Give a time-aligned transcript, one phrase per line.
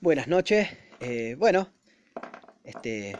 [0.00, 0.68] Buenas noches.
[1.00, 1.72] Eh, bueno,
[2.62, 3.16] este,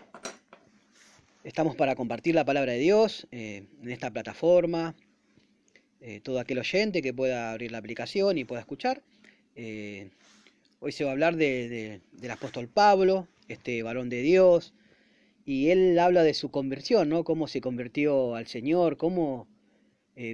[1.42, 4.94] estamos para compartir la palabra de Dios eh, en esta plataforma.
[6.00, 9.02] Eh, todo aquel oyente que pueda abrir la aplicación y pueda escuchar.
[9.56, 12.00] hoy se va a hablar del
[12.30, 14.72] apóstol Pablo, este varón de Dios,
[15.44, 17.24] y él habla de su conversión, ¿no?
[17.24, 19.48] Cómo se convirtió al Señor, cómo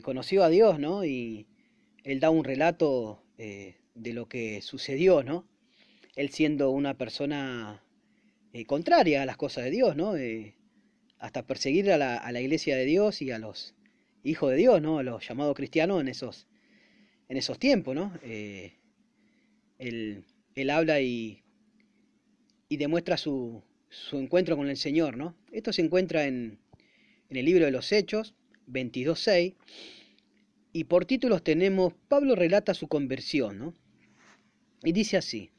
[0.02, 1.06] conoció a Dios, ¿no?
[1.06, 1.46] Y
[2.02, 5.46] él da un relato de lo que sucedió, ¿no?
[6.16, 7.82] Él siendo una persona
[8.52, 10.16] eh, contraria a las cosas de Dios, ¿no?
[10.16, 10.54] Eh,
[11.18, 13.74] hasta perseguir a la, iglesia de Dios y a los
[14.22, 14.98] hijos de Dios, ¿no?
[14.98, 16.46] A los llamados cristianos en esos,
[17.28, 18.12] en esos tiempos, ¿no?
[18.22, 18.74] Eh,
[19.78, 20.24] él,
[20.70, 21.42] habla y,
[22.68, 25.34] y demuestra su, su, encuentro con el Señor, ¿no?
[25.50, 26.58] Esto se encuentra en,
[27.30, 28.34] en el libro de los Hechos,
[28.68, 29.54] 22.6,
[30.72, 33.74] y por títulos tenemos, Pablo relata su conversión, ¿no?
[34.84, 35.50] Y dice así,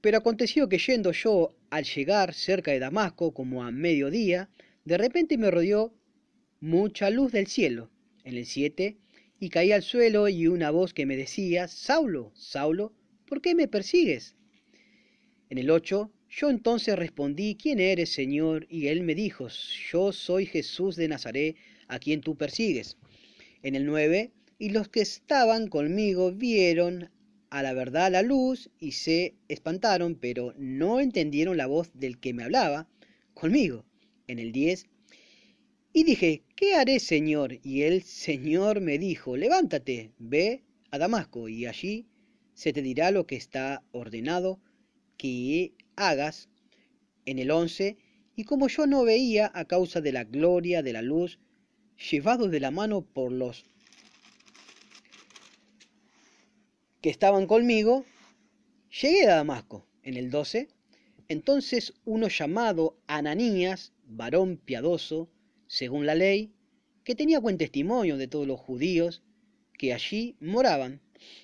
[0.00, 4.48] pero aconteció que yendo yo al llegar cerca de Damasco, como a mediodía,
[4.84, 5.94] de repente me rodeó
[6.60, 7.90] mucha luz del cielo.
[8.24, 8.96] En el 7,
[9.40, 12.92] y caí al suelo y una voz que me decía, Saulo, Saulo,
[13.26, 14.36] ¿por qué me persigues?
[15.50, 18.66] En el 8, yo entonces respondí, ¿quién eres, Señor?
[18.68, 19.48] Y él me dijo,
[19.90, 22.98] yo soy Jesús de Nazaret, a quien tú persigues.
[23.62, 27.10] En el 9, y los que estaban conmigo vieron
[27.50, 32.34] a la verdad la luz y se espantaron, pero no entendieron la voz del que
[32.34, 32.88] me hablaba
[33.34, 33.84] conmigo.
[34.26, 34.86] En el 10.
[35.92, 37.58] Y dije, ¿qué haré, Señor?
[37.62, 42.06] Y el Señor me dijo, levántate, ve a Damasco, y allí
[42.52, 44.60] se te dirá lo que está ordenado
[45.16, 46.48] que hagas.
[47.24, 47.96] En el 11.
[48.36, 51.38] Y como yo no veía a causa de la gloria de la luz,
[52.10, 53.64] llevado de la mano por los
[57.00, 58.04] que estaban conmigo,
[59.00, 60.68] llegué a Damasco en el 12.
[61.28, 65.28] Entonces uno llamado Ananías, varón piadoso,
[65.66, 66.52] según la ley,
[67.04, 69.22] que tenía buen testimonio de todos los judíos
[69.78, 71.00] que allí moraban,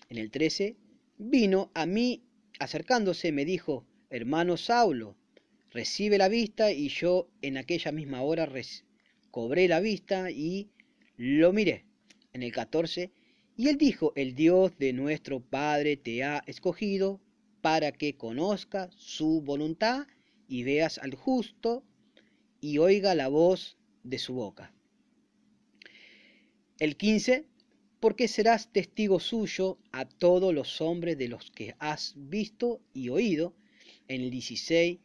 [0.09, 0.77] en el 13,
[1.19, 2.25] vino a mí
[2.59, 5.17] acercándose, me dijo, hermano Saulo,
[5.71, 8.49] recibe la vista, y yo en aquella misma hora
[9.31, 10.71] cobré la vista y
[11.17, 11.85] lo miré.
[12.33, 13.13] En el 14,
[13.57, 17.21] y él dijo, el Dios de nuestro Padre te ha escogido
[17.61, 20.07] para que conozca su voluntad
[20.49, 21.85] y veas al justo
[22.61, 24.75] y oiga la voz de su boca.
[26.79, 27.47] El 15,
[28.01, 33.55] porque serás testigo suyo a todos los hombres de los que has visto y oído.
[34.09, 34.99] En el 16,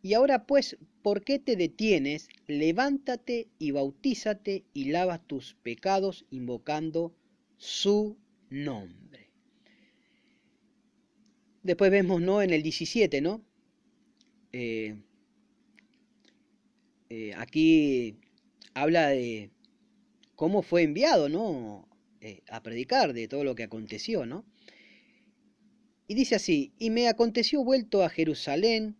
[0.00, 2.28] y ahora pues, ¿por qué te detienes?
[2.46, 7.12] Levántate y bautízate y lava tus pecados invocando
[7.56, 8.16] su
[8.50, 9.30] nombre.
[11.62, 12.42] Después vemos, ¿no?
[12.42, 13.44] En el 17, ¿no?
[14.52, 14.96] Eh,
[17.10, 18.16] eh, aquí
[18.74, 19.50] habla de
[20.34, 21.88] cómo fue enviado, ¿no?
[22.20, 24.44] Eh, a predicar de todo lo que aconteció, ¿no?
[26.08, 28.96] Y dice así, y me aconteció vuelto a Jerusalén,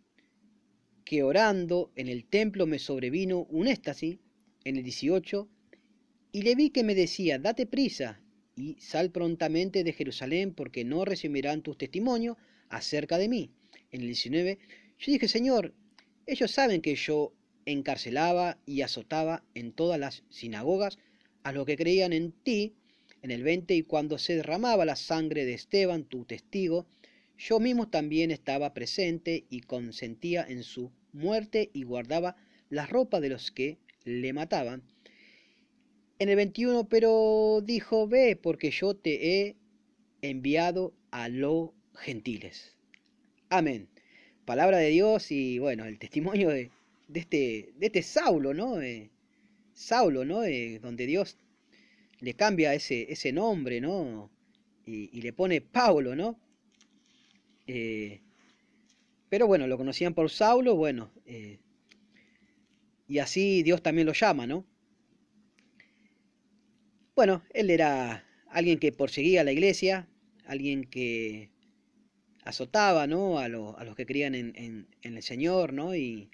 [1.05, 4.19] que orando en el templo me sobrevino un éxtasis,
[4.65, 5.49] en el 18,
[6.33, 8.21] y le vi que me decía, date prisa,
[8.57, 12.35] y sal prontamente de Jerusalén porque no recibirán tus testimonios
[12.69, 13.51] acerca de mí.
[13.91, 14.57] En el 19,
[14.97, 15.73] yo dije, Señor,
[16.25, 17.33] ellos saben que yo
[17.65, 20.97] encarcelaba y azotaba en todas las sinagogas
[21.43, 22.73] a los que creían en ti.
[23.21, 26.87] En el 20, y cuando se derramaba la sangre de Esteban, tu testigo,
[27.37, 32.35] yo mismo también estaba presente y consentía en su muerte y guardaba
[32.69, 34.83] la ropa de los que le mataban
[36.19, 39.55] en el 21, pero dijo, ve, porque yo te he
[40.21, 42.75] enviado a los gentiles.
[43.49, 43.87] Amén.
[44.45, 46.71] Palabra de Dios y bueno, el testimonio de,
[47.13, 48.81] este, de este Saulo, ¿no?
[48.81, 49.09] Eh,
[49.73, 50.43] Saulo, ¿no?
[50.43, 51.37] Eh, donde Dios
[52.19, 54.31] le cambia ese, ese nombre, ¿no?
[54.85, 56.39] Y, le pone Paulo, ¿no?
[57.67, 58.21] Eh,
[59.29, 61.11] pero bueno, lo conocían por Saulo, bueno,
[63.09, 64.65] y así Dios también lo llama, ¿no?
[67.17, 70.07] Bueno, él era alguien que perseguía a la iglesia,
[70.45, 71.49] alguien que
[72.43, 73.39] azotaba ¿no?
[73.39, 75.95] a, los que creían en, el Señor, ¿no?
[75.95, 76.29] y,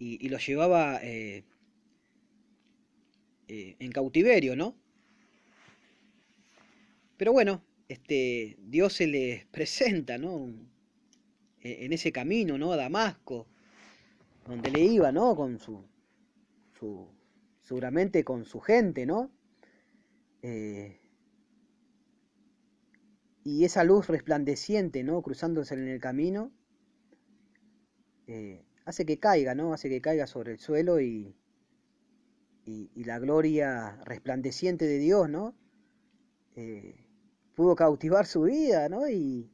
[0.00, 1.44] y, los llevaba eh,
[3.46, 4.76] eh, en cautiverio, ¿no?
[7.16, 10.52] Pero bueno, este, Dios se les presenta, ¿no?
[11.60, 12.72] E, en ese camino, ¿no?
[12.72, 13.46] A Damasco,
[14.44, 15.36] donde le iba, ¿no?
[15.36, 15.84] Con su,
[16.76, 17.06] su
[17.62, 19.35] seguramente con su gente, ¿no?
[20.42, 21.00] Eh,
[23.44, 25.22] y esa luz resplandeciente, ¿no?
[25.22, 26.50] Cruzándose en el camino,
[28.26, 29.72] eh, hace que caiga, ¿no?
[29.72, 31.36] Hace que caiga sobre el suelo y,
[32.64, 35.54] y, la gloria resplandeciente de Dios, ¿no?
[36.56, 37.06] Eh,
[37.54, 39.08] pudo cautivar su vida, ¿no?
[39.08, 39.48] Y,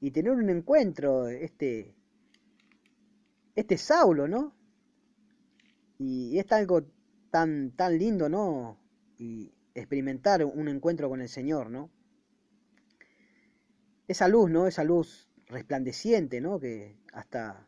[0.00, 1.94] y, tener un encuentro, este,
[3.54, 4.54] este Saulo, ¿no?
[5.98, 6.86] Y es algo
[7.30, 8.78] tan, tan lindo, ¿no?
[9.18, 11.90] Y experimentar un encuentro con el Señor, ¿no?
[14.06, 14.66] Esa luz, ¿no?
[14.66, 16.60] Esa luz resplandeciente, ¿no?
[16.60, 17.66] Que hasta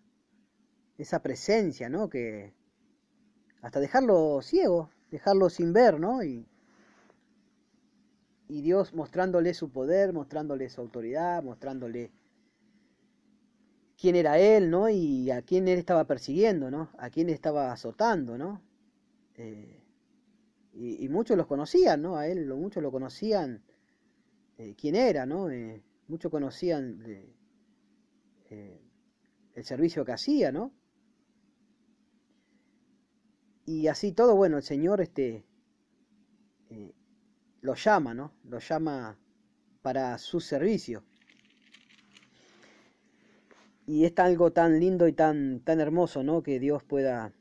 [0.98, 2.08] esa presencia, ¿no?
[2.08, 2.54] Que
[3.62, 6.22] hasta dejarlo ciego, dejarlo sin ver, ¿no?
[6.22, 6.46] Y,
[8.48, 12.12] Dios mostrándole su poder, mostrándole su autoridad, mostrándole
[14.00, 14.88] quién era él, ¿no?
[14.88, 16.90] Y a quién él estaba persiguiendo, ¿no?
[16.96, 18.62] A quién estaba azotando, ¿no?
[19.34, 19.82] Eh,
[20.78, 22.16] y, muchos los conocían, ¿no?
[22.16, 23.62] A él, muchos lo conocían
[24.58, 25.50] eh, quién era, ¿no?
[25.50, 27.02] Eh, muchos conocían
[28.48, 30.72] el servicio que hacía, ¿no?
[33.66, 35.44] Y así todo, bueno, el Señor este,
[36.70, 36.94] eh,
[37.62, 38.32] lo llama, ¿no?
[38.44, 39.18] Lo llama
[39.82, 41.02] para su servicio.
[43.86, 46.42] Y es algo tan lindo y tan, tan hermoso, ¿no?
[46.44, 47.32] Que Dios pueda,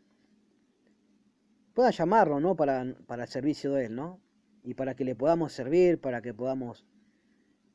[1.76, 2.56] pueda llamarlo, ¿no?
[2.56, 4.20] Para, para el servicio de Él, ¿no?
[4.64, 6.88] Y para que le podamos servir, para que podamos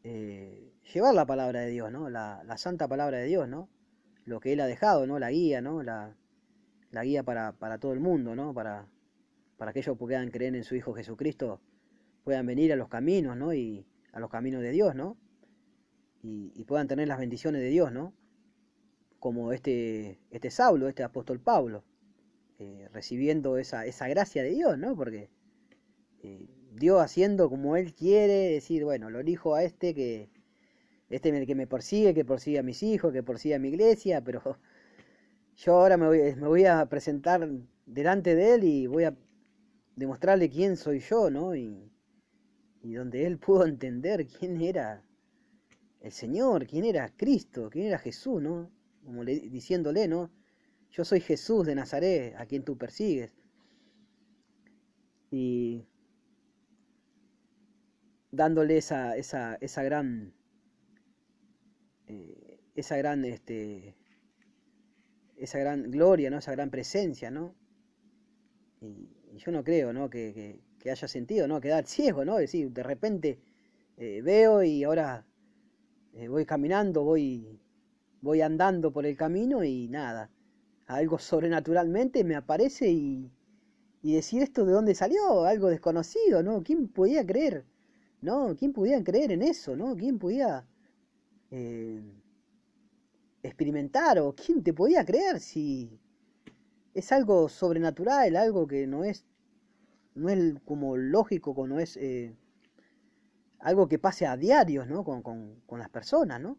[0.03, 2.09] eh, llevar la palabra de Dios, ¿no?
[2.09, 3.69] La, la, santa palabra de Dios, ¿no?
[4.25, 5.19] Lo que Él ha dejado, ¿no?
[5.19, 5.83] La guía, ¿no?
[5.83, 6.17] La,
[6.91, 8.55] la guía para, para todo el mundo, ¿no?
[8.55, 8.89] Para,
[9.59, 11.61] para que ellos puedan creer en su Hijo Jesucristo,
[12.25, 13.53] puedan venir a los caminos, ¿no?
[13.53, 15.19] Y a los caminos de Dios, ¿no?
[16.23, 18.15] Y, puedan tener las bendiciones de Dios, ¿no?
[19.19, 21.85] Como este, este Saulo, este apóstol Pablo,
[22.63, 24.95] eh, recibiendo esa, esa gracia de Dios, ¿no?
[24.95, 25.31] Porque
[26.23, 30.29] eh, Dios haciendo como Él quiere, decir, bueno, lo elijo a este que,
[31.09, 34.59] este que me persigue, que persigue a mis hijos, que persigue a mi iglesia, pero
[35.57, 36.07] yo ahora me
[36.47, 37.49] voy, a presentar
[37.87, 39.17] delante de él y voy a
[39.97, 41.57] demostrarle quién soy yo, ¿no?
[41.57, 41.91] Y,
[42.83, 45.03] y donde él pudo entender quién era
[46.01, 48.71] el Señor, quién era Cristo, quién era Jesús, ¿no?
[49.03, 50.31] Como le, diciéndole, ¿no?
[50.91, 53.33] Yo soy Jesús de Nazaret, a quien tú persigues.
[55.31, 55.87] Y
[58.33, 60.33] dándole esa, esa, esa gran,
[62.09, 63.95] eh, esa gran, este,
[65.37, 66.39] esa gran gloria, ¿no?
[66.39, 67.55] Esa gran presencia, ¿no?
[68.81, 70.11] Y, yo no creo, ¿no?
[70.11, 71.61] Que, haya sentido, ¿no?
[71.61, 72.39] Quedar ciego, ¿no?
[72.39, 73.39] Es decir, de repente
[73.97, 75.25] eh, veo y ahora
[76.15, 77.61] eh, voy caminando, voy,
[78.21, 80.31] voy andando por el camino y nada,
[80.95, 83.31] algo sobrenaturalmente me aparece y,
[84.03, 86.63] y decir esto de dónde salió, algo desconocido, ¿no?
[86.63, 87.65] ¿Quién podía creer?
[88.23, 88.55] ¿No?
[88.57, 89.97] ¿Quién podía creer en eso, ¿no?
[89.97, 90.67] ¿Quién podía...
[91.51, 92.01] Eh,
[93.43, 95.99] experimentar o quién te podía creer si
[96.95, 99.25] es algo sobrenatural, algo que no es
[100.15, 102.35] no es como lógico, no es eh,
[103.61, 105.05] algo que pase a diarios, ¿no?
[105.05, 106.59] Con, con, las personas, ¿no?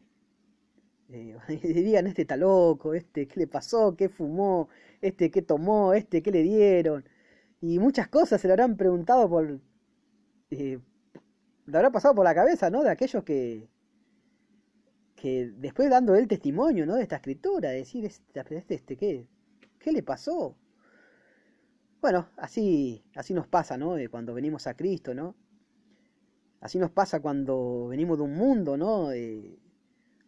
[1.12, 4.70] Eh, dirían, este está loco, este qué le pasó, qué fumó,
[5.02, 7.06] este qué tomó, este qué le dieron.
[7.62, 9.60] Y muchas cosas se le habrán preguntado por...
[10.52, 10.80] Eh,
[11.68, 12.84] le habrá pasado por la cabeza, ¿no?
[12.84, 13.70] De aquellos que,
[15.16, 16.96] que después dando el testimonio ¿no?
[16.96, 19.28] de esta escritura, decir, este, este, este, ¿qué,
[19.80, 20.56] ¿qué le pasó?
[22.02, 23.96] Bueno, así, así nos pasa, ¿no?
[24.10, 25.36] cuando venimos a Cristo, ¿no?
[26.60, 29.10] Así nos pasa cuando venimos de un mundo, ¿no?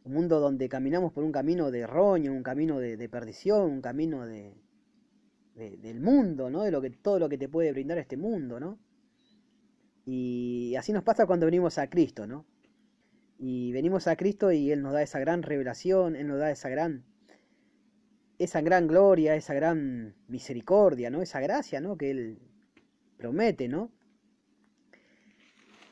[0.04, 4.26] Un mundo donde caminamos por un camino de roño, un camino de, perdición, un camino
[4.26, 4.54] de,
[5.56, 6.64] del mundo, ¿no?
[6.64, 8.80] De lo que, todo lo que te puede brindar este mundo, ¿no?
[10.06, 12.46] Y así nos pasa cuando venimos a Cristo, ¿no?
[13.40, 16.70] Y venimos a Cristo y Él nos da esa gran revelación, Él nos da esa
[16.70, 17.06] gran,
[18.40, 21.22] esa gran gloria, esa gran misericordia, ¿no?
[21.22, 21.98] Esa gracia, ¿no?
[21.98, 22.40] Que Él
[23.18, 23.92] promete, ¿no?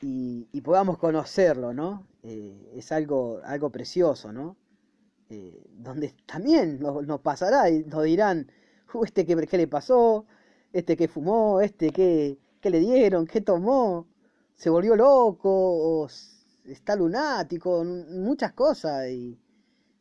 [0.02, 2.06] Y, podamos conocerlo, ¿no?
[2.22, 4.56] Eh, es algo, algo precioso, ¿no?
[5.30, 8.50] Eh, donde también nos, pasará y nos dirán,
[9.04, 10.26] este qué, qué, le pasó,
[10.72, 14.06] este que fumó, este qué, qué le dieron, qué tomó,
[14.56, 16.08] se volvió loco, o
[16.66, 19.38] está lunático, muchas cosas, y,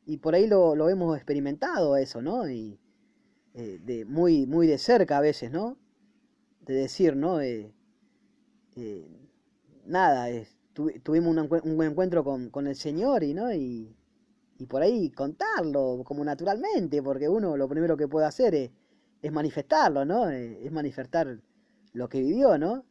[0.05, 2.49] y por ahí lo, lo, hemos experimentado eso, ¿no?
[2.49, 2.79] Y
[3.53, 5.77] eh, de, muy, muy de cerca a veces, ¿no?
[6.61, 7.41] De decir, ¿no?
[7.41, 7.73] Eh,
[8.75, 9.07] eh,
[10.75, 13.53] nada, tuvimos un, buen encuentro con, con, el Señor y, ¿no?
[13.53, 13.95] Y,
[14.57, 18.71] y, por ahí contarlo como naturalmente, porque uno lo primero que puede hacer es,
[19.21, 20.29] es manifestarlo, ¿no?
[20.29, 21.39] Es manifestar
[21.93, 22.85] lo que vivió, ¿no?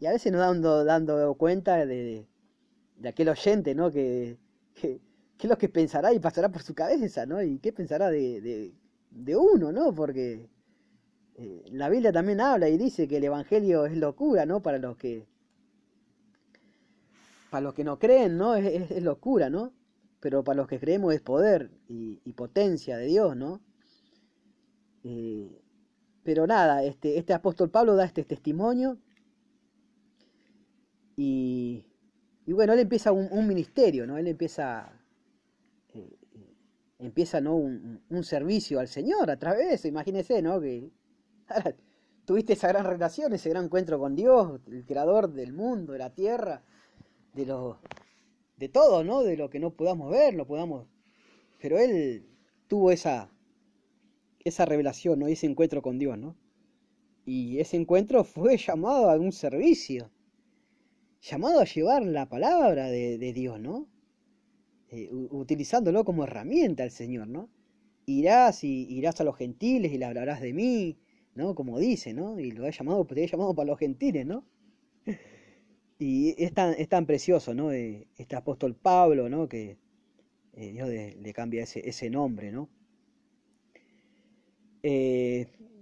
[0.00, 2.26] Y a veces nos dando, dando cuenta de,
[2.96, 3.90] de aquel oyente, ¿no?
[3.90, 4.38] Que,
[4.74, 5.00] que,
[5.36, 7.42] ¿Qué es lo que pensará y pasará por su cabeza, ¿no?
[7.42, 8.72] Y qué pensará de,
[9.10, 9.94] de, uno, ¿no?
[9.94, 10.48] Porque
[11.36, 14.62] eh, la Biblia también habla y dice que el Evangelio es locura, ¿no?
[14.62, 15.26] Para los que,
[17.54, 18.56] para los que no creen, ¿no?
[18.56, 19.72] Es, locura, ¿no?
[20.18, 23.60] Pero para los que creemos es poder y, potencia de Dios, ¿no?
[25.04, 25.62] Eh,
[26.24, 28.98] pero nada, este, este apóstol Pablo da este testimonio
[31.14, 31.86] y,
[32.48, 34.18] bueno, él empieza un, ministerio, ¿no?
[34.18, 34.90] Él empieza
[36.98, 37.54] empieza ¿no?
[37.54, 39.86] un, servicio al Señor a través de eso.
[39.86, 40.60] Imagínese, ¿no?
[40.60, 40.90] Que
[42.24, 46.10] tuviste esa gran relación, ese gran encuentro con Dios, el creador del mundo, de la
[46.10, 46.64] tierra,
[47.34, 47.78] de lo,
[48.56, 49.22] de todo, ¿no?
[49.22, 50.86] De lo que no podamos ver, no podamos.
[51.60, 52.26] Pero él
[52.68, 53.30] tuvo esa,
[54.44, 55.26] esa revelación, ¿no?
[55.28, 56.36] ese encuentro con Dios, ¿no?
[57.26, 60.10] Y ese encuentro fue llamado a un servicio,
[61.22, 63.88] llamado a llevar la palabra de, de Dios, ¿no?
[64.90, 67.48] Eh, utilizándolo como herramienta al Señor, ¿no?
[68.06, 70.98] Irás y irás a los gentiles y le hablarás de mí,
[71.34, 71.54] ¿no?
[71.54, 72.38] Como dice, ¿no?
[72.38, 74.44] Y lo he llamado, te he llamado para los gentiles, ¿no?
[75.98, 77.72] Y es tan, es tan precioso, ¿no?
[77.72, 79.48] Eh, este apóstol Pablo, ¿no?
[79.48, 79.78] Que
[80.54, 82.68] eh, Dios le cambia ese, ese, nombre, ¿no?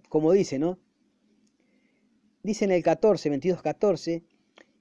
[0.09, 0.78] como dice, ¿no?
[2.45, 4.23] Dice en el 14, 22, 14,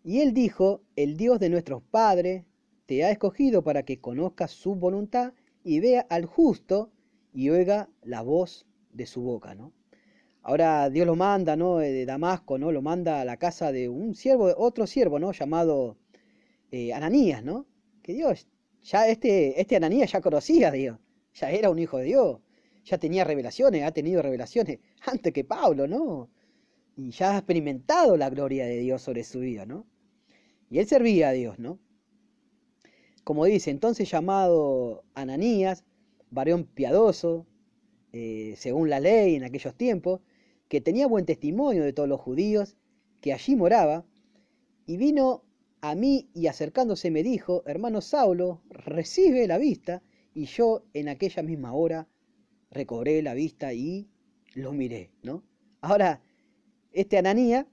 [0.04, 2.44] y él dijo, el Dios de nuestros padres
[2.86, 5.34] te ha escogido para que conozcas su voluntad
[5.64, 6.92] y vea al justo
[7.34, 9.72] y oiga la voz de su boca, ¿no?
[10.44, 11.78] Ahora Dios lo manda, ¿no?
[11.78, 12.72] De Damasco, ¿no?
[12.72, 15.32] Lo manda a la casa de un siervo, otro siervo, ¿no?
[15.32, 15.98] Llamado
[16.72, 17.66] eh, Ananías, ¿no?
[18.02, 18.48] Que Dios,
[18.84, 20.98] ya este, este Ananías ya conocía a Dios,
[21.34, 22.40] ya era un hijo de Dios,
[22.86, 26.30] ya tenía revelaciones, ha tenido revelaciones antes que Pablo, ¿no?
[26.98, 29.86] Y ya ha experimentado la gloria de Dios sobre su vida, ¿no?
[30.70, 31.80] Y él servía a Dios, ¿no?
[33.24, 35.84] como dice, entonces llamado Ananías,
[36.32, 37.46] varón piadoso,
[38.14, 40.22] eh, según la ley en aquellos tiempos,
[40.72, 42.78] que tenía buen testimonio de todos los judíos,
[43.20, 44.06] que allí moraba,
[44.86, 45.44] y vino
[45.82, 50.02] a mí y acercándose me dijo, hermano Saulo, recibe la vista,
[50.34, 52.08] y yo en aquella misma hora
[52.70, 54.08] recobré la vista y
[54.54, 55.44] lo miré, ¿no?
[55.82, 56.22] Ahora,
[56.94, 57.66] este Ananías,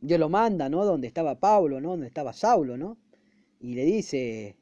[0.00, 0.86] Dios lo manda, ¿no?
[0.86, 1.90] Donde estaba Pablo, ¿no?
[1.90, 2.96] Donde estaba Saulo, ¿no?
[3.60, 4.56] y le dice,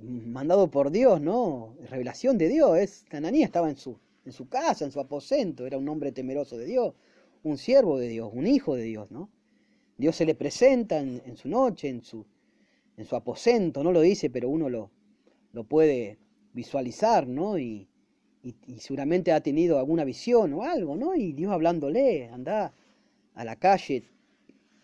[0.00, 1.76] mandado por Dios, ¿no?
[1.90, 2.78] Revelación de Dios.
[2.78, 6.56] Es, Ananías estaba en su, en su casa, en su aposento, era un hombre temeroso
[6.56, 6.94] de Dios,
[7.42, 9.30] un siervo de Dios, un hijo de Dios, ¿no?
[9.96, 12.24] Dios se le presenta en, su noche, en su,
[12.96, 14.90] en su aposento, no lo dice, pero uno lo,
[15.52, 16.18] lo puede
[16.52, 17.58] visualizar, ¿no?
[17.58, 17.88] Y,
[18.42, 21.14] y, seguramente ha tenido alguna visión o algo, ¿no?
[21.14, 22.74] Y Dios hablándole, anda
[23.34, 24.04] a la calle,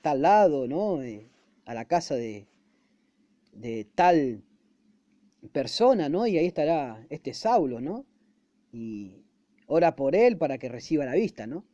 [0.00, 1.02] tal lado, ¿no?
[1.02, 1.28] Eh,
[1.64, 2.46] a la casa de,
[3.52, 4.42] de tal
[5.52, 6.26] persona, ¿no?
[6.26, 8.04] Y ahí estará este Saulo, ¿no?
[8.72, 9.24] Y
[9.68, 11.64] ora por él para que reciba la vista, ¿no?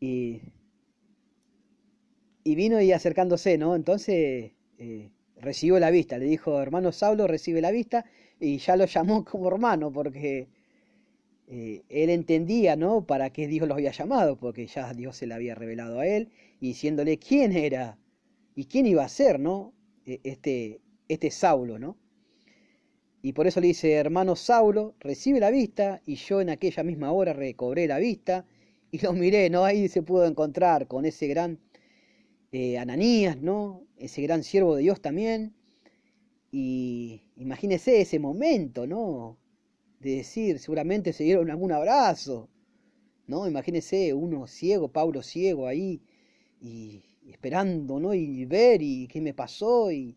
[0.00, 0.40] Y,
[2.44, 3.74] y vino y acercándose, ¿no?
[3.76, 8.04] Entonces eh, recibió la vista, le dijo, hermano Saulo, recibe la vista,
[8.38, 10.48] y ya lo llamó como hermano, porque
[11.48, 13.06] eh, él entendía, ¿no?
[13.06, 16.30] Para qué Dios lo había llamado, porque ya Dios se le había revelado a él,
[16.60, 17.98] y diciéndole quién era
[18.54, 19.74] y quién iba a ser, ¿no?
[20.06, 21.96] E, este, este Saulo, ¿no?
[23.22, 27.12] Y por eso le dice, hermano Saulo, recibe la vista, y yo en aquella misma
[27.12, 28.46] hora recobré la vista,
[28.90, 29.64] y lo miré, ¿no?
[29.64, 31.58] Ahí se pudo encontrar con ese gran
[32.52, 33.84] eh, Ananías, ¿no?
[33.96, 35.54] Ese gran siervo de Dios también.
[36.50, 39.38] Y imagínese ese momento, ¿no?
[40.00, 42.48] De decir, seguramente se dieron algún abrazo,
[43.26, 43.46] ¿no?
[43.48, 46.02] Imagínese uno ciego, Pablo ciego ahí,
[46.60, 48.14] y, esperando, ¿no?
[48.14, 50.16] Y ver y qué me pasó y,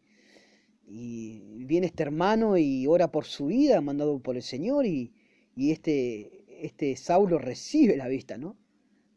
[0.95, 5.11] y viene este hermano y ora por su vida, mandado por el Señor y,
[5.55, 8.55] y este, este Saulo recibe la vista, ¿no?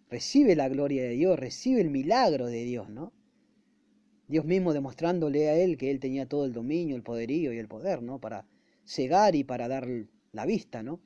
[0.08, 3.12] Recibe la gloria de Dios, recibe el milagro de Dios, ¿no?
[4.26, 7.68] Dios mismo demostrándole a él que él tenía todo el dominio, el poderío y el
[7.68, 8.20] poder, ¿no?
[8.22, 8.46] Para
[8.86, 9.86] cegar y para dar
[10.32, 10.98] la vista, ¿no?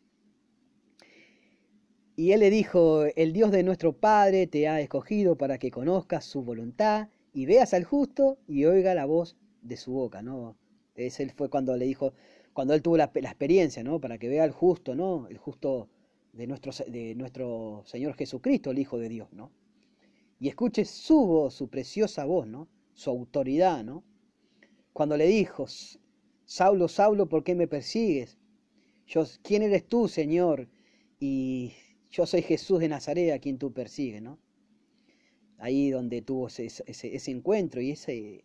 [2.15, 6.25] Y él le dijo, el Dios de nuestro Padre te ha escogido para que conozcas
[6.27, 10.60] su voluntad y veas al justo y oiga la voz de su boca, ¿no?
[11.07, 12.13] Ese fue cuando le dijo,
[12.53, 14.01] cuando él tuvo la, experiencia, ¿no?
[14.01, 15.27] Para que vea al justo, ¿no?
[15.29, 15.89] El justo
[16.33, 19.51] de nuestro, de nuestro Señor Jesucristo, el Hijo de Dios, ¿no?
[20.39, 22.69] Y escuche su voz, su preciosa voz, ¿no?
[22.95, 24.05] Su autoridad, ¿no?
[24.93, 25.67] Cuando le dijo,
[26.45, 28.39] Saulo, Saulo, ¿por qué me persigues?
[29.07, 30.69] Yo, ¿quién eres tú, Señor?
[31.19, 31.73] Y
[32.11, 34.39] yo soy Jesús de Nazaret a quien tú persigues, ¿no?
[35.59, 38.45] Ahí donde tuvo ese, ese, encuentro y ese,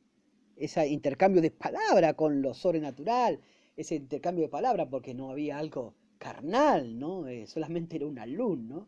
[0.56, 3.40] ese intercambio de palabra con lo sobrenatural,
[3.76, 7.28] ese intercambio de palabra porque no había algo carnal, ¿no?
[7.28, 8.88] Eh, solamente era una luz, ¿no?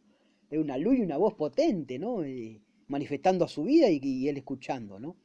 [0.49, 2.23] Era una luz y una voz potente, ¿no?
[2.87, 5.17] manifestando a su vida y, y, él escuchando, ¿no?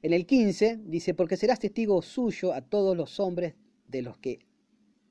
[0.00, 3.54] En el 15 dice, porque serás testigo suyo a todos los hombres
[3.88, 4.38] de los que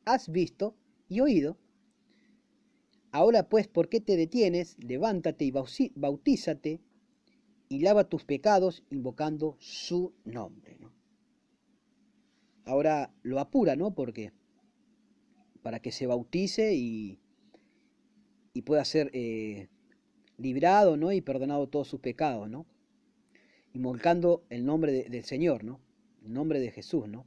[0.06, 0.76] has visto
[1.08, 1.58] y oído.
[3.12, 4.76] Ahora pues, ¿por qué te detienes?
[4.80, 6.82] Levántate y bautízate
[7.70, 10.78] y lava tus pecados invocando su nombre.
[10.80, 10.92] ¿no?
[12.66, 13.94] Ahora lo apura, ¿no?
[13.94, 14.32] Porque
[15.62, 17.20] para que se bautice y,
[18.54, 19.68] y pueda ser eh,
[20.38, 21.12] librado, ¿no?
[21.12, 22.66] Y perdonado todos sus pecados, ¿no?
[23.74, 25.80] Invocando el nombre del Señor, ¿no?
[26.24, 27.26] El nombre de Jesús, ¿no?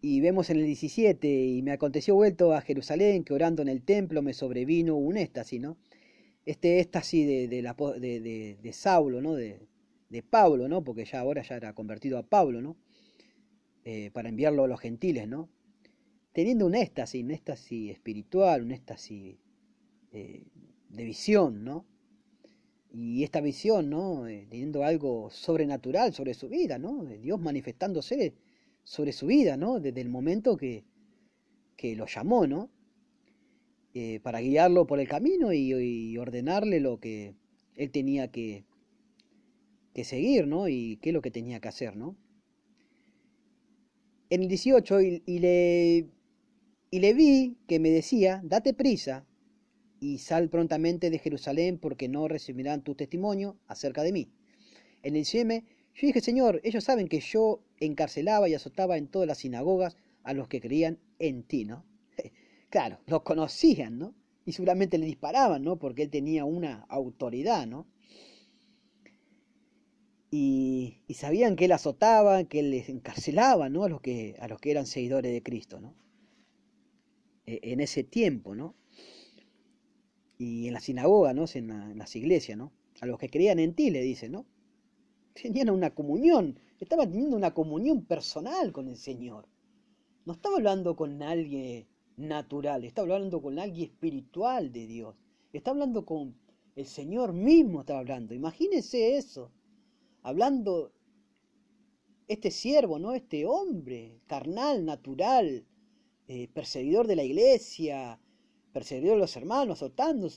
[0.00, 3.82] Y vemos en el 17, y me aconteció vuelto a Jerusalén, que orando en el
[3.82, 5.76] templo me sobrevino un éxtasis, ¿no?
[6.50, 9.34] Este éxtasis de, de, la, de, de, Saulo, ¿no?
[9.34, 9.68] De,
[10.30, 10.82] Pablo, ¿no?
[10.82, 12.76] Porque ya ahora ya era convertido a Pablo, ¿no?
[13.84, 15.50] Eh, para enviarlo a los gentiles, ¿no?
[16.32, 19.36] Teniendo un éxtasis, un éxtasis espiritual, un éxtasis
[20.12, 20.46] eh,
[20.88, 21.84] de visión, ¿no?
[22.90, 24.26] Y esta visión, ¿no?
[24.26, 27.04] Eh, teniendo algo sobrenatural sobre su vida, ¿no?
[27.04, 28.34] Dios manifestándose
[28.82, 29.80] sobre su vida, ¿no?
[29.80, 30.84] Desde el momento que,
[31.76, 32.70] que lo llamó, ¿no?
[33.94, 37.34] Eh, para guiarlo por el camino y, ordenarle lo que
[37.74, 38.64] él tenía que,
[39.94, 40.68] que seguir, ¿no?
[40.68, 42.16] Y qué es lo que tenía que hacer, ¿no?
[44.30, 46.06] En el 18, y, le,
[46.90, 49.26] y le vi que me decía, date prisa
[50.00, 54.28] y sal prontamente de Jerusalén porque no recibirán tu testimonio acerca de mí.
[55.02, 55.64] En el 19,
[55.94, 60.34] yo dije, Señor, ellos saben que yo encarcelaba y azotaba en todas las sinagogas a
[60.34, 61.86] los que creían en ti, ¿no?
[62.70, 64.14] Claro, lo conocían, ¿no?
[64.44, 65.78] Y seguramente le disparaban, ¿no?
[65.78, 67.86] Porque él tenía una autoridad, ¿no?
[70.30, 73.84] Y, sabían que él azotaba, que él les encarcelaba, ¿no?
[73.84, 75.94] A los que, a los que eran seguidores de Cristo, ¿no?
[77.46, 78.74] E, en ese tiempo, ¿no?
[80.36, 81.46] Y en la sinagoga, ¿no?
[81.54, 82.72] En, las iglesias, ¿no?
[83.00, 84.46] A los que creían en ti, le dice, ¿no?
[85.32, 89.48] Tenían una comunión, estaban teniendo una comunión personal con el Señor.
[90.26, 91.86] No estaba hablando con alguien
[92.18, 95.14] natural, está hablando con alguien espiritual de Dios,
[95.52, 96.34] está hablando con
[96.74, 98.34] el Señor mismo, está hablando.
[98.34, 99.50] Imagínense eso,
[100.22, 100.92] hablando
[102.26, 103.14] este siervo, ¿no?
[103.14, 105.64] Este hombre carnal, natural,
[106.26, 108.20] eh, perseguidor de la iglesia,
[108.72, 110.28] perseguidor de los hermanos, azotando,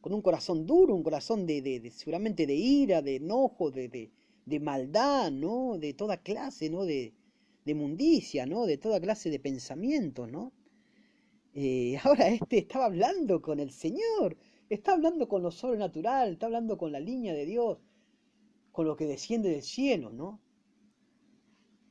[0.00, 4.10] con un corazón duro, un corazón de, seguramente de ira, de enojo, de, de,
[4.46, 5.78] de, maldad, ¿no?
[5.78, 6.84] De toda clase, ¿no?
[6.84, 7.14] De,
[7.64, 8.66] de mundicia, ¿no?
[8.66, 10.52] De toda clase de pensamientos, ¿no?
[11.54, 14.36] Eh, ahora este estaba hablando con el Señor,
[14.68, 17.78] está hablando con lo sobrenatural, está hablando con la línea de Dios,
[18.72, 20.40] con lo que desciende del cielo, ¿no?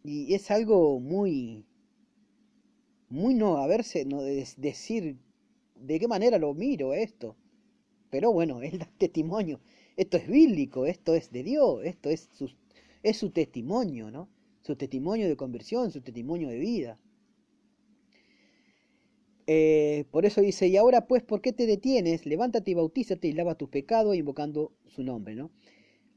[0.04, 1.66] Y es algo muy,
[3.10, 5.18] muy no, a verse, no decir
[5.76, 7.36] de qué manera lo miro esto.
[8.10, 9.60] Pero bueno, él da testimonio.
[9.98, 12.50] Esto es bíblico, esto es de Dios, esto es su,
[13.04, 14.30] es su testimonio, ¿no?
[14.62, 17.00] Su testimonio de conversión, su testimonio de vida.
[19.52, 22.28] Eh, por eso dice, y ahora pues, ¿por qué te detienes?
[22.28, 25.50] Levántate y bautízate y lava tus pecados invocando su nombre, ¿no?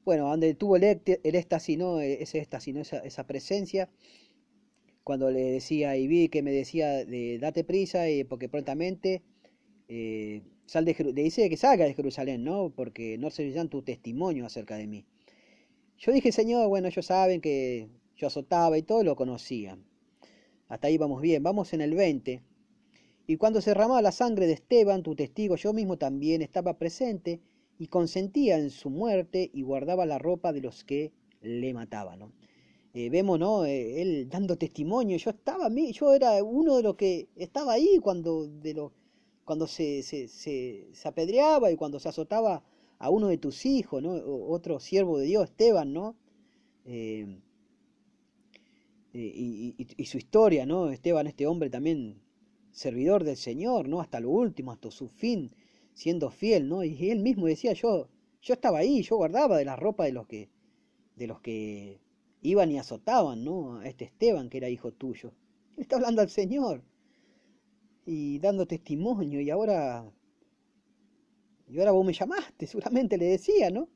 [0.05, 1.99] Bueno, donde tuvo el, éxtasis, ¿no?
[1.99, 2.83] E, ese éxtasis, ¿no?
[2.83, 3.89] Esa, esa, presencia,
[5.03, 9.23] cuando le decía, y vi que me decía, de, date prisa, y porque prontamente,
[9.89, 12.71] eh, sal de le dice que salga de Jerusalén, ¿no?
[12.77, 15.07] Porque no servirán tu testimonio acerca de mí.
[15.97, 19.87] Yo dije, Señor, bueno, ellos saben que yo azotaba y todo, lo conocían.
[20.69, 21.43] Hasta ahí vamos bien.
[21.43, 22.43] Vamos en el 20.
[23.33, 27.41] Y cuando se derramaba la sangre de Esteban, tu testigo, yo mismo también estaba presente
[27.79, 32.31] y consentía en su muerte y guardaba la ropa de los que le mataban.
[32.93, 33.65] Eh, vemos, ¿no?
[33.65, 35.17] Eh, él dando testimonio.
[35.17, 38.93] Yo estaba, yo era uno de los que estaba ahí cuando, de lo,
[39.47, 42.63] cuando se, se, apedreaba y cuando se azotaba
[42.99, 44.13] a uno de tus hijos, ¿no?
[44.13, 46.17] Otro siervo de Dios, Esteban, ¿no?
[46.85, 47.41] Eh,
[49.15, 50.91] y, su historia, ¿no?
[50.91, 52.22] Esteban, este hombre también
[52.73, 54.01] servidor del Señor, ¿no?
[54.01, 55.55] Hasta lo último, hasta su fin,
[55.95, 56.83] siendo fiel, ¿no?
[56.83, 58.09] Y él mismo decía, yo,
[58.41, 60.49] yo estaba ahí, yo guardaba de la ropa de los que,
[61.17, 62.01] de los que
[62.41, 63.79] iban y azotaban, ¿no?
[63.79, 65.33] A este Esteban que era hijo tuyo.
[65.77, 66.83] Él está hablando al Señor
[68.05, 70.11] y dando testimonio y ahora,
[71.69, 73.89] y ahora vos me llamaste, seguramente le decía, ¿no?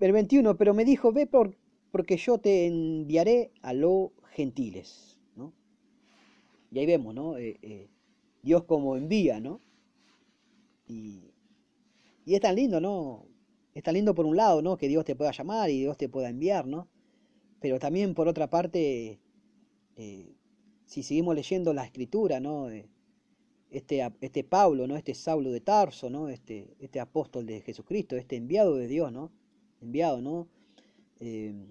[0.00, 1.56] El 21, pero me dijo, ve por,
[1.90, 5.17] porque yo te enviaré a los gentiles.
[6.70, 7.36] Y ahí vemos, ¿no?
[7.38, 7.88] Eh, eh,
[8.42, 9.60] Dios como envía, ¿no?
[10.86, 11.32] Y,
[12.24, 13.26] y, es tan lindo, ¿no?
[13.74, 14.76] está lindo por un lado, ¿no?
[14.76, 16.88] Que Dios te pueda llamar y Dios te pueda enviar, ¿no?
[17.60, 19.20] Pero también por otra parte,
[19.96, 20.34] eh,
[20.84, 22.68] si seguimos leyendo la escritura, ¿no?
[23.70, 24.96] Este, este Pablo, ¿no?
[24.96, 26.28] Este Saulo de Tarso, ¿no?
[26.28, 29.30] Este, este apóstol de Jesucristo, este enviado de Dios, ¿no?
[29.80, 30.48] Enviado, ¿no?
[31.20, 31.68] En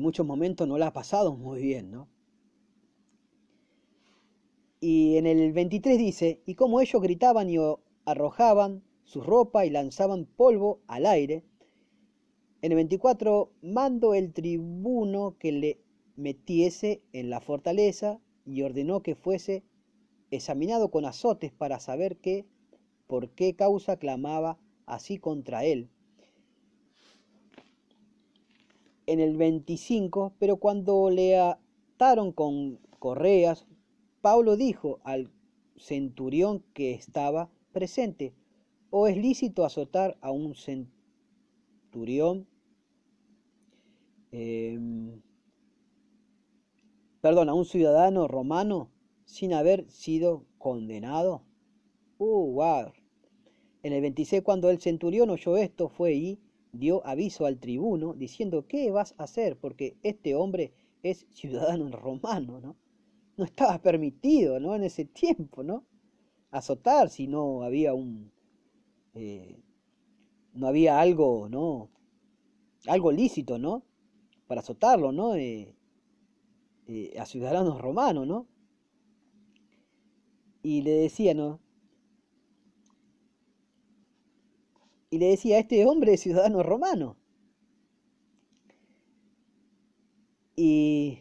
[0.00, 2.08] muchos momentos no la ha pasado muy bien, ¿no?
[4.84, 7.56] Y en el 23 dice, y como ellos gritaban y
[8.04, 11.44] arrojaban su ropa y lanzaban polvo al aire,
[12.62, 15.80] en el 24 mando el tribuno que le
[16.16, 19.62] metiese en la fortaleza y ordenó que fuese
[20.32, 22.44] examinado con azotes para saber qué,
[23.06, 25.90] por qué causa clamaba así contra él.
[29.06, 33.64] En el 25, pero cuando le ataron con correas,
[34.22, 35.32] Pablo dijo al
[35.76, 38.32] centurión que estaba presente,
[38.88, 42.46] ¿o es lícito azotar a un centurión?
[44.30, 45.20] Em,
[47.20, 48.92] perdón, a un ciudadano romano
[49.24, 51.42] sin haber sido condenado.
[52.18, 52.92] Uh, wow.
[53.82, 56.38] En el 26, cuando el centurión oyó esto, fue y
[56.70, 59.58] dio aviso al tribuno diciendo, ¿qué vas a hacer?
[59.58, 62.76] Porque este hombre es ciudadano romano, ¿no?
[63.36, 64.74] No estaba permitido, ¿no?
[64.74, 65.84] En ese tiempo, ¿no?
[66.50, 68.30] Azotar si no había un...
[69.14, 69.60] Eh,
[70.54, 71.90] no había algo, ¿no?
[72.86, 73.84] Algo lícito, ¿no?
[74.46, 75.34] Para azotarlo, ¿no?
[75.34, 75.74] Eh,
[76.88, 78.46] eh, a ciudadanos romanos, ¿no?
[80.62, 81.60] y le decía, ¿no?
[85.10, 87.16] Y le decía, este hombre es ciudadano romano.
[90.56, 91.18] Y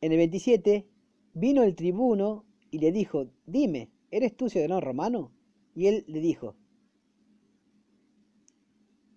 [0.00, 0.86] en el 27
[1.34, 5.32] vino el tribuno y le dijo, dime, ¿eres tú ciudadano romano?
[5.74, 6.56] Y él le dijo,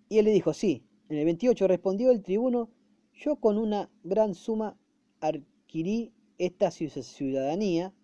[0.08, 0.84] y él le dijo, sí.
[1.08, 2.70] En el 28 respondió el tribuno,
[3.12, 4.78] yo con una gran suma
[5.20, 7.94] adquirí esta ciudadanía,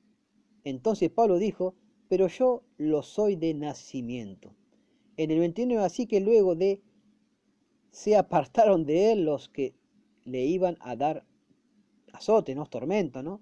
[0.65, 1.75] entonces Pablo dijo,
[2.09, 4.55] pero yo lo soy de nacimiento.
[5.17, 6.83] En el 29 así que luego de
[7.91, 9.75] se apartaron de él los que
[10.25, 11.27] le iban a dar
[12.13, 12.67] azote, ¿no?
[12.67, 13.41] tormento, ¿no?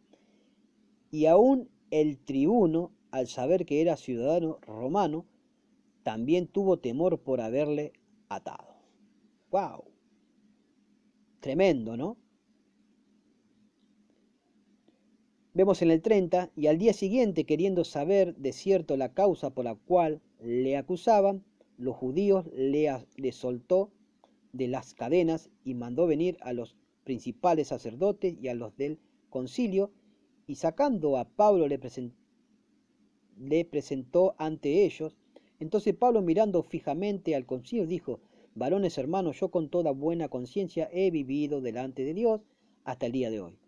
[1.10, 5.24] Y aún el tribuno, al saber que era ciudadano romano,
[6.02, 7.92] también tuvo temor por haberle
[8.28, 8.76] atado.
[9.50, 9.84] ¡Wow!
[11.40, 12.16] Tremendo, ¿no?
[15.54, 19.64] Vemos en el 30, y al día siguiente, queriendo saber de cierto la causa por
[19.64, 21.44] la cual le acusaban,
[21.76, 23.90] los judíos le, le soltó
[24.52, 26.76] de las cadenas y mandó venir a los
[27.08, 28.98] principales sacerdotes y a los del
[29.30, 29.90] concilio,
[30.46, 35.16] y sacando a Pablo le, presentó ante ellos.
[35.58, 38.20] Entonces Pablo mirando fijamente al concilio dijo,
[38.54, 42.42] varones hermanos, yo con toda buena conciencia he vivido delante de Dios
[42.84, 43.58] hasta el día de hoy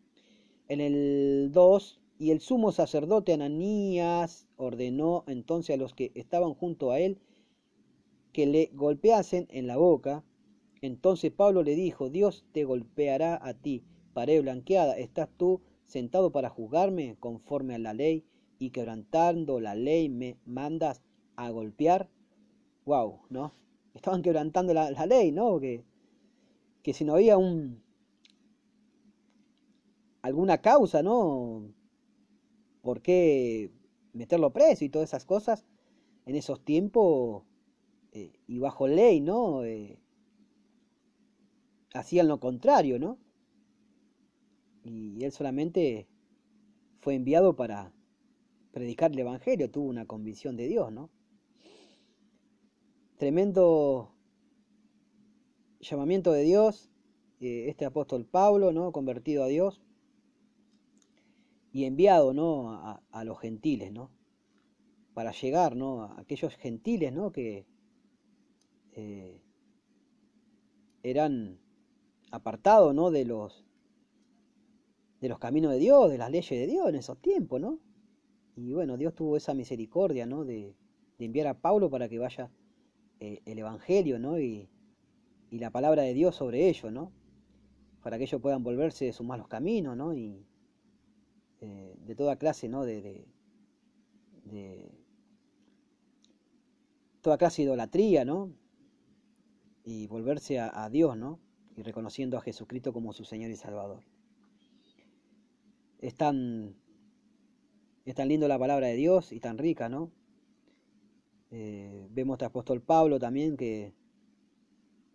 [0.70, 6.92] en el 2, y el sumo sacerdote Ananías ordenó entonces a los que estaban junto
[6.92, 7.18] a él
[8.33, 10.22] que le golpeasen en la boca.
[10.82, 16.48] Entonces Pablo le dijo, Dios te golpeará a ti, pared blanqueada, ¿estás tú sentado para
[16.48, 18.24] juzgarme conforme a la ley
[18.58, 21.02] y quebrantando la ley me mandas
[21.36, 22.08] a golpear?
[22.86, 23.52] Wow, ¿no?
[23.94, 25.60] Estaban quebrantando la, ley, ¿no?
[25.60, 25.84] Que,
[26.82, 27.82] que si no había un,
[30.22, 31.72] alguna causa, ¿no?
[32.82, 33.70] ¿Por qué
[34.12, 35.66] meterlo preso y todas esas cosas?
[36.24, 37.44] En esos tiempos
[38.12, 39.64] eh, y bajo ley, ¿no?
[39.64, 39.98] Eh,
[41.94, 43.18] hacían lo contrario, ¿no?
[44.85, 46.09] Y él solamente
[47.00, 47.92] fue enviado para
[48.72, 51.11] predicar el Evangelio, tuvo una convicción de Dios, ¿no?
[53.18, 54.14] Tremendo
[55.81, 56.90] llamamiento de Dios,
[57.40, 58.92] eh, este apóstol Pablo, ¿no?
[58.92, 59.83] Convertido a Dios
[61.72, 63.00] y enviado ¿no?
[63.11, 64.11] a, los gentiles, ¿no?
[65.14, 66.03] para llegar ¿no?
[66.03, 67.33] a aquellos gentiles ¿no?
[67.33, 67.66] que
[68.92, 69.40] eh,
[71.03, 71.61] eran
[72.30, 73.10] apartados ¿no?
[73.10, 73.64] de los
[75.20, 77.78] de los caminos de Dios, de las leyes de Dios en esos tiempos, ¿no?
[78.56, 80.44] Y bueno, Dios tuvo esa misericordia, ¿no?
[80.44, 80.74] De,
[81.18, 82.50] enviar a Pablo para que vaya
[83.20, 84.40] eh, el Evangelio, ¿no?
[84.40, 84.70] Y,
[85.50, 87.12] y, la palabra de Dios sobre ellos, ¿no?
[88.02, 90.14] Para que ellos puedan volverse de sus malos caminos, ¿no?
[90.14, 90.46] Y,
[91.60, 92.84] eh, de toda clase, ¿no?
[92.86, 93.26] De,
[94.44, 94.90] de,
[97.20, 98.50] toda clase de idolatría, ¿no?
[99.84, 101.38] Y volverse a, Dios, ¿no?
[101.80, 104.02] Y reconociendo a Jesucristo como su Señor y Salvador.
[105.98, 106.76] Es tan,
[108.04, 110.10] es tan lindo la palabra de Dios y tan rica, ¿no?
[111.50, 113.94] Eh, vemos este apóstol Pablo también que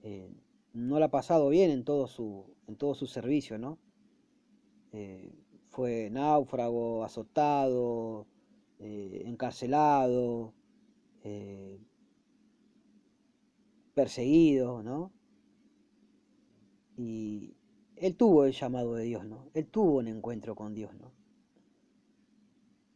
[0.02, 0.34] eh,
[0.74, 3.78] no lo ha pasado bien en todo su, en todo su servicio, ¿no?
[4.92, 5.36] Eh,
[5.70, 8.26] fue náufrago, azotado,
[8.80, 10.56] encarcelado,
[13.94, 15.12] perseguido, ¿no?
[16.98, 17.56] Y
[17.96, 19.50] él tuvo el llamado de Dios, ¿no?
[19.54, 21.12] Él tuvo un encuentro con Dios, ¿no?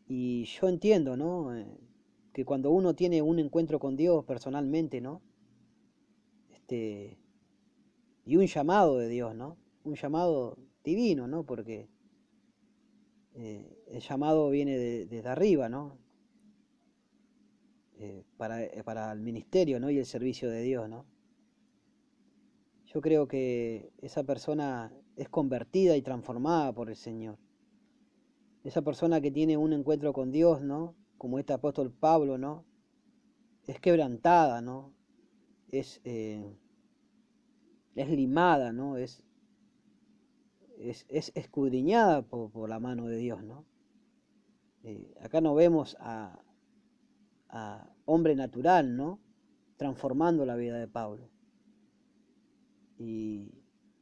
[0.07, 1.55] Y yo entiendo, ¿no?
[1.55, 1.65] Eh,
[2.33, 5.21] que cuando uno tiene un encuentro con Dios personalmente, ¿no?
[6.51, 7.17] Este,
[8.25, 9.57] y un llamado de Dios, ¿no?
[9.83, 11.45] Un llamado divino, ¿no?
[11.45, 11.89] Porque
[13.35, 15.97] eh, el llamado viene desde arriba, ¿no?
[17.99, 19.89] Eh, para, para el ministerio, ¿no?
[19.89, 21.05] Y el servicio de Dios, ¿no?
[22.93, 27.37] Yo creo que esa persona es convertida y transformada por el Señor.
[28.63, 30.95] Esa persona que tiene un encuentro con Dios, ¿no?
[31.19, 32.65] Como este apóstol Pablo, ¿no?
[33.67, 34.91] Es quebrantada, ¿no?
[35.67, 36.57] Es, eh,
[37.93, 38.97] es limada, ¿no?
[38.97, 39.23] Es,
[40.79, 43.65] es, escudriñada por, la mano de Dios, ¿no?
[44.83, 46.41] Eh, acá no vemos a,
[47.49, 49.19] a hombre natural, ¿no?
[49.77, 51.29] Transformando la vida de Pablo
[52.99, 53.49] y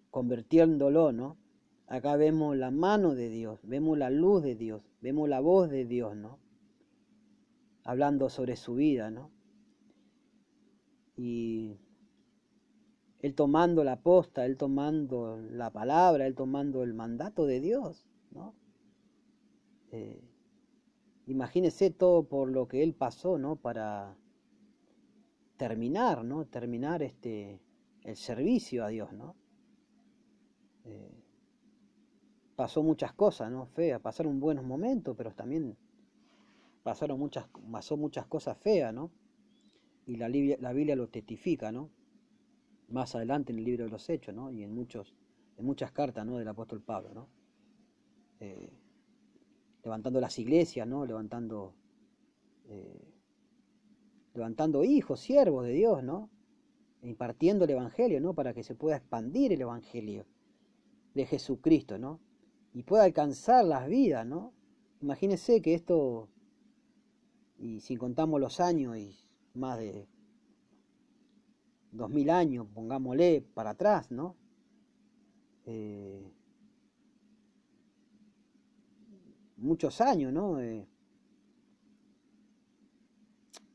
[0.10, 1.38] convirtiéndolo, ¿no?
[1.86, 5.86] Acá vemos la mano de Dios, vemos la luz de Dios, vemos la voz de
[5.86, 6.40] Dios, ¿no?
[7.86, 9.32] Hablando sobre su vida, ¿no?
[11.16, 11.78] Y
[13.20, 18.54] él tomando la posta, él tomando la palabra, él tomando el mandato de Dios, ¿no?
[19.92, 20.22] Eh,
[21.28, 23.56] imagínese todo por lo que él pasó, ¿no?
[23.56, 24.18] Para
[25.56, 26.46] terminar, ¿no?
[26.46, 27.62] Terminar este,
[28.08, 29.36] el servicio a Dios, ¿no?
[30.86, 31.12] Eh,
[32.56, 33.66] pasó muchas cosas, ¿no?
[33.66, 35.76] Feas, pasaron buenos momentos, pero también
[36.84, 39.12] pasaron muchas, pasó muchas cosas feas, ¿no?
[40.06, 41.90] Y la, la Biblia lo testifica, ¿no?
[42.88, 44.52] Más adelante en el libro de los Hechos, ¿no?
[44.52, 45.14] Y en, muchos,
[45.58, 46.38] en muchas cartas, ¿no?
[46.38, 47.28] Del apóstol Pablo, ¿no?
[48.40, 48.72] Eh,
[49.84, 51.06] levantando las iglesias, ¿no?
[51.06, 51.74] Levantando,
[52.70, 53.14] eh,
[54.34, 56.30] levantando hijos, siervos de Dios, ¿no?
[57.02, 58.34] Impartiendo el Evangelio, ¿no?
[58.34, 60.26] Para que se pueda expandir el Evangelio
[61.14, 62.20] de Jesucristo, ¿no?
[62.74, 64.54] Y pueda alcanzar las vidas, ¿no?
[65.02, 66.30] Imagínense que esto,
[67.58, 69.16] y si contamos los años y
[69.54, 70.08] más de
[71.92, 74.36] dos mil años, pongámosle para atrás, ¿no?
[75.66, 76.32] Eh,
[79.58, 80.60] muchos años, ¿no?
[80.60, 80.88] Eh,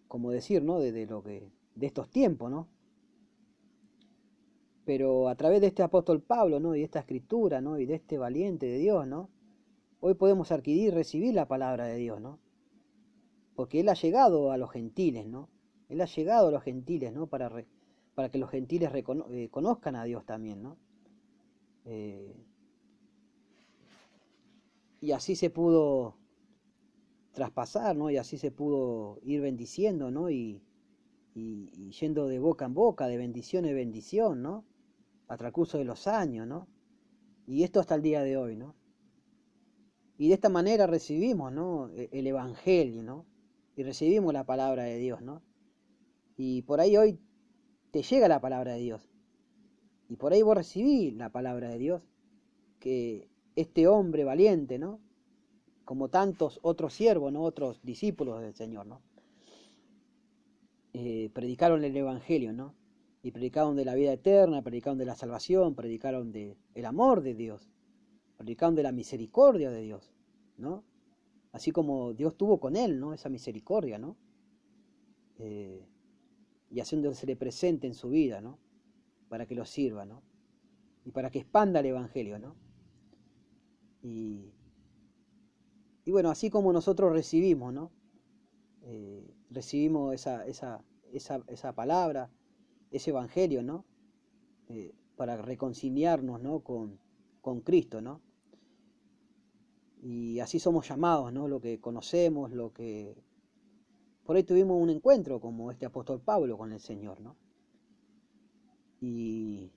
[0.09, 0.79] como decir, ¿no?
[0.79, 2.69] De, de, lo que, de estos tiempos, ¿no?
[4.85, 6.75] Pero a través de este apóstol Pablo, ¿no?
[6.75, 7.79] Y de esta escritura, ¿no?
[7.79, 9.31] Y de este valiente de Dios, ¿no?
[10.01, 12.41] Hoy podemos adquirir y recibir la palabra de Dios, ¿no?
[13.55, 15.49] Porque Él ha llegado a los gentiles, ¿no?
[15.89, 17.29] Él ha llegado a los gentiles, ¿no?
[17.29, 17.51] Para,
[18.15, 20.77] para que los gentiles eh, conozcan a Dios también, ¿no?
[21.85, 22.35] Eh,
[25.01, 26.17] y así se pudo
[27.33, 28.11] traspasar, ¿no?
[28.11, 30.31] Y así se pudo ir bendiciendo, ¿no?
[30.31, 30.63] Y,
[31.35, 34.65] y, y, yendo de boca en boca, de bendición en bendición, ¿no?
[35.29, 36.69] A transcurso de los años, ¿no?
[37.47, 38.75] Y esto hasta el día de hoy, ¿no?
[40.19, 41.91] Y de esta manera recibimos, ¿no?
[41.95, 43.27] E-, el Evangelio, ¿no?
[43.77, 45.43] Y recibimos la palabra de Dios, ¿no?
[46.37, 47.19] Y por ahí hoy
[47.91, 49.11] te llega la palabra de Dios.
[50.09, 52.03] Y por ahí vos recibís la palabra de Dios,
[52.79, 55.01] que este hombre valiente, ¿no?
[55.85, 57.43] Como tantos otros siervos, ¿no?
[57.43, 59.03] Otros discípulos del Señor, ¿no?
[60.95, 62.75] Eh, predicaron el Evangelio, ¿no?
[63.23, 67.35] Y predicaron de la vida eterna, predicaron de la salvación, predicaron de el amor de
[67.35, 67.71] Dios,
[68.37, 70.13] predicaron de la misericordia de Dios,
[70.57, 70.85] ¿no?
[71.53, 73.15] Así como Dios tuvo con él, ¿no?
[73.15, 74.17] Esa misericordia, ¿no?
[75.39, 75.87] Eh,
[76.71, 78.59] y haciéndosele presente en su vida, ¿no?
[79.29, 80.23] Para que lo sirva, ¿no?
[81.05, 82.57] Y para que expanda el Evangelio, ¿no?
[84.03, 84.53] Y,
[86.05, 87.93] y bueno, así como nosotros recibimos, ¿no?
[88.83, 90.83] Eh, recibimos esa, esa,
[91.13, 92.31] esa, esa palabra,
[92.93, 93.85] ese evangelio, ¿no?
[94.69, 96.61] Eh, para reconciliarnos, ¿no?
[96.61, 96.99] Con,
[97.41, 98.21] con Cristo, ¿no?
[100.03, 101.49] Y así somos llamados, ¿no?
[101.49, 103.17] Lo que conocemos, lo que...
[104.25, 107.37] Por ahí tuvimos un encuentro como este apóstol Pablo con el Señor, ¿no?
[109.01, 109.73] Y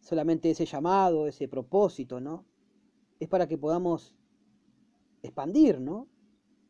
[0.00, 2.44] solamente ese llamado, ese propósito, ¿no?
[3.20, 4.14] Es para que podamos
[5.22, 6.08] expandir, ¿no?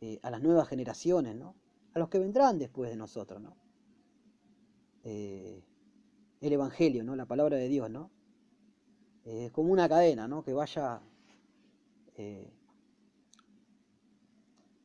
[0.00, 1.54] Eh, a las nuevas generaciones, ¿no?
[1.94, 3.56] A los que vendrán después de nosotros, ¿no?
[5.04, 5.62] Eh,
[6.40, 7.16] el Evangelio, ¿no?
[7.16, 8.10] La palabra de Dios, ¿no?
[9.24, 10.42] Eh, como una cadena, ¿no?
[10.42, 11.00] Que vaya
[12.16, 12.50] eh,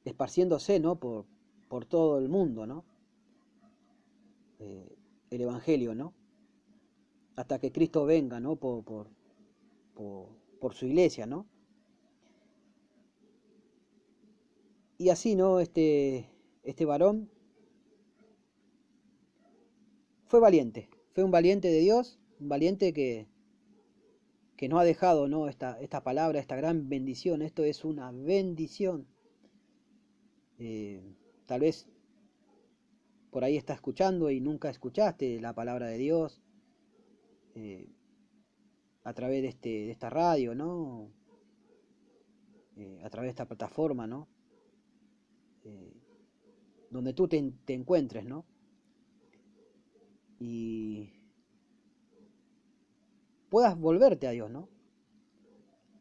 [0.04, 0.99] esparciéndose, ¿no?
[0.99, 1.26] Por,
[1.69, 2.84] por todo el mundo, ¿no?
[4.60, 4.97] Eh,
[5.30, 6.13] el Evangelio, ¿no?
[7.36, 8.56] Hasta que Cristo venga, ¿no?
[8.56, 9.08] Por, por,
[10.60, 11.45] por, su iglesia, ¿no?
[14.97, 15.60] Y así, ¿no?
[15.60, 16.30] Este,
[16.63, 17.30] este varón
[20.34, 23.28] fue valiente, fue un valiente de Dios, un valiente que,
[24.58, 25.48] que no ha dejado ¿no?
[25.48, 27.43] Esta, esta palabra, esta gran bendición.
[27.43, 29.06] Esto es una bendición.
[30.58, 31.04] Eh,
[31.46, 31.88] tal vez
[33.30, 36.41] por ahí estás escuchando y nunca escuchaste la palabra de Dios
[37.54, 37.91] eh,
[39.04, 41.12] a través de, este, de esta radio, ¿no?
[42.76, 44.28] Eh, a través de esta plataforma, ¿no?
[46.89, 48.46] donde tú te, te encuentres, ¿no?
[50.45, 51.10] Y
[53.49, 54.67] puedas volverte a Dios, ¿no?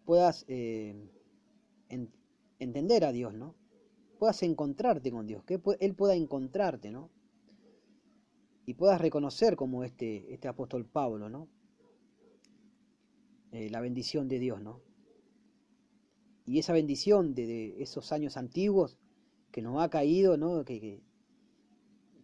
[0.05, 1.09] Puedas eh,
[2.59, 3.55] entender a Dios, ¿no?
[4.19, 7.09] Puedas encontrarte con Dios, que Él pueda encontrarte, ¿no?
[8.67, 11.47] Y puedas reconocer como este, este apóstol Pablo, ¿no?
[13.53, 14.81] Eh, la bendición de Dios, ¿no?
[16.47, 18.99] Y esa bendición de, esos años antiguos
[19.53, 20.65] que nos ha caído, ¿no?
[20.65, 21.01] Que,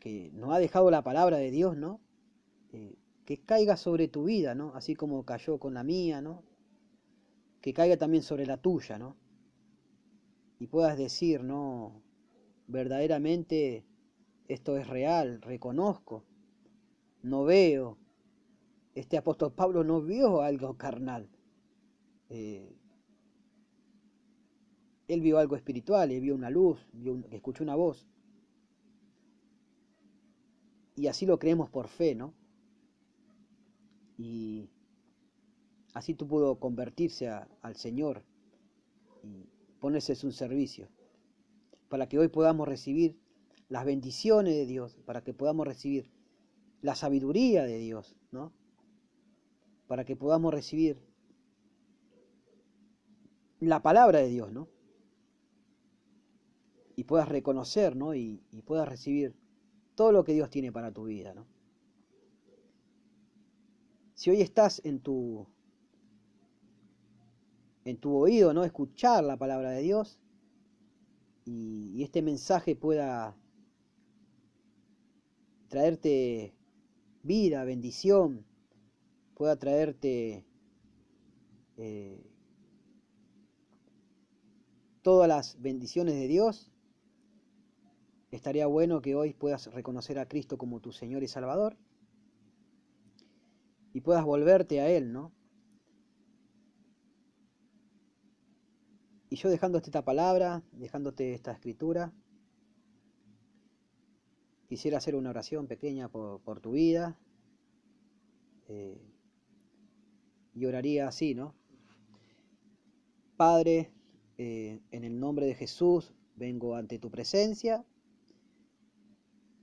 [0.01, 2.01] que, nos ha dejado la palabra de Dios, ¿no?
[2.73, 4.75] Eh, que caiga sobre tu vida, ¿no?
[4.75, 6.43] Así como cayó con la mía, ¿no?
[7.61, 9.17] Que caiga también sobre la tuya, ¿no?
[10.59, 12.03] Y puedas decir, ¿no?
[12.67, 13.85] Verdaderamente
[14.49, 16.25] esto es real, reconozco,
[17.23, 17.99] no veo.
[18.95, 21.29] Este apóstol Pablo no vio algo carnal.
[22.31, 22.75] Eh,
[25.07, 26.79] él vio algo espiritual, él vio una luz,
[27.31, 28.07] escuchó una voz.
[30.97, 32.38] Y así lo creemos por fe, ¿no?
[34.19, 34.69] Y
[35.95, 38.25] así tú pudo convertirse al Señor
[39.23, 39.49] y
[39.81, 40.89] ponerse su servicio,
[41.89, 43.17] para que hoy podamos recibir
[43.69, 46.11] las bendiciones de Dios, para que podamos recibir
[46.83, 48.53] la sabiduría de Dios, ¿no?
[49.87, 50.99] Para que podamos recibir
[53.61, 54.69] la palabra de Dios, ¿no?
[56.97, 58.15] Y puedas reconocer, ¿no?
[58.15, 59.37] Y, y puedas recibir
[59.95, 61.47] todo lo que Dios tiene para tu vida, ¿no?
[64.19, 65.47] Si hoy estás en tu
[67.85, 68.65] en tu oído, ¿no?
[68.65, 70.19] Escuchar la palabra de Dios
[71.45, 73.37] y, este mensaje pueda
[75.69, 76.53] traerte
[77.23, 78.45] vida, bendición,
[79.37, 80.45] pueda traerte
[81.77, 82.29] eh,
[85.03, 86.73] todas las bendiciones de Dios,
[88.33, 91.77] estaría bueno que hoy puedas reconocer a Cristo como tu Señor y Salvador
[93.99, 95.33] y puedas volverte a Él, ¿no?
[99.29, 102.13] Y yo dejándote esta palabra, dejándote esta escritura,
[104.69, 107.19] quisiera hacer una oración pequeña por, tu vida.
[108.69, 109.03] Eh,
[110.55, 111.57] y oraría así, ¿no?
[113.37, 113.91] Padre,
[114.37, 117.85] eh, en el nombre de Jesús vengo ante tu presencia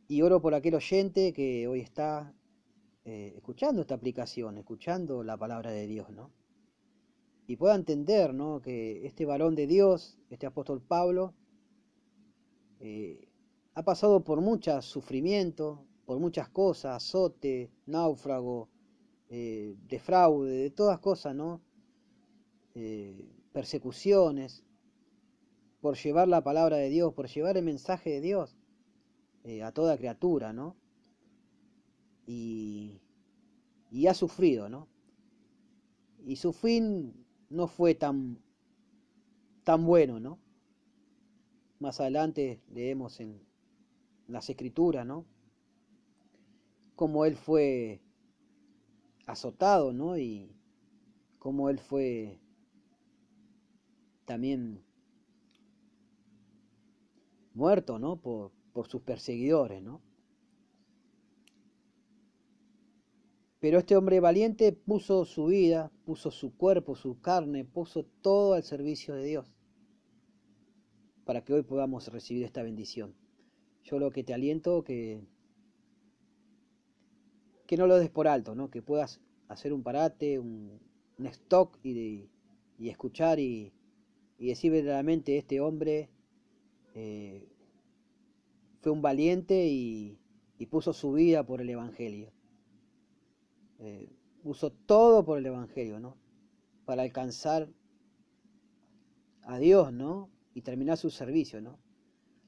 [0.09, 2.35] y oro por aquel oyente que hoy está
[3.07, 6.31] eh, escuchando esta aplicación, escuchando la palabra de Dios, ¿no?
[7.45, 8.61] Y pueda entender, ¿no?
[8.61, 11.35] Que este varón de Dios, este apóstol Pablo,
[12.79, 13.27] eh,
[13.75, 18.69] ha pasado por mucho sufrimiento, por muchas cosas, azote, náufrago,
[19.29, 21.61] eh, defraude, de todas cosas, ¿no?
[23.53, 24.65] persecuciones,
[25.79, 28.57] por llevar la palabra de Dios, por llevar el mensaje de Dios
[29.63, 30.75] a toda criatura, ¿no?
[32.27, 33.01] Y,
[34.07, 34.87] ha sufrido, ¿no?
[36.25, 38.39] Y su fin no fue tan,
[39.63, 40.39] tan bueno, ¿no?
[41.79, 43.41] Más adelante leemos en
[44.27, 45.25] las escrituras, ¿no?
[46.95, 48.01] Cómo él fue
[49.25, 50.17] azotado, ¿no?
[50.17, 50.55] Y
[51.39, 52.39] cómo él fue
[54.25, 54.83] también
[57.53, 58.17] muerto, ¿no?
[58.17, 60.01] Por, por sus perseguidores, ¿no?
[63.65, 68.61] Pero este hombre valiente puso su vida, puso su cuerpo, su carne, puso todo al
[68.61, 69.55] servicio de Dios,
[71.25, 73.15] para que hoy podamos recibir esta bendición.
[73.83, 75.25] Yo lo que te aliento que
[77.65, 78.69] que no lo des por alto, ¿no?
[78.69, 80.79] que puedas hacer un parate, un,
[81.17, 82.29] stock y,
[82.77, 83.73] y escuchar y,
[84.37, 86.11] y, decir verdaderamente este hombre
[86.93, 87.49] eh,
[88.81, 90.19] fue un valiente y,
[90.59, 92.34] y puso su vida por el Evangelio
[93.79, 94.09] eh,
[94.43, 96.17] usó todo por el Evangelio, ¿no?
[96.85, 97.69] Para alcanzar
[99.43, 100.29] a Dios, ¿no?
[100.53, 101.79] Y terminar su servicio, ¿no?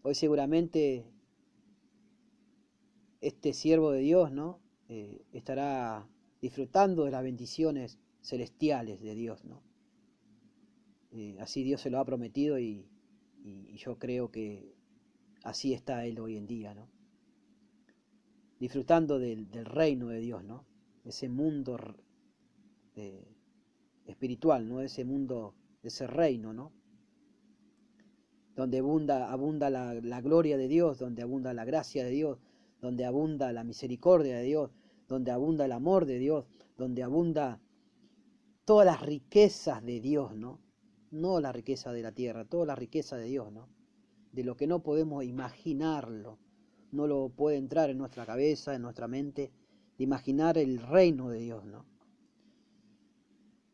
[0.03, 1.05] Hoy seguramente
[3.21, 4.59] este siervo de Dios, ¿no?
[4.89, 6.07] Eh, estará
[6.41, 9.63] disfrutando de las bendiciones celestiales de Dios, ¿no?
[11.11, 12.87] Eh, así Dios se lo ha prometido y,
[13.77, 14.75] yo creo que
[15.43, 16.89] así está Él hoy en día, ¿no?
[18.59, 20.65] Disfrutando del, reino de Dios, ¿no?
[21.07, 21.77] Ese mundo
[24.05, 24.81] espiritual, ¿no?
[24.81, 26.71] Ese mundo, ese reino, ¿no?
[28.55, 32.39] Donde abunda, abunda la, la gloria de Dios, donde abunda la gracia de Dios,
[32.81, 34.71] donde abunda la misericordia de Dios,
[35.07, 36.45] donde abunda el amor de Dios,
[36.77, 37.61] donde abunda
[38.65, 40.59] todas las riquezas de Dios, ¿no?
[41.11, 43.69] No la riqueza de la tierra, toda la riqueza de Dios, ¿no?
[44.33, 46.37] De lo que no podemos imaginarlo,
[46.91, 49.51] no lo puede entrar en nuestra cabeza, en nuestra mente,
[49.97, 51.85] de imaginar el reino de Dios, ¿no?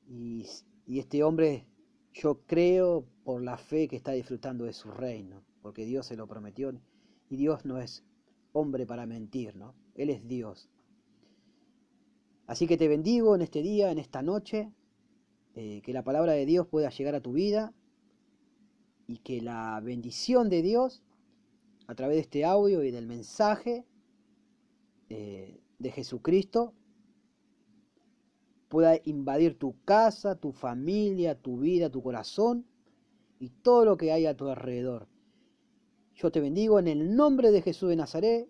[0.07, 0.45] Y,
[0.88, 1.65] este hombre,
[2.13, 6.28] yo creo por la fe que está disfrutando de su reino, porque Dios se lo
[6.28, 6.74] prometió
[7.30, 8.03] y Dios no es
[8.51, 9.74] hombre para mentir, ¿no?
[9.95, 10.69] Él es Dios.
[12.45, 14.71] Así que te bendigo en este día, en esta noche,
[15.55, 17.74] eh, que la palabra de Dios pueda llegar a tu vida
[19.07, 21.01] y que la bendición de Dios,
[21.88, 23.86] a través de este audio y del mensaje
[25.09, 26.74] eh, de Jesucristo,
[28.70, 32.66] pueda invadir tu casa, tu familia, tu vida, tu corazón
[33.38, 35.08] y todo lo que hay a tu alrededor.
[36.16, 38.50] Yo te bendigo en el nombre de Jesús de Nazaret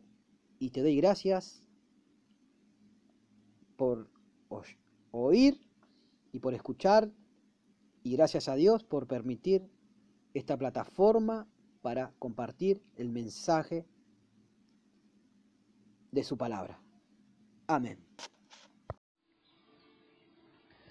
[0.59, 1.65] y te doy gracias
[3.75, 4.07] por
[5.11, 5.59] oír
[6.31, 7.11] y por escuchar
[8.03, 9.67] y gracias a Dios por permitir
[10.33, 11.47] esta plataforma
[11.81, 13.85] para compartir el mensaje
[16.11, 16.82] de su palabra.
[17.67, 17.97] Amén.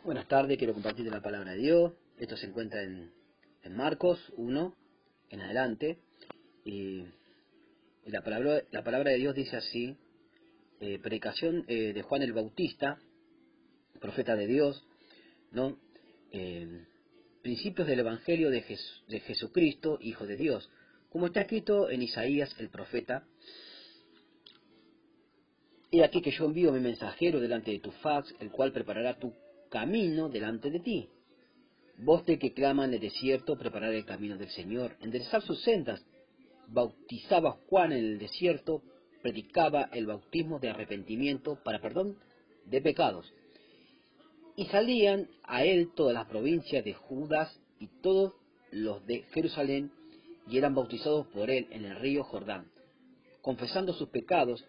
[0.04, 1.92] Buenas tardes, quiero compartir la palabra de Dios.
[2.18, 3.12] Esto se encuentra en,
[3.62, 4.74] en Marcos 1
[5.28, 5.98] en adelante.
[6.64, 7.04] Y
[8.06, 9.98] la palabra, la palabra de Dios dice así,
[10.80, 12.98] eh, predicación eh, de Juan el Bautista,
[14.00, 14.82] profeta de Dios,
[15.50, 15.78] ¿no?
[16.30, 16.86] Eh,
[17.42, 18.64] principios del Evangelio de,
[19.08, 20.70] de Jesucristo, Hijo de Dios,
[21.10, 23.26] como está escrito en Isaías el profeta,
[25.92, 29.34] He aquí que yo envío mi mensajero delante de tu faz, el cual preparará tu
[29.68, 31.08] camino delante de ti.
[31.98, 36.02] Vos de que clama en el desierto, preparar el camino del Señor, enderezar sus sendas,
[36.68, 38.82] bautizaba Juan en el desierto,
[39.20, 42.16] predicaba el bautismo de arrepentimiento para perdón
[42.64, 43.30] de pecados.
[44.56, 48.32] Y salían a él todas las provincias de Judas y todos
[48.70, 49.92] los de Jerusalén,
[50.48, 52.66] y eran bautizados por él en el río Jordán,
[53.42, 54.64] confesando sus pecados.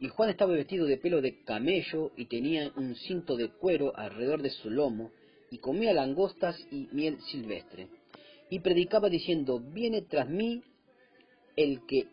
[0.00, 4.42] Y Juan estaba vestido de pelo de camello y tenía un cinto de cuero alrededor
[4.42, 5.10] de su lomo,
[5.50, 7.88] y comía langostas y miel silvestre.
[8.50, 10.62] Y predicaba diciendo, viene tras mí
[11.56, 12.08] el que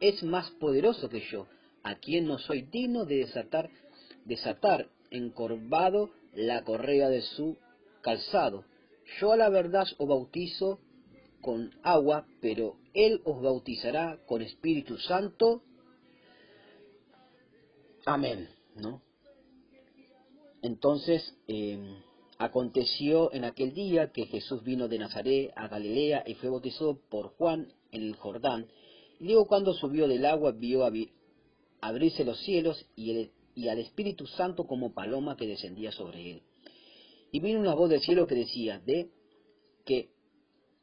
[0.00, 1.46] es más poderoso que yo,
[1.82, 3.70] a quien no soy digno de desatar,
[4.24, 7.56] desatar encorvado la correa de su
[8.02, 8.64] calzado.
[9.18, 10.80] Yo a la verdad os bautizo
[11.40, 15.62] con agua, pero él os bautizará con Espíritu Santo.
[18.06, 19.02] Amén, ¿no?
[20.62, 21.96] Entonces, em,
[22.38, 27.28] aconteció en aquel día que Jesús vino de Nazaret a Galilea y fue bautizado por
[27.36, 28.66] Juan en el Jordán.
[29.20, 30.86] Y luego cuando subió del agua vio
[31.80, 36.42] abrirse los cielos y, y al Espíritu Santo como paloma que descendía sobre él.
[37.32, 39.10] Y vino una voz del cielo que decía, de
[39.86, 40.10] que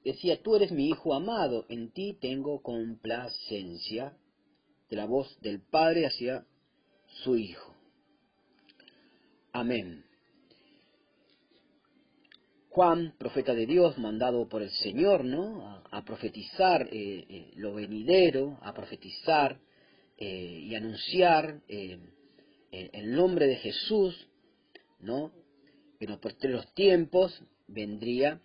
[0.04, 4.18] decía, tú eres mi hijo amado, en ti tengo complacencia,
[4.90, 6.46] de la voz del Padre hacia
[7.24, 7.76] su Hijo.
[9.54, 10.06] Amén.
[12.70, 15.84] Juan, profeta de Dios, mandado por el Señor, ¿no?
[15.92, 19.60] A, profetizar eh, eh, lo venidero, a profetizar
[20.18, 24.16] eh, y anunciar el nombre de Jesús,
[25.02, 25.34] ¿no?
[26.00, 28.40] En los los tiempos vendría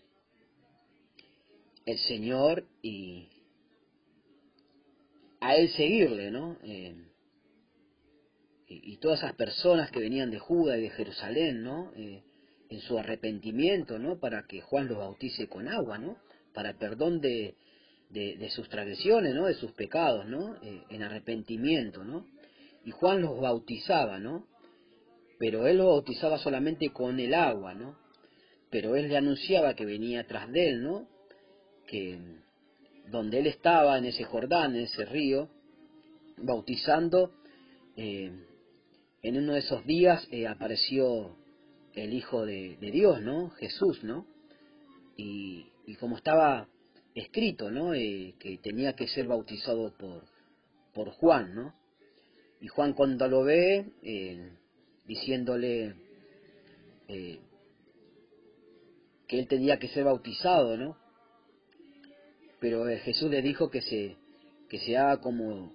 [1.84, 3.28] el Señor y
[5.38, 6.58] a él seguirle, ¿no?
[8.82, 11.92] Y, todas esas personas que venían de Judá y de Jerusalén, ¿no?
[12.68, 14.18] en su arrepentimiento, ¿no?
[14.18, 16.16] Para que Juan los bautice con agua, ¿no?
[16.52, 17.54] Para perdón de,
[18.10, 19.46] de, sus tradiciones, ¿no?
[19.46, 20.56] De sus pecados, ¿no?
[20.62, 22.26] Eh, en arrepentimiento, ¿no?
[22.84, 24.46] Y Juan los bautizaba, ¿no?
[25.38, 27.96] Pero él los bautizaba solamente con el agua, ¿no?
[28.70, 31.08] Pero él le anunciaba que venía tras de él, ¿no?
[31.86, 32.18] Que
[33.10, 35.48] donde él estaba, en ese Jordán, en ese río,
[36.38, 37.32] bautizando,
[37.96, 38.32] eh,
[39.26, 41.36] en uno de esos días eh, apareció
[41.94, 43.50] el Hijo de, Dios, ¿no?
[43.50, 44.24] Jesús, ¿no?
[45.16, 45.66] Y,
[45.98, 46.68] como estaba
[47.12, 47.92] escrito, ¿no?
[47.92, 50.22] Eh, que tenía que ser bautizado por,
[50.94, 51.74] por Juan, ¿no?
[52.60, 54.52] Y Juan cuando lo ve, eh,
[55.06, 55.96] diciéndole
[57.08, 57.40] que
[59.40, 60.96] él tenía que ser bautizado, ¿no?
[62.60, 64.16] Pero Jesús le dijo que se,
[64.68, 65.72] que se haga como,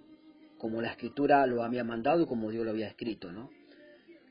[0.62, 3.50] como la escritura lo había mandado y como Dios lo había escrito, ¿no?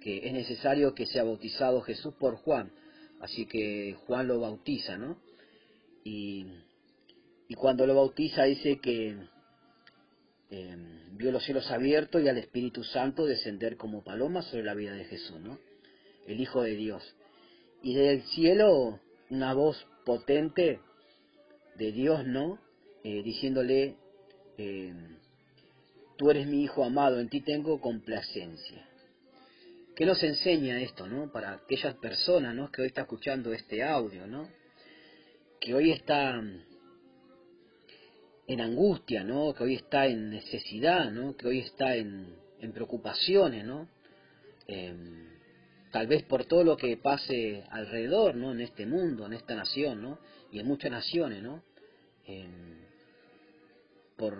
[0.01, 2.71] Que es necesario que sea bautizado Jesús por Juan.
[3.21, 5.21] Así que Juan lo bautiza, ¿no?
[6.05, 6.47] Y,
[7.49, 9.17] y cuando lo bautiza dice que
[10.51, 10.77] eh,
[11.15, 15.07] vio los cielos abiertos y al Espíritu Santo descender como paloma sobre la vida de
[15.07, 15.59] Jesús, ¿no?
[16.29, 17.03] El Hijo de Dios.
[17.83, 19.01] Y desde el cielo
[19.31, 20.79] una voz potente
[21.75, 22.61] de Dios, ¿no?
[23.03, 23.97] Eh, diciéndole,
[24.59, 24.95] eh,
[26.21, 28.87] tú eres mi Hijo amado, en ti tengo complacencia.
[29.97, 31.33] ¿Qué nos enseña esto, no?
[31.33, 32.71] Para aquellas personas, ¿no?
[32.71, 34.47] Que hoy está escuchando este audio, ¿no?
[35.59, 36.39] Que hoy está
[38.47, 39.55] en angustia, ¿no?
[39.55, 41.39] Que hoy está en necesidad, ¿no?
[41.39, 42.37] Que hoy está en,
[42.75, 43.89] preocupaciones, ¿no?
[44.67, 45.27] Em,
[45.91, 48.53] tal vez por todo lo que pase alrededor, ¿no?
[48.53, 50.19] En este mundo, en esta nación, ¿no?
[50.53, 51.63] Y en muchas naciones, ¿no?
[52.27, 52.77] Em,
[54.19, 54.37] por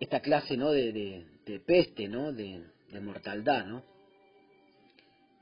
[0.00, 0.72] esta clase, ¿no?
[0.72, 2.32] De, de peste, ¿no?
[2.32, 3.84] De, de ¿no?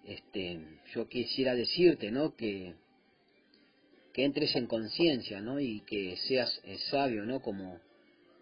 [0.04, 0.60] Este,
[0.94, 2.34] yo quisiera decirte, ¿no?
[2.34, 2.74] Que,
[4.12, 5.60] que entres en conciencia, ¿no?
[5.60, 7.40] Y que seas eh, sabio, ¿no?
[7.40, 7.78] Como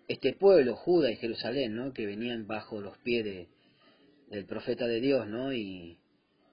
[0.08, 1.92] este pueblo, Judá y Jerusalén, ¿no?
[1.92, 3.48] Que venían bajo los pies de,
[4.30, 5.52] del profeta de Dios, ¿no?
[5.52, 5.98] Y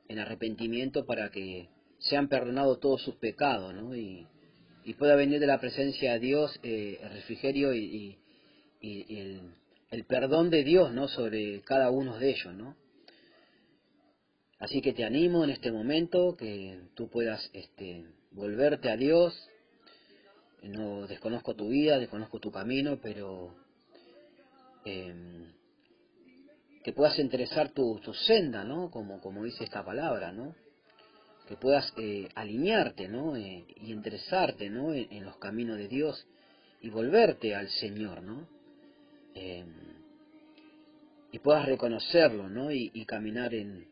[0.10, 3.96] en arrepentimiento para que sean perdonados todos sus pecados, ¿no?
[3.96, 4.28] Y,
[4.84, 8.18] y pueda venir de la presencia de Dios eh, el refrigerio y
[8.84, 9.42] el,
[9.92, 11.08] el perdón de Dios, ¿no?
[11.08, 12.76] Sobre cada uno de ellos, ¿no?
[14.64, 19.34] Así que te animo en este momento que tú puedas este, volverte a Dios.
[20.62, 23.54] No desconozco tu vida, desconozco tu camino, pero
[24.86, 25.52] em,
[26.82, 28.90] que puedas interesar tu, tu, senda, ¿no?
[28.90, 30.56] Como, como dice esta palabra, ¿no?
[31.50, 33.36] Que puedas eh, alinearte, ¿no?
[33.36, 34.94] Eh, y interesarte, ¿no?
[34.94, 36.26] en, los caminos de Dios
[36.80, 38.48] y volverte al Señor, ¿no?
[39.36, 39.94] Em,
[41.32, 42.72] y puedas reconocerlo, ¿no?
[42.72, 43.88] Y, caminar en,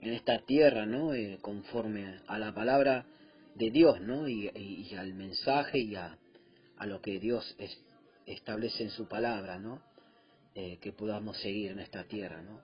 [0.00, 1.12] en, esta tierra, ¿no?
[1.12, 3.04] Eh, conforme a la palabra
[3.54, 4.26] de Dios, ¿no?
[4.26, 4.48] Y,
[4.96, 6.16] al mensaje y a,
[6.78, 7.56] a lo que Dios
[8.26, 9.82] establece en su palabra, ¿no?
[10.54, 12.60] Eh, que podamos seguir en esta tierra, ¿no?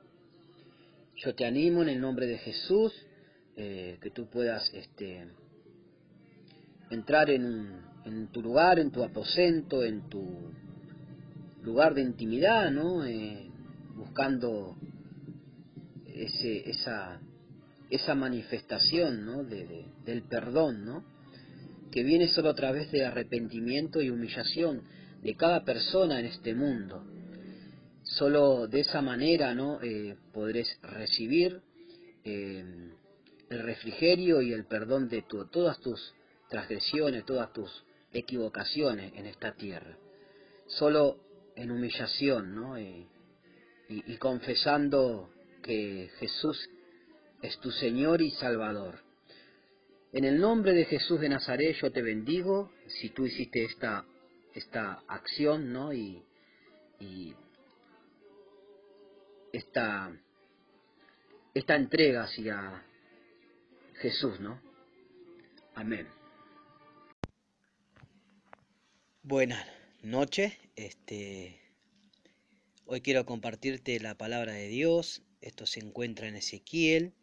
[1.16, 2.94] Yo te animo en el nombre de Jesús,
[3.56, 5.26] eh, que tú puedas este,
[6.90, 10.50] entrar en, en tu lugar, en tu aposento, en tu
[11.62, 13.04] lugar de intimidad, ¿no?
[13.04, 13.50] Eh,
[13.94, 14.76] buscando
[16.06, 17.20] ese, esa,
[17.90, 19.44] esa manifestación ¿no?
[19.44, 21.04] de, del perdón, ¿no?
[21.90, 24.82] que viene solo a través de arrepentimiento y humillación
[25.22, 27.04] de cada persona en este mundo.
[28.02, 29.80] Solo de esa manera ¿no?
[29.82, 31.60] Eh, podrás recibir
[32.24, 32.64] eh,
[33.50, 36.14] el refrigerio y el perdón de todas tus
[36.50, 37.70] transgresiones, todas tus
[38.12, 39.96] equivocaciones en esta tierra.
[40.66, 41.27] Solo
[41.58, 42.78] en humillación, ¿no?
[42.78, 43.06] y,
[44.18, 45.30] confesando
[45.62, 46.68] que Jesús
[47.42, 49.00] es tu Señor y Salvador.
[50.12, 54.04] En el nombre de Jesús de Nazaret yo te bendigo si tú hiciste esta,
[54.54, 55.92] esta acción, ¿no?
[55.92, 56.22] Y,
[57.00, 57.34] y
[59.52, 60.12] esta,
[61.54, 62.84] esta entrega hacia
[63.96, 64.60] Jesús, ¿no?
[65.74, 66.06] Amén.
[69.22, 71.60] Buenas noches, este
[72.86, 75.22] hoy quiero compartirte la palabra de Dios.
[75.40, 77.14] Esto se encuentra en Ezequiel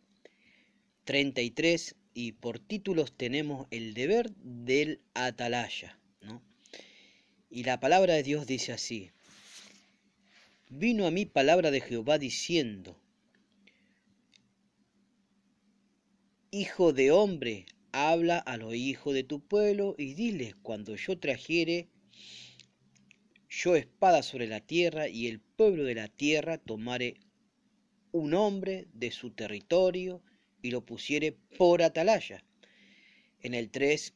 [1.05, 6.41] 33 y por títulos tenemos el deber del atalaya, ¿no?
[7.49, 9.11] Y la palabra de Dios dice así:
[10.69, 12.99] Vino a mí palabra de Jehová diciendo:
[16.51, 21.89] Hijo de hombre, habla a los hijos de tu pueblo y diles cuando yo trajere
[23.55, 27.15] yo espada sobre la tierra y el pueblo de la tierra tomare
[28.11, 30.21] un hombre de su territorio
[30.61, 32.43] y lo pusiere por atalaya.
[33.41, 34.13] En el 3,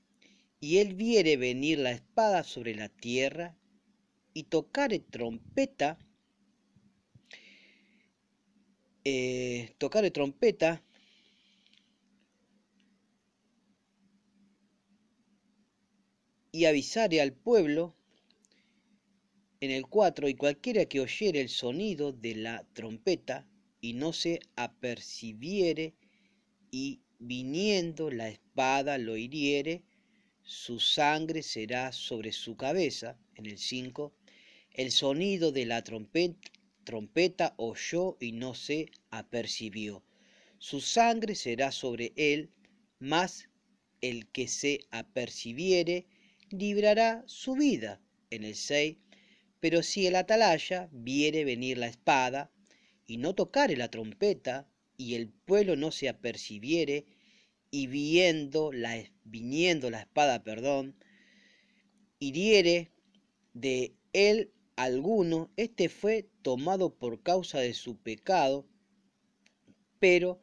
[0.60, 3.56] y él viere venir la espada sobre la tierra
[4.34, 5.98] y tocare trompeta,
[9.06, 10.84] eh, tocare trompeta,
[16.52, 17.99] y avisare al pueblo
[19.62, 23.48] en el 4, y cualquiera que oyere el sonido de la trompeta
[23.82, 25.96] y no se apercibiere
[26.72, 29.84] y viniendo la espada lo hiriere,
[30.44, 33.20] su sangre será sobre su cabeza.
[33.36, 34.14] En el 5,
[34.72, 40.04] el sonido de la trompeta, oyó y no se apercibió.
[40.58, 42.52] Su sangre será sobre él,
[43.00, 43.50] mas
[44.02, 46.08] el que se apercibiere
[46.50, 48.02] librará su vida.
[48.30, 48.98] En el 6,
[49.60, 52.52] pero si el atalaya viere venir la espada,
[53.06, 57.06] y no tocare la trompeta, y el pueblo no se apercibiere,
[57.72, 60.96] y viendo la, viniendo la espada, perdón,
[62.20, 62.92] hiriere
[63.54, 68.68] de él alguno, éste fue tomado por causa de su pecado,
[70.00, 70.42] pero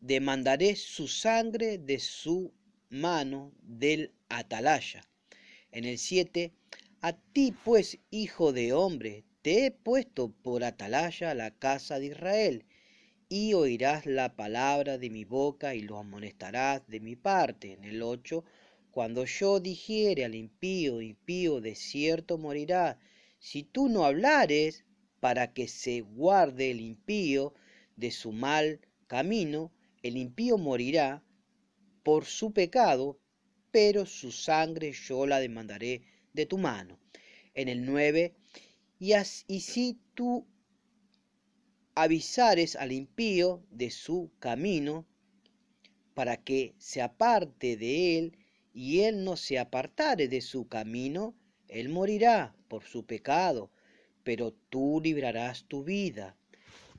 [0.00, 2.52] demandaré su sangre de su
[2.90, 5.02] mano del atalaya.
[5.70, 6.52] En el 7,
[7.00, 12.64] a ti pues, hijo de hombre, te he puesto por atalaya la casa de Israel,
[13.28, 17.74] y oirás la palabra de mi boca y lo amonestarás de mi parte.
[17.74, 18.42] En el 8,
[18.90, 22.98] cuando yo dijere al impío, impío de cierto morirá,
[23.38, 24.84] si tú no hablares
[25.20, 27.54] para que se guarde el impío
[27.96, 29.70] de su mal camino,
[30.02, 31.22] el impío morirá
[32.02, 33.20] por su pecado,
[33.70, 36.02] pero su sangre yo la demandaré
[36.38, 36.98] de tu mano.
[37.54, 38.32] En el 9,
[39.00, 39.12] y,
[39.48, 40.46] y si tú
[41.94, 45.04] avisares al impío de su camino,
[46.14, 48.36] para que se aparte de él,
[48.72, 51.34] y él no se apartare de su camino,
[51.66, 53.70] él morirá por su pecado,
[54.22, 56.36] pero tú librarás tu vida.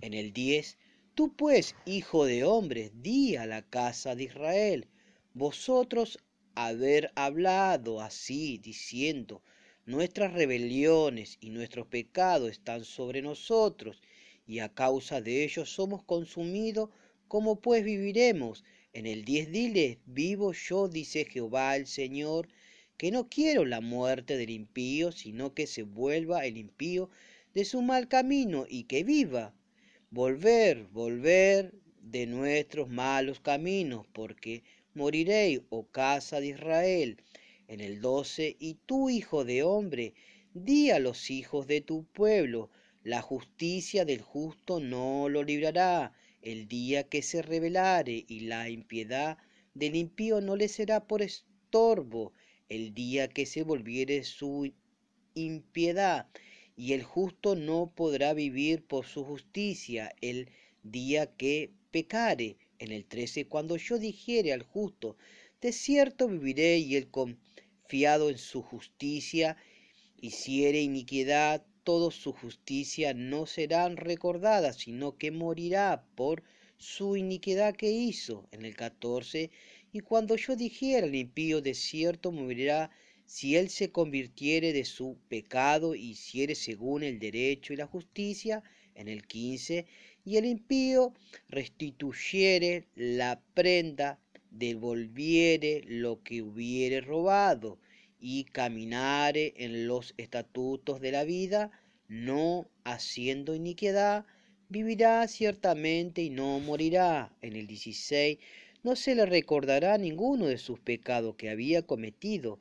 [0.02, 0.78] En el 10,
[1.16, 4.88] tú pues, hijo de hombre, di a la casa de Israel,
[5.34, 6.20] vosotros
[6.68, 9.41] haber hablado así, diciendo,
[9.86, 14.01] nuestras rebeliones y nuestros pecados están sobre nosotros,
[14.45, 16.89] y a causa de ellos somos consumidos,
[17.28, 18.64] ¿cómo pues viviremos?
[18.93, 22.49] En el 10 dile, vivo yo, dice Jehová el Señor,
[22.97, 27.10] que no quiero la muerte del impío, sino que se vuelva el impío
[27.53, 29.53] de su mal camino y que viva.
[30.12, 34.64] Volver, volver de nuestros malos caminos, porque
[34.94, 37.22] moriréis, oh casa de Israel.
[37.68, 40.14] En el 12, y tú, hijo de hombre,
[40.54, 42.70] di a los hijos de tu pueblo,
[43.04, 49.38] la justicia del justo no lo librará el día que se rebelare, y la impiedad
[49.74, 52.34] del impío no le será por estorbo,
[52.70, 54.74] el día que se volviere su
[55.34, 56.28] impiedad,
[56.76, 60.50] y el justo no podrá vivir por su justicia, el
[60.84, 62.58] día que pecare.
[62.80, 65.17] En el 13, cuando yo dijere al justo,
[65.61, 69.57] de cierto viviré, y el confiado en su justicia,
[70.21, 76.43] hiciere iniquidad, todo su justicia no serán recordadas, sino que morirá por
[76.77, 78.47] su iniquidad que hizo.
[78.51, 79.51] En el 14,
[79.91, 82.91] y cuando yo dijera al impío, de cierto morirá
[83.25, 88.63] si él se convirtiere de su pecado hiciere según el derecho y la justicia.
[88.95, 89.86] En el 15,
[90.30, 91.11] y el impío
[91.47, 94.19] restituyere la prenda,
[94.51, 97.80] devolviere lo que hubiere robado
[98.19, 101.71] y caminare en los estatutos de la vida,
[102.07, 104.27] no haciendo iniquidad,
[104.69, 107.36] vivirá ciertamente y no morirá.
[107.41, 108.38] En el 16,
[108.84, 112.59] no se le recordará ninguno de sus pecados que había cometido.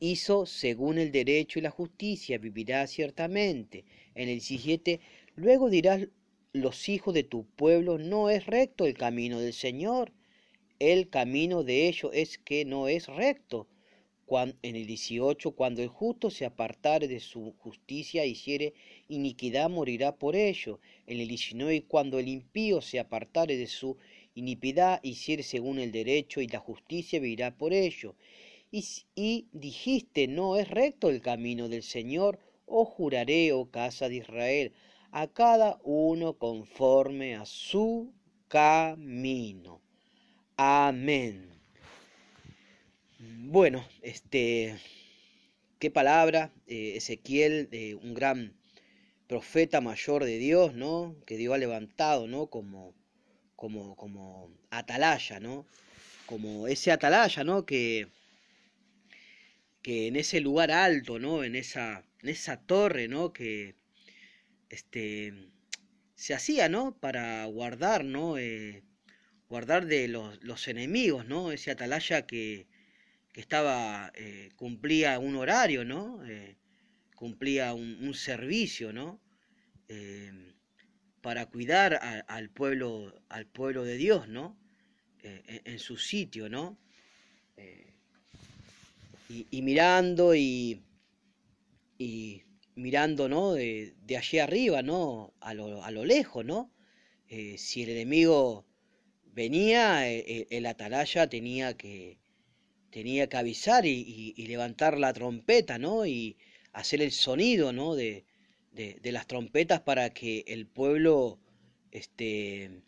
[0.00, 3.84] Hizo según el derecho y la justicia, vivirá ciertamente.
[4.16, 5.00] En el 17,
[5.36, 6.08] luego dirás
[6.52, 10.12] los hijos de tu pueblo, no es recto el camino del Señor.
[10.78, 13.66] El camino de ellos es que no es recto
[14.62, 18.72] en el 18, cuando el justo se apartare de su justicia, hiciere
[19.08, 20.80] iniquidad, morirá por ello.
[21.06, 23.96] En el 19, cuando el impío se apartare de su
[24.34, 28.16] iniquidad, hiciere según el derecho y la justicia, vivirá por ello.
[28.70, 34.16] Y, y dijiste, no es recto el camino del Señor, o juraré, oh casa de
[34.16, 34.72] Israel,
[35.14, 38.12] a cada uno conforme a su
[38.48, 39.80] camino.
[40.56, 41.50] Amén.
[43.20, 44.76] Bueno, este,
[45.78, 48.56] qué palabra, eh, Ezequiel, eh, un gran
[49.28, 51.14] profeta mayor de Dios, ¿no?
[51.26, 52.48] Que Dios ha levantado, ¿no?
[52.48, 52.92] Como,
[53.54, 55.64] como, como atalaya, ¿no?
[56.26, 57.64] Como ese atalaya, ¿no?
[57.64, 58.08] Que,
[59.80, 61.44] que en ese lugar alto, ¿no?
[61.44, 63.32] En esa, en esa torre, ¿no?
[63.32, 63.76] Que,
[64.74, 65.32] este,
[66.16, 66.98] se hacía, ¿no?
[66.98, 68.38] Para guardar, ¿no?
[68.38, 68.82] Eh,
[69.48, 71.52] guardar de los, los enemigos, ¿no?
[71.52, 72.66] Ese atalaya que,
[73.32, 76.24] que estaba, eh, cumplía un horario, ¿no?
[76.26, 76.56] Eh,
[77.14, 79.20] cumplía un, servicio, ¿no?
[81.20, 84.58] Para cuidar al, pueblo, al pueblo de Dios, ¿no?
[85.22, 86.76] En, su sitio, ¿no?
[89.28, 90.82] Y, mirando y,
[91.96, 92.42] y
[92.76, 93.52] mirando, ¿no?
[93.54, 95.32] De, allí arriba, ¿no?
[95.40, 96.70] A lo, a lo lejos, ¿no?
[97.28, 98.66] Eh, si el enemigo
[99.32, 102.18] venía, eh, eh, el, atalaya tenía que,
[102.90, 106.06] tenía que avisar y, levantar la trompeta, ¿no?
[106.06, 106.36] Y
[106.72, 107.94] hacer el sonido, ¿no?
[107.94, 108.24] De,
[108.72, 111.38] de, las trompetas para que el pueblo
[111.92, 112.82] este,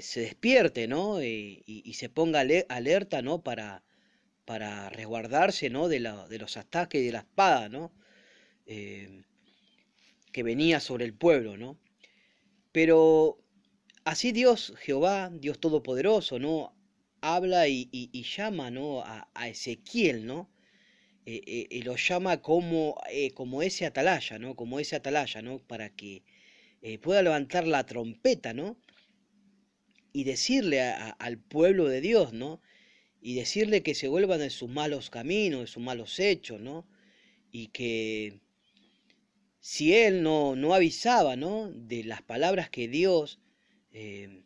[0.00, 1.22] se despierte, ¿no?
[1.22, 3.42] y, se ponga alerta, ¿no?
[3.42, 3.82] Para,
[4.46, 5.88] para resguardarse, ¿no?
[5.88, 7.92] De, la, de los ataques de la espada, ¿no?
[8.66, 9.22] Eh,
[10.32, 11.78] que venía sobre el pueblo, ¿no?
[12.72, 13.38] Pero
[14.04, 16.76] así Dios, Jehová, Dios Todopoderoso, ¿no?
[17.22, 17.86] Habla y,
[18.36, 19.02] llama, ¿no?
[19.02, 20.50] A, Ezequiel, ¿no?
[21.24, 23.00] Eh, eh, y lo llama como,
[23.34, 24.56] como ese atalaya, ¿no?
[24.56, 25.58] Como ese atalaya, ¿no?
[25.60, 26.22] Para que
[27.00, 28.76] pueda levantar la trompeta, ¿no?
[30.12, 32.60] Y decirle al pueblo de Dios, ¿no?
[33.22, 36.86] Y decirle que se vuelvan de sus malos caminos, de sus malos hechos, ¿no?
[37.50, 38.40] Y que
[39.68, 41.72] si él no, no avisaba ¿no?
[41.72, 43.40] de las palabras que Dios
[43.90, 44.44] eh,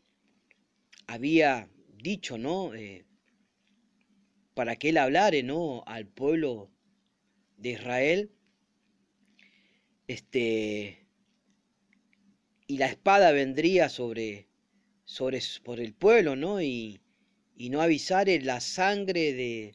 [1.06, 2.72] había dicho, ¿no?
[2.72, 3.04] Eh,
[4.54, 5.84] para que él hablare, ¿no?
[5.86, 6.70] Al pueblo
[7.58, 8.30] de Israel,
[10.08, 11.06] este,
[12.66, 14.48] y la espada vendría sobre,
[15.04, 16.62] sobre por el pueblo, ¿no?
[16.62, 17.02] Y,
[17.56, 19.74] y no avisare la sangre de,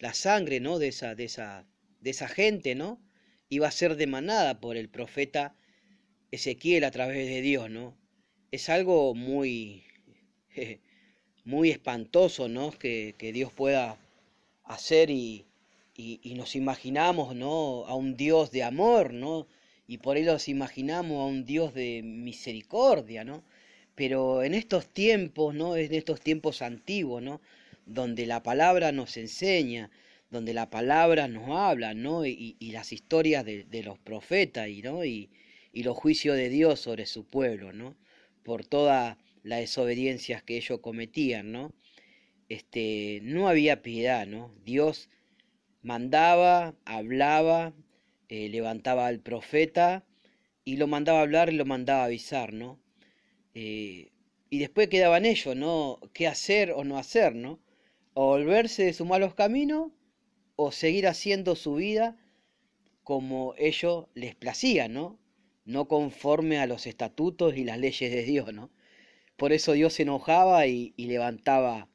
[0.00, 0.80] la sangre, ¿no?
[0.80, 1.64] De esa, de esa,
[2.00, 3.00] de esa gente, ¿no?
[3.48, 5.54] Iba a ser demanada por el profeta
[6.30, 7.96] Ezequiel a través de Dios, ¿no?
[8.50, 9.84] Es algo muy,
[11.44, 12.72] muy espantoso, ¿no?
[12.72, 13.98] Que, Dios pueda
[14.64, 15.46] hacer y,
[15.96, 17.84] y, nos imaginamos, ¿no?
[17.86, 19.46] A un Dios de amor, ¿no?
[19.86, 23.44] Y por ello nos imaginamos a un Dios de misericordia, ¿no?
[23.94, 25.76] Pero en estos tiempos, ¿no?
[25.76, 27.40] En estos tiempos antiguos, ¿no?
[27.86, 29.90] Donde la palabra nos enseña,
[30.34, 32.26] donde la palabra nos habla, ¿no?
[32.26, 35.04] Y, las historias de, los profetas y, ¿no?
[35.04, 35.30] Y,
[35.72, 37.96] los juicios de Dios sobre su pueblo, ¿no?
[38.42, 41.72] Por todas las desobediencias que ellos cometían, ¿no?
[42.48, 44.52] Este, no había piedad, ¿no?
[44.64, 45.08] Dios
[45.82, 47.72] mandaba, hablaba,
[48.28, 50.04] eh, levantaba al profeta
[50.64, 52.80] y lo mandaba a hablar y lo mandaba a avisar, ¿no?
[53.54, 54.10] Eh,
[54.50, 56.00] y después quedaban ellos, ¿no?
[56.12, 57.60] ¿Qué hacer o no hacer, ¿no?
[58.14, 59.92] O volverse de sus malos caminos
[60.56, 62.16] o seguir haciendo su vida
[63.02, 65.18] como ellos les placía, ¿no?
[65.64, 68.70] No conforme a los estatutos y las leyes de Dios, ¿no?
[69.36, 71.88] Por eso Dios se enojaba y, levantaba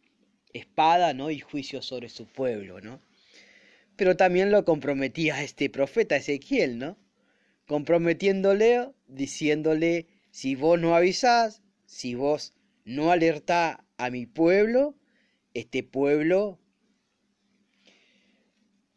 [0.53, 1.31] espada, ¿no?
[1.31, 3.01] Y juicio sobre su pueblo, ¿no?
[3.95, 6.97] Pero también lo comprometía este profeta Ezequiel, ¿no?
[7.65, 12.53] Comprometiéndole, diciéndole, si vos no avisás, si vos
[12.85, 14.95] no alertás a mi pueblo,
[15.53, 16.59] este pueblo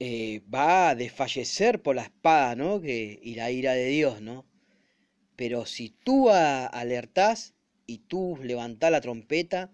[0.04, 2.82] eh, va a desfallecer por la espada, ¿no?
[2.84, 4.44] Y la ira de Dios, ¿no?
[5.36, 7.54] Pero si tú alertás
[7.86, 9.70] y tú levantás la trompeta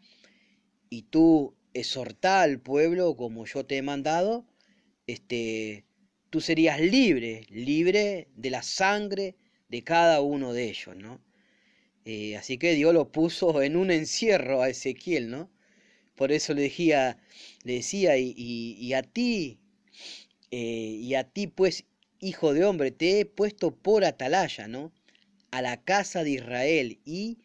[0.91, 4.45] y tú exhortás al pueblo como yo te he mandado,
[5.07, 5.87] este,
[6.29, 9.35] tú serías libre, libre de la sangre
[9.70, 11.22] de cada uno de ellos, ¿no?
[12.05, 15.51] Eh, así que Dios lo puso en un encierro a Ezequiel, ¿no?
[16.16, 17.16] Por eso le decía,
[17.64, 19.61] le decía, y a ti,
[20.51, 21.84] eh, y a ti pues,
[22.20, 24.92] hijo de hombre, te he puesto por atalaya, ¿no?
[25.51, 27.38] A la casa de Israel y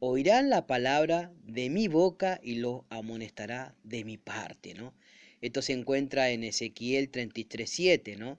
[0.00, 4.94] oirán la palabra de mi boca y lo amonestará de mi parte, ¿no?
[5.40, 8.38] Esto se encuentra en Ezequiel 33.7, ¿no?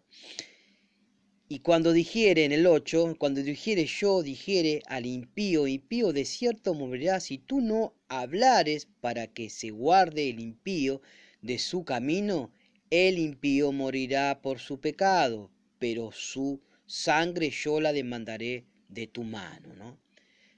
[1.48, 6.76] Y cuando dijere en el 8, cuando dijere yo, dijere al impío, impío de cierto
[6.76, 11.02] morirá si tú no hablares para que se guarde el impío
[11.42, 12.52] de su camino
[12.90, 19.76] el impío morirá por su pecado, pero su sangre yo la demandaré de tu mano,
[19.76, 19.98] ¿no?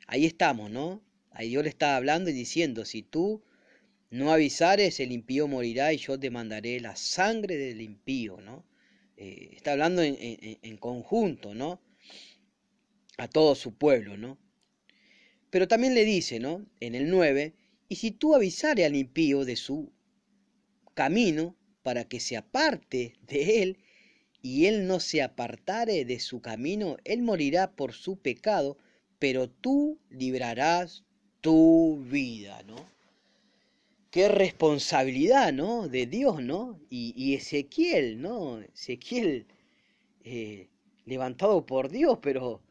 [0.08, 1.04] Ahí estamos, ¿no?
[1.32, 3.44] Ahí Dios le está hablando y diciendo, si tú
[4.10, 8.66] no avisares, el impío morirá y yo demandaré la sangre del impío, ¿no?
[9.18, 11.82] Eh, está hablando en, en, conjunto, ¿no?
[13.18, 14.38] A todo su pueblo, ¿no?
[15.50, 16.66] Pero también le dice, ¿no?
[16.80, 17.54] En el 9,
[17.88, 19.92] y si tú avisare al impío de su
[20.94, 23.78] camino, para que se aparte de él,
[24.42, 28.78] y él no se apartare de su camino, él morirá por su pecado,
[29.20, 31.04] pero tú librarás
[31.42, 32.76] tu vida, ¿no?
[34.10, 35.88] Qué responsabilidad, ¿no?
[35.88, 36.80] De Dios, ¿no?
[36.90, 38.60] Y, Ezequiel, ¿no?
[38.60, 39.46] Ezequiel
[40.24, 40.70] eh,
[41.06, 42.62] levantado por Dios, pero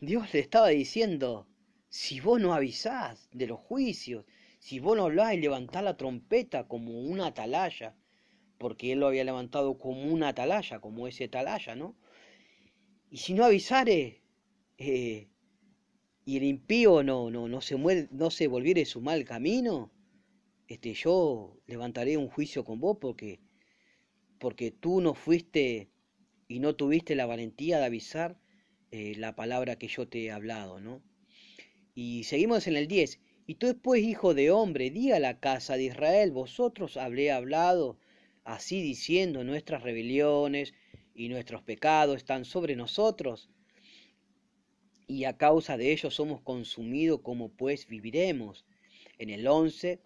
[0.00, 1.46] Dios le estaba diciendo,
[1.88, 4.24] si vos no avisás de los juicios,
[4.58, 7.94] si vos no hablás y levantás la trompeta como una atalaya,
[8.58, 11.96] porque él lo había levantado como una atalaya, como ese atalaya, ¿no?
[13.10, 14.22] Y si no avisare,
[14.76, 15.28] eh,
[16.24, 19.90] y el impío no, no, no, se muere, no se volviere su mal camino,
[20.66, 23.40] este, yo levantaré un juicio con vos porque,
[24.38, 25.90] porque tú no fuiste
[26.48, 28.38] y no tuviste la valentía de avisar
[28.90, 31.02] eh, la palabra que yo te he hablado, ¿no?
[31.94, 33.20] Y seguimos en el 10.
[33.46, 37.98] Y tú después, hijo de hombre, di a la casa de Israel, vosotros habré hablado
[38.48, 40.72] así diciendo, nuestras rebeliones
[41.14, 43.50] y nuestros pecados están sobre nosotros,
[45.06, 48.64] y a causa de ellos somos consumidos, como pues viviremos.
[49.18, 50.00] En el 11,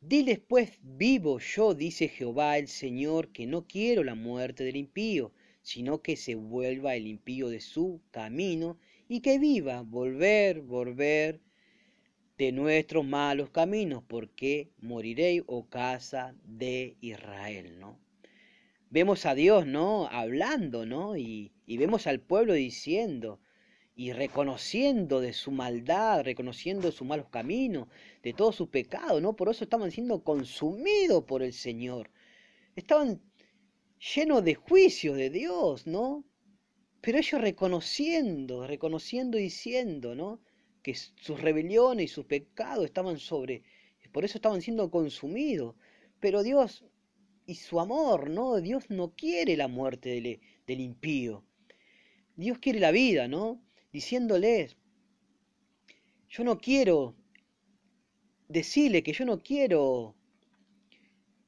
[0.00, 5.32] di después, vivo yo, dice Jehová el Señor, que no quiero la muerte del impío,
[5.62, 8.76] sino que se vuelva el impío de su camino
[9.08, 11.40] y que viva, volver, volver
[12.38, 17.98] de nuestros malos caminos, porque moriréis, oh casa de Israel, ¿no?
[18.90, 20.06] Vemos a Dios, ¿no?
[20.08, 21.16] Hablando, ¿no?
[21.16, 23.40] Y, y vemos al pueblo diciendo
[23.94, 27.88] y reconociendo de su maldad, reconociendo sus malos caminos,
[28.22, 29.34] de todo su pecado, ¿no?
[29.34, 32.10] Por eso estaban siendo consumidos por el Señor.
[32.76, 33.22] Estaban
[34.14, 36.24] lleno de juicio de Dios, ¿no?
[37.00, 40.40] Pero ellos reconociendo, reconociendo y diciendo, ¿no?
[40.86, 43.64] Que sus rebeliones y sus pecados estaban sobre,
[44.12, 45.74] por eso estaban siendo consumidos.
[46.20, 46.84] Pero Dios
[47.44, 48.60] y su amor, ¿no?
[48.60, 51.44] Dios no quiere la muerte del, impío.
[52.36, 53.60] Dios quiere la vida, ¿no?
[53.92, 54.76] Diciéndoles,
[56.28, 57.16] yo no quiero,
[58.46, 60.14] decirle que yo no quiero,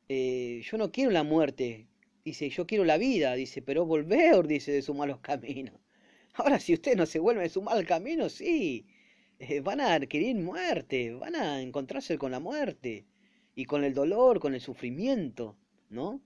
[0.09, 1.87] eh, yo no quiero la muerte,
[2.25, 5.77] Dice, yo quiero la vida, dice, pero volver, dice, de sus malos caminos.
[6.35, 8.87] Ahora, si usted no se vuelve de su mal camino, sí,
[9.39, 13.07] eh, van a adquirir muerte, van a encontrarse con la muerte
[13.55, 15.57] y con el dolor, con el sufrimiento,
[15.91, 16.21] ¿no?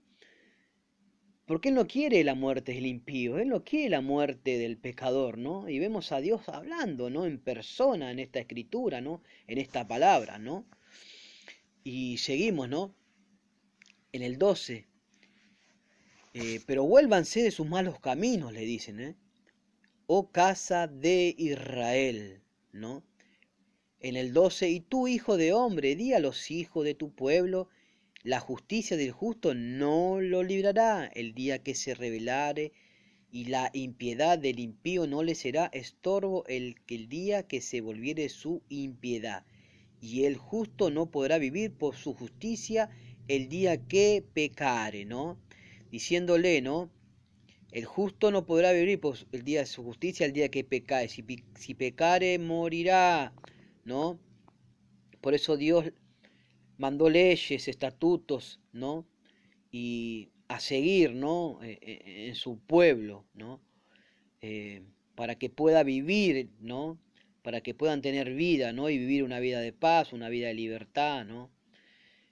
[1.45, 5.37] Porque Él no quiere la muerte del impío, Él no quiere la muerte del pecador,
[5.37, 5.67] ¿no?
[5.69, 7.25] Y vemos a Dios hablando, ¿no?
[7.25, 9.21] En persona, en esta escritura, ¿no?
[9.47, 10.65] En esta palabra, ¿no?
[11.83, 12.95] Y seguimos, ¿no?
[14.11, 14.87] En el 12,
[16.33, 19.15] eh, pero vuélvanse de sus malos caminos, le dicen, ¿eh?
[20.07, 22.42] Oh casa de Israel,
[22.73, 23.03] ¿no?
[23.99, 27.69] En el 12, y tú, hijo de hombre, di a los hijos de tu pueblo,
[28.23, 32.73] la justicia del justo no lo librará el día que se rebelare,
[33.31, 38.27] y la impiedad del impío no le será estorbo el, el día que se volviere
[38.29, 39.45] su impiedad.
[40.01, 42.89] Y el justo no podrá vivir por su justicia
[43.27, 45.39] el día que pecare, ¿no?
[45.93, 46.89] diciéndole, ¿no?
[47.73, 51.07] El justo no podrá vivir por el día de su justicia, el día que pecare.
[51.09, 53.33] Si, si pecare, morirá,
[53.83, 54.19] ¿no?
[55.21, 55.91] Por eso Dios
[56.77, 59.07] mandó leyes, estatutos, ¿no?
[59.71, 61.63] Y a seguir, ¿no?
[61.63, 63.59] E, e, en su pueblo, ¿no?
[64.41, 64.83] Eh,
[65.15, 66.99] para que pueda vivir, ¿no?
[67.41, 68.91] Para que puedan tener vida, ¿no?
[68.91, 71.49] Y vivir una vida de paz, una vida de libertad, ¿no?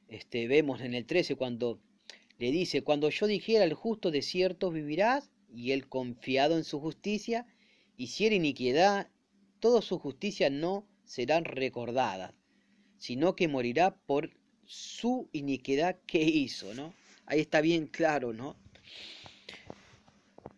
[0.07, 1.79] Este, vemos en el 13 cuando
[2.41, 6.79] le dice, cuando yo dijera el justo de cierto vivirás, y él confiado en su
[6.79, 7.45] justicia,
[7.97, 9.11] hiciera iniquidad,
[9.59, 12.33] toda su justicia no serán recordadas,
[12.97, 14.31] sino que morirá por
[14.65, 16.95] su iniquidad que hizo, ¿no?
[17.27, 18.55] Ahí está bien claro, ¿no?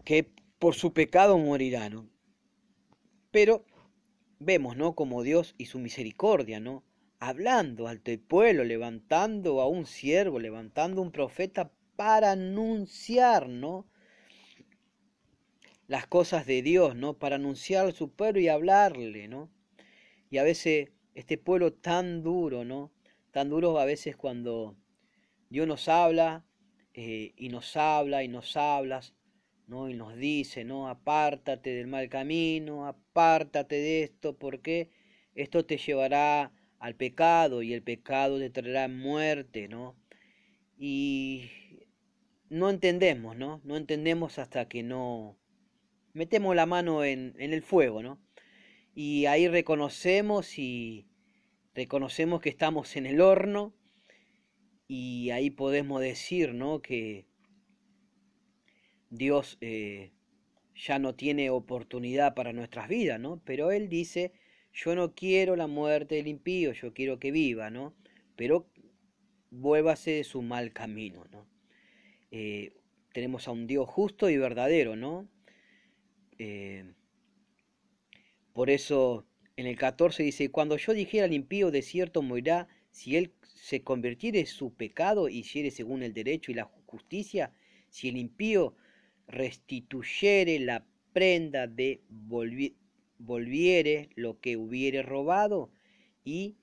[0.05, 2.09] Que por su pecado morirá, ¿no?
[3.29, 3.65] Pero
[4.39, 4.95] vemos, ¿no?
[4.95, 6.85] Como Dios y su misericordia, ¿no?
[7.27, 13.87] Hablando al pueblo, levantando a un siervo, levantando un profeta para anunciar, ¿no?
[15.87, 17.17] Las cosas de Dios, ¿no?
[17.17, 19.49] Para anunciar a su pueblo y hablarle, ¿no?
[20.29, 22.91] Y a veces este pueblo tan duro, ¿no?
[23.31, 24.75] Tan duro a veces cuando
[25.49, 26.45] Dios nos habla
[26.93, 29.15] eh, y nos habla y nos hablas,
[29.67, 29.89] ¿no?
[29.89, 30.89] Y nos dice, ¿no?
[30.89, 34.91] Apártate del mal camino, apártate de esto, porque
[35.35, 36.51] esto te llevará
[36.83, 39.95] al pecado y el pecado te traerá muerte, ¿no?
[40.77, 41.49] Y
[42.49, 43.61] no entendemos, ¿no?
[43.63, 45.37] No entendemos hasta que no
[46.11, 48.19] metemos la mano en, el fuego, ¿no?
[48.93, 51.07] Y ahí reconocemos y
[51.73, 53.73] reconocemos que estamos en el horno
[54.85, 56.81] y ahí podemos decir, ¿no?
[56.81, 57.25] Que
[59.09, 60.11] Dios eh,
[60.75, 63.41] ya no tiene oportunidad para nuestras vidas, ¿no?
[63.45, 64.33] Pero Él dice,
[64.73, 67.93] yo no quiero la muerte del impío, yo quiero que viva, ¿no?
[68.35, 68.67] Pero
[69.51, 71.47] vuélvase de su mal camino, ¿no?
[72.31, 72.73] Eh,
[73.13, 75.27] tenemos a un Dios justo y verdadero, ¿no?
[76.39, 76.93] Eh,
[78.53, 83.15] por eso en el 14 dice, cuando yo dijera al impío de cierto morirá, si
[83.15, 87.53] él se convirtiere su pecado hiciere según el derecho y la justicia,
[87.89, 88.75] si el impío
[89.27, 92.01] restituyere la prenda de
[93.23, 95.71] volviere lo que hubiere robado
[96.23, 96.57] y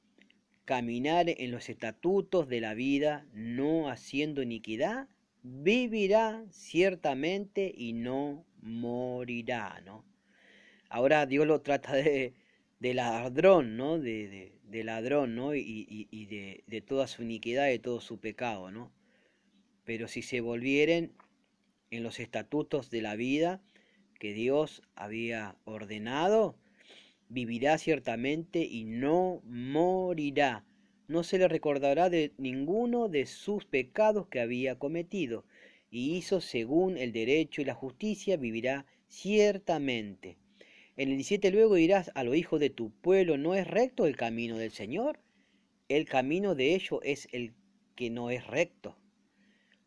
[0.64, 5.08] caminare en los estatutos de la vida, no haciendo iniquidad,
[5.42, 10.04] vivirá ciertamente y no morirá, ¿no?
[10.88, 12.34] Ahora Dios lo trata de,
[12.78, 13.98] de ladrón, ¿no?
[13.98, 15.54] De, de, ladrón, ¿no?
[15.54, 18.92] Y, y, de, de, toda su iniquidad, de todo su pecado, ¿no?
[19.84, 21.12] Pero si se volvieren
[21.90, 23.62] en los estatutos de la vida
[24.20, 26.54] que Dios había ordenado,
[27.30, 30.64] vivirá ciertamente y no morirá.
[31.08, 35.44] No se le recordará de ninguno de sus pecados que había cometido,
[35.90, 40.36] y hizo según el derecho y la justicia, vivirá ciertamente.
[40.96, 44.16] En el 17 luego dirás a los hijos de tu pueblo, ¿no es recto el
[44.16, 45.18] camino del Señor?
[45.88, 47.54] El camino de ellos es el
[47.96, 48.98] que no es recto.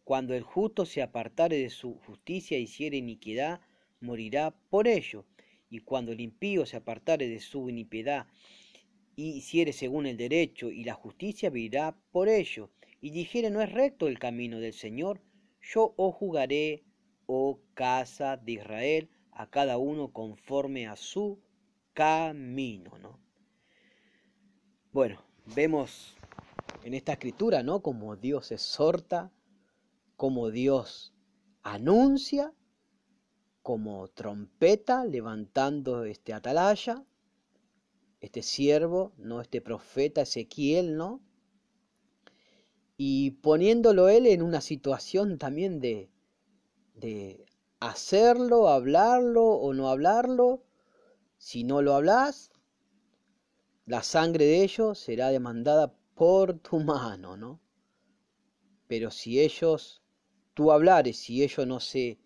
[0.04, 3.62] Cuando el justo se apartare de su justicia hiciere iniquidad,
[4.04, 5.26] morirá por ello.
[5.70, 8.28] Y cuando el impío se apartare de su iniquidad
[9.16, 12.70] y hiciere según el derecho y la justicia, vivirá por ello.
[13.02, 15.22] Y dijere, no es recto el camino del Señor,
[15.62, 16.84] yo os jugaré,
[17.26, 21.42] oh casa de Israel, a cada uno conforme a su
[21.94, 23.20] camino, ¿no?
[24.92, 25.24] Bueno,
[25.56, 26.16] vemos
[26.84, 27.82] en esta escritura, ¿no?
[27.82, 29.32] Como Dios exhorta,
[30.16, 31.16] como Dios
[31.64, 32.54] anuncia,
[33.64, 37.04] como trompeta levantando este atalaya,
[38.20, 39.42] este siervo, ¿no?
[39.42, 41.22] Este profeta Ezequiel, ¿no?
[42.98, 46.10] Y poniéndolo él en una situación también de,
[46.94, 47.46] de
[47.80, 50.64] hacerlo, hablarlo o no hablarlo.
[51.38, 52.52] Si no lo hablas,
[53.86, 57.62] la sangre de ellos será demandada por tu mano, ¿no?
[58.88, 60.04] Pero si ellos,
[60.54, 62.20] tú hablares, si ellos no se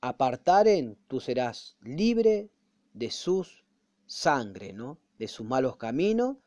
[0.00, 2.50] apartaren, tú serás libre
[2.94, 3.64] de sus
[4.06, 4.98] sangre, ¿no?
[5.18, 6.38] De sus malos caminos,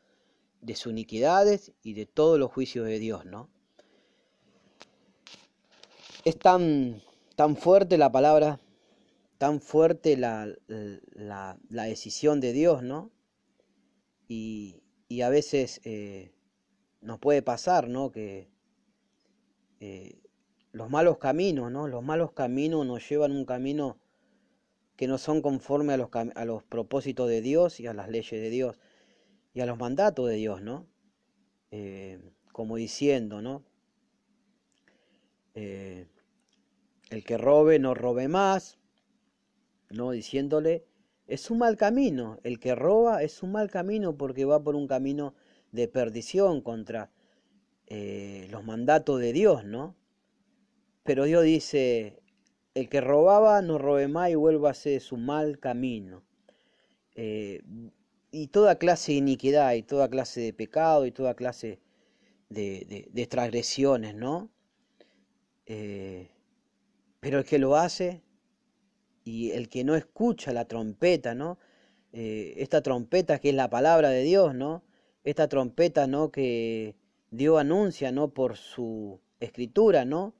[0.60, 3.50] de sus iniquidades y de todos los juicios de Dios, ¿no?
[6.24, 7.02] Es tan
[7.36, 8.60] tan fuerte la palabra,
[9.38, 13.10] tan fuerte la, la, decisión de Dios, ¿no?
[14.28, 14.80] Y,
[15.22, 16.32] a veces eh,
[17.00, 18.10] nos puede pasar, ¿no?
[18.10, 18.50] Que
[19.78, 20.23] eh,
[20.74, 21.86] los malos caminos, ¿no?
[21.86, 23.96] Los malos caminos nos llevan un camino
[24.96, 28.42] que no son conforme a los, a los propósitos de Dios y a las leyes
[28.42, 28.80] de Dios
[29.54, 30.88] y a los mandatos de Dios, ¿no?
[31.70, 32.18] Eh,
[32.50, 33.62] como diciendo, ¿no?
[35.54, 36.08] El
[37.24, 38.76] que robe no robe más,
[39.90, 40.10] ¿no?
[40.10, 40.84] Diciéndole,
[41.28, 44.88] es un mal camino, el que roba es un mal camino porque va por un
[44.88, 45.34] camino
[45.70, 47.12] de perdición contra
[47.86, 49.94] eh, los mandatos de Dios, ¿no?
[51.04, 52.18] Pero Dios dice,
[52.74, 56.24] el que robaba no robe más y vuelva a hacer su mal camino.
[57.14, 57.62] Eh,
[58.30, 61.78] y toda clase de iniquidad y toda clase de pecado y toda clase
[62.48, 64.50] de, transgresiones, ¿no?
[65.66, 66.30] Eh,
[67.20, 68.22] pero el que lo hace
[69.24, 71.58] y el que no escucha la trompeta, ¿no?
[72.12, 74.84] Eh, esta trompeta que es la palabra de Dios, ¿no?
[75.22, 76.30] Esta trompeta, ¿no?
[76.30, 76.96] Que
[77.30, 78.32] Dios anuncia, ¿no?
[78.34, 80.34] Por su escritura, ¿no?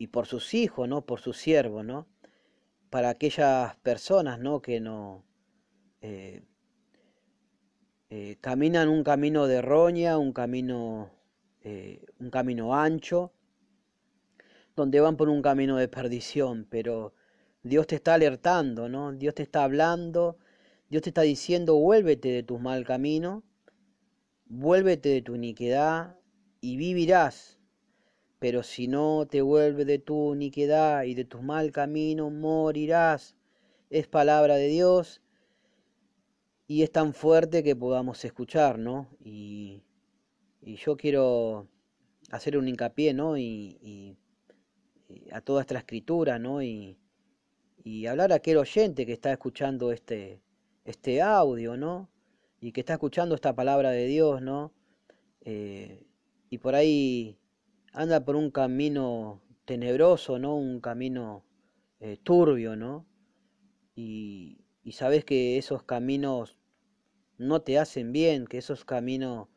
[0.00, 1.04] Y por sus hijos, ¿no?
[1.04, 2.08] Por sus siervos, ¿no?
[2.88, 4.60] Para aquellas personas, ¿no?
[4.62, 5.24] Que no
[6.00, 6.42] eh,
[8.08, 11.10] eh, caminan un camino de roña, un camino,
[12.18, 13.32] un camino ancho,
[14.74, 17.12] donde van por un camino de perdición, pero
[17.62, 19.12] Dios te está alertando, ¿no?
[19.12, 20.38] Dios te está hablando,
[20.88, 23.44] Dios te está diciendo, vuélvete de tu mal camino,
[24.46, 26.16] vuélvete de tu iniquidad
[26.60, 27.59] y vivirás.
[28.40, 33.36] Pero si no te vuelves de tu iniquidad y de tu mal camino, morirás.
[33.90, 35.22] Es palabra de Dios
[36.66, 39.08] y es tan fuerte que podamos escuchar, ¿no?
[39.24, 39.84] Y,
[40.62, 41.68] yo quiero
[42.30, 43.36] hacer un hincapié, ¿no?
[43.38, 44.16] y
[45.32, 46.62] a toda esta escritura, ¿no?
[46.62, 47.00] Y,
[47.84, 50.40] y hablar a aquel oyente que está escuchando este,
[50.84, 52.08] este audio, ¿no?
[52.60, 54.72] Y que está escuchando esta palabra de Dios, ¿no?
[55.42, 56.06] Eh,
[56.50, 57.38] y por ahí
[57.92, 60.56] anda por un camino tenebroso, ¿no?
[60.56, 61.44] Un camino
[62.00, 63.06] eh, turbio, ¿no?
[63.94, 64.56] Y,
[64.92, 66.56] sabes que esos caminos
[67.38, 69.48] no te hacen bien, que esos caminos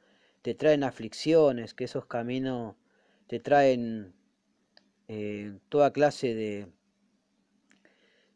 [0.43, 2.75] te traen aflicciones, que esos caminos
[3.25, 4.13] te traen
[5.07, 6.71] eh, toda clase de,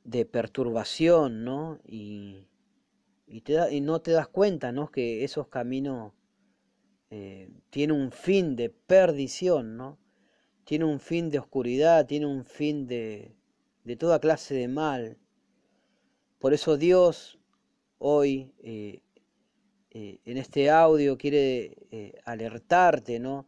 [0.03, 1.79] de perturbación, ¿no?
[1.85, 2.47] Y,
[3.27, 4.89] y, te y no te das cuenta, ¿no?
[4.91, 6.13] Que esos caminos
[7.09, 9.97] eh, tienen un fin de perdición, ¿no?
[10.65, 13.33] Tiene un fin de oscuridad, tiene un fin de,
[13.85, 15.17] de toda clase de mal.
[16.39, 17.39] Por eso Dios
[17.97, 19.01] hoy eh,
[19.91, 23.47] eh, en este audio quiere alertarte, ¿no?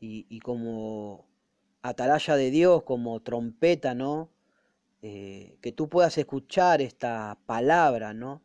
[0.00, 1.26] Y, como
[1.80, 4.30] atalaya de Dios, como trompeta, ¿no?
[5.00, 8.42] que tú puedas escuchar esta palabra, ¿no?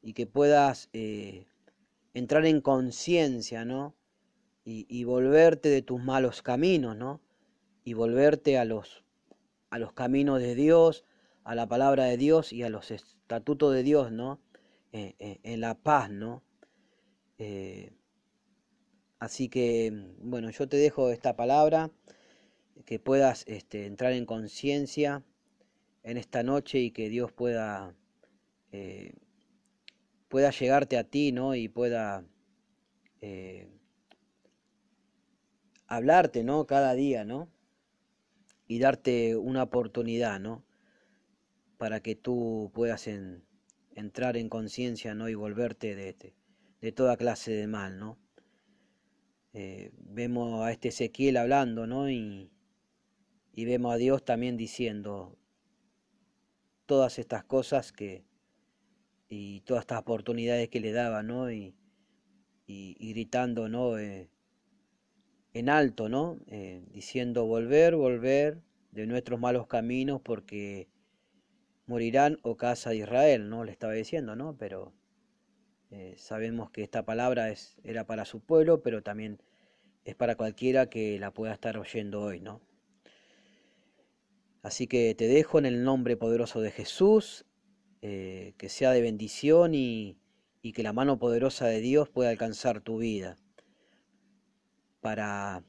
[0.00, 0.88] Y que puedas
[2.14, 3.94] entrar en conciencia, ¿no?
[4.64, 7.20] Y, volverte de tus malos caminos, ¿no?
[7.84, 9.04] Y volverte a los,
[9.70, 11.04] a los caminos de Dios,
[11.42, 14.40] a la palabra de Dios y a los estatutos de Dios, ¿no?
[14.92, 16.44] Eh, eh, en la paz, ¿no?
[17.38, 17.90] Eh,
[19.18, 21.90] así que, bueno, yo te dejo esta palabra,
[22.86, 25.24] que puedas este, entrar en conciencia
[26.04, 27.96] en esta noche y que Dios pueda,
[30.32, 31.54] pueda llegarte a ti, ¿no?
[31.54, 32.24] Y pueda
[35.86, 36.66] hablarte, ¿no?
[36.66, 37.50] Cada día, ¿no?
[38.66, 40.64] Y darte una oportunidad, ¿no?
[41.76, 43.44] Para que tú puedas en,
[43.94, 45.28] entrar en conciencia ¿no?
[45.28, 46.16] y volverte de,
[46.80, 47.98] de, toda clase de mal.
[47.98, 48.18] ¿no?
[49.52, 52.08] Eh, vemos a este Ezequiel hablando ¿no?
[52.08, 52.50] y
[53.54, 55.36] vemos a Dios también diciendo
[56.86, 58.24] todas estas cosas que
[59.34, 61.50] y todas estas oportunidades que le daba ¿no?
[61.50, 61.74] y,
[62.66, 63.98] y, gritando ¿no?
[63.98, 64.28] Eh,
[65.54, 66.38] en alto, ¿no?
[66.48, 68.60] Eh, diciendo volver, volver
[68.90, 70.86] de nuestros malos caminos porque
[71.86, 73.64] morirán, o oh casa de Israel, ¿no?
[73.64, 74.54] Le estaba diciendo, ¿no?
[74.58, 74.92] Pero
[75.90, 79.40] eh, sabemos que esta palabra es, era para su pueblo, pero también
[80.04, 82.60] es para cualquiera que la pueda estar oyendo hoy, ¿no?
[84.62, 87.46] Así que te dejo en el nombre poderoso de Jesús,
[88.02, 90.18] eh, que sea de bendición y,
[90.60, 93.36] y que la mano poderosa de Dios pueda alcanzar tu vida
[95.00, 95.62] para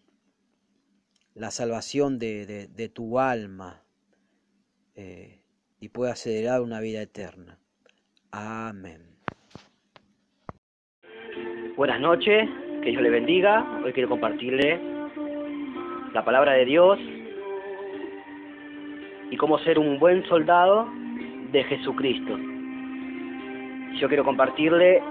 [1.35, 3.83] la salvación de, de, tu alma.
[4.95, 5.41] Eh,
[5.79, 7.59] y pueda acelerar una vida eterna.
[8.31, 9.01] Amén.
[11.75, 12.49] Buenas noches,
[12.81, 13.81] que Dios le bendiga.
[13.83, 14.79] Hoy quiero compartirle
[16.13, 16.97] la palabra de Dios
[19.29, 20.87] y cómo ser un buen soldado
[21.53, 22.37] de Jesucristo.
[23.99, 25.01] Yo quiero compartirle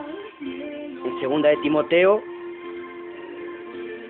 [0.41, 2.21] en segunda de Timoteo,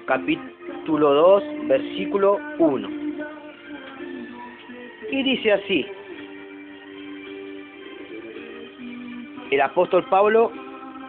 [0.07, 2.89] capítulo 2, versículo 1.
[5.11, 5.87] Y dice así,
[9.51, 10.51] el apóstol Pablo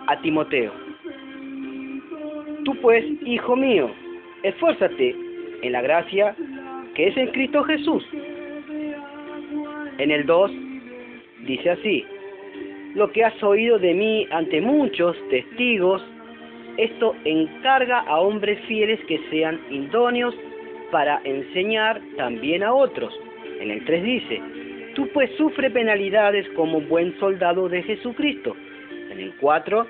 [0.07, 0.74] a Timoteo.
[2.65, 3.89] Tú pues, hijo mío,
[4.43, 5.15] esfuérzate
[5.61, 6.36] en la gracia
[6.95, 8.03] que es en Cristo Jesús.
[9.97, 10.51] En el 2
[11.45, 12.05] dice así,
[12.95, 16.01] lo que has oído de mí ante muchos testigos,
[16.77, 20.35] esto encarga a hombres fieles que sean idóneos
[20.91, 23.13] para enseñar también a otros.
[23.59, 24.41] En el 3 dice,
[24.95, 28.55] Tú pues sufre penalidades como buen soldado de Jesucristo.
[29.09, 29.87] En el 4,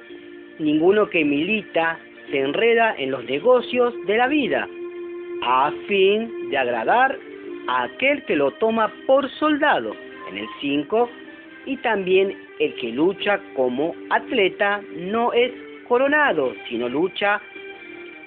[0.59, 1.99] ninguno que milita
[2.31, 4.67] se enreda en los negocios de la vida,
[5.41, 7.17] a fin de agradar
[7.67, 9.93] a aquel que lo toma por soldado.
[10.29, 11.09] En el 5,
[11.65, 15.51] y también el que lucha como atleta no es
[15.87, 17.41] coronado, sino lucha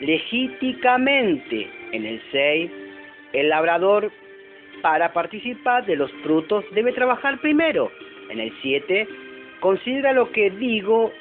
[0.01, 1.69] legítimamente.
[1.93, 2.71] En el 6,
[3.33, 4.11] el labrador
[4.83, 7.91] para participar de los frutos debe trabajar primero.
[8.31, 9.09] En el 7,
[9.61, 11.13] considera lo que digo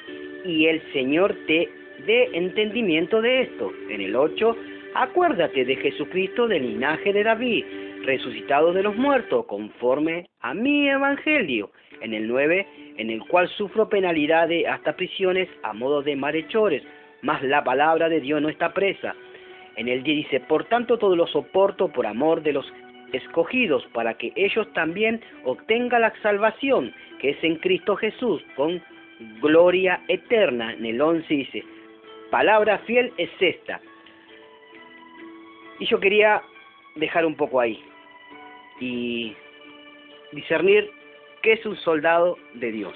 [0.44, 1.68] y el Señor te
[2.06, 3.72] dé entendimiento de esto.
[3.88, 4.56] En el 8,
[4.94, 7.64] acuérdate de Jesucristo del linaje de David,
[8.04, 11.70] resucitado de los muertos, conforme a mi evangelio.
[12.00, 12.66] En el 9,
[12.98, 16.82] en el cual sufro penalidades hasta prisiones a modo de malhechores,
[17.22, 19.14] mas la palabra de Dios no está presa.
[19.76, 22.72] En el 10 dice, por tanto todo lo soporto por amor de los
[23.12, 28.82] escogidos para que ellos también obtengan la salvación que es en Cristo Jesús con
[29.40, 30.72] gloria eterna.
[30.72, 31.64] En el 11 dice,
[32.30, 33.80] palabra fiel es esta.
[35.78, 36.42] Y yo quería
[36.96, 37.82] dejar un poco ahí
[38.80, 39.34] y
[40.32, 40.90] discernir
[41.46, 42.92] qué es un soldado de Dios.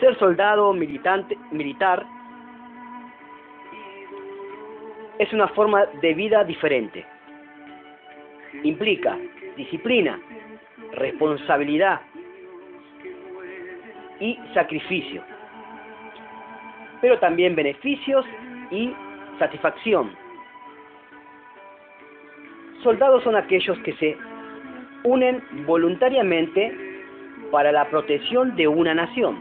[0.00, 2.06] Ser soldado militante, militar
[5.18, 7.04] es una forma de vida diferente.
[8.62, 9.18] Implica
[9.54, 10.18] disciplina,
[10.92, 12.00] responsabilidad
[14.20, 15.22] y sacrificio,
[17.02, 18.24] pero también beneficios
[18.70, 18.90] y
[19.38, 20.16] satisfacción.
[22.82, 24.31] Soldados son aquellos que se
[25.04, 26.72] unen voluntariamente
[27.50, 29.38] para la protección de una nación,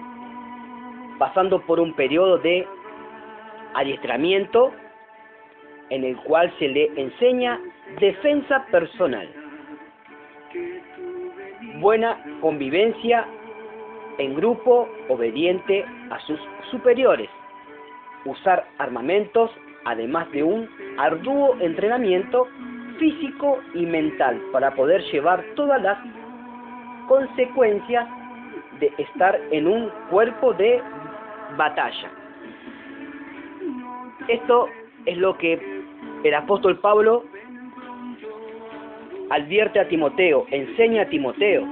[1.17, 2.67] pasando por un periodo de
[3.73, 4.71] adiestramiento
[5.89, 7.59] en el cual se le enseña
[7.99, 9.29] defensa personal,
[11.79, 13.25] buena convivencia
[14.17, 16.39] en grupo, obediente a sus
[16.69, 17.29] superiores,
[18.25, 19.51] usar armamentos,
[19.85, 22.47] además de un arduo entrenamiento
[23.01, 25.97] físico y mental para poder llevar todas las
[27.07, 28.07] consecuencias
[28.79, 30.79] de estar en un cuerpo de
[31.57, 32.11] batalla.
[34.27, 34.67] Esto
[35.07, 35.59] es lo que
[36.23, 37.23] el apóstol Pablo
[39.31, 41.65] advierte a Timoteo, enseña a Timoteo,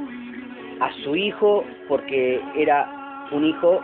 [0.80, 3.82] a su hijo, porque era un hijo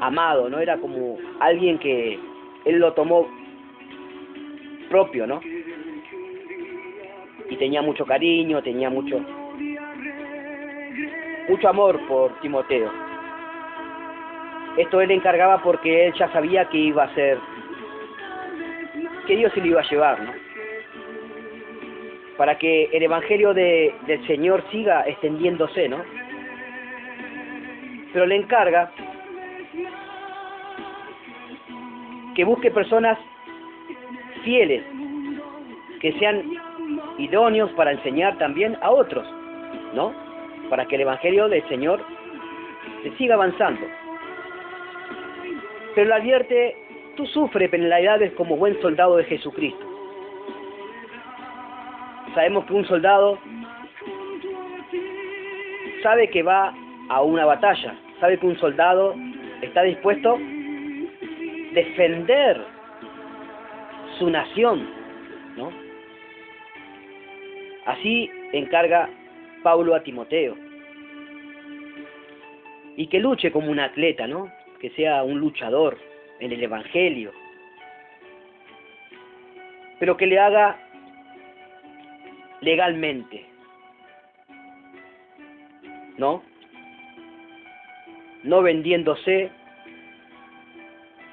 [0.00, 0.58] amado, ¿no?
[0.58, 2.18] Era como alguien que
[2.64, 3.28] él lo tomó
[4.88, 5.40] propio, ¿no?
[7.48, 9.20] Y tenía mucho cariño, tenía mucho
[11.48, 12.90] mucho amor por Timoteo.
[14.76, 17.38] Esto él encargaba porque él ya sabía que iba a ser
[19.26, 20.32] que Dios se lo iba a llevar, ¿no?
[22.36, 25.98] Para que el Evangelio de, del Señor siga extendiéndose, ¿no?
[28.12, 28.92] Pero le encarga
[32.34, 33.18] que busque personas
[34.44, 34.84] fieles,
[36.00, 36.42] que sean
[37.18, 39.26] idóneos para enseñar también a otros,
[39.94, 40.12] ¿no?
[40.68, 42.00] Para que el Evangelio del Señor
[43.02, 43.86] se siga avanzando.
[45.94, 46.76] Pero le advierte
[47.16, 49.84] tú sufres penalidades como buen soldado de Jesucristo.
[52.34, 53.38] Sabemos que un soldado
[56.02, 56.74] sabe que va
[57.08, 59.14] a una batalla, sabe que un soldado
[59.62, 60.38] está dispuesto a
[61.72, 62.62] defender
[64.18, 64.86] su nación,
[65.56, 65.85] ¿no?
[67.86, 69.08] Así encarga
[69.62, 70.56] Pablo a Timoteo.
[72.96, 74.50] Y que luche como un atleta, ¿no?
[74.80, 75.98] Que sea un luchador,
[76.40, 77.32] en el Evangelio,
[79.98, 80.78] pero que le haga
[82.60, 83.46] legalmente,
[86.18, 86.42] ¿no?
[88.42, 89.50] No vendiéndose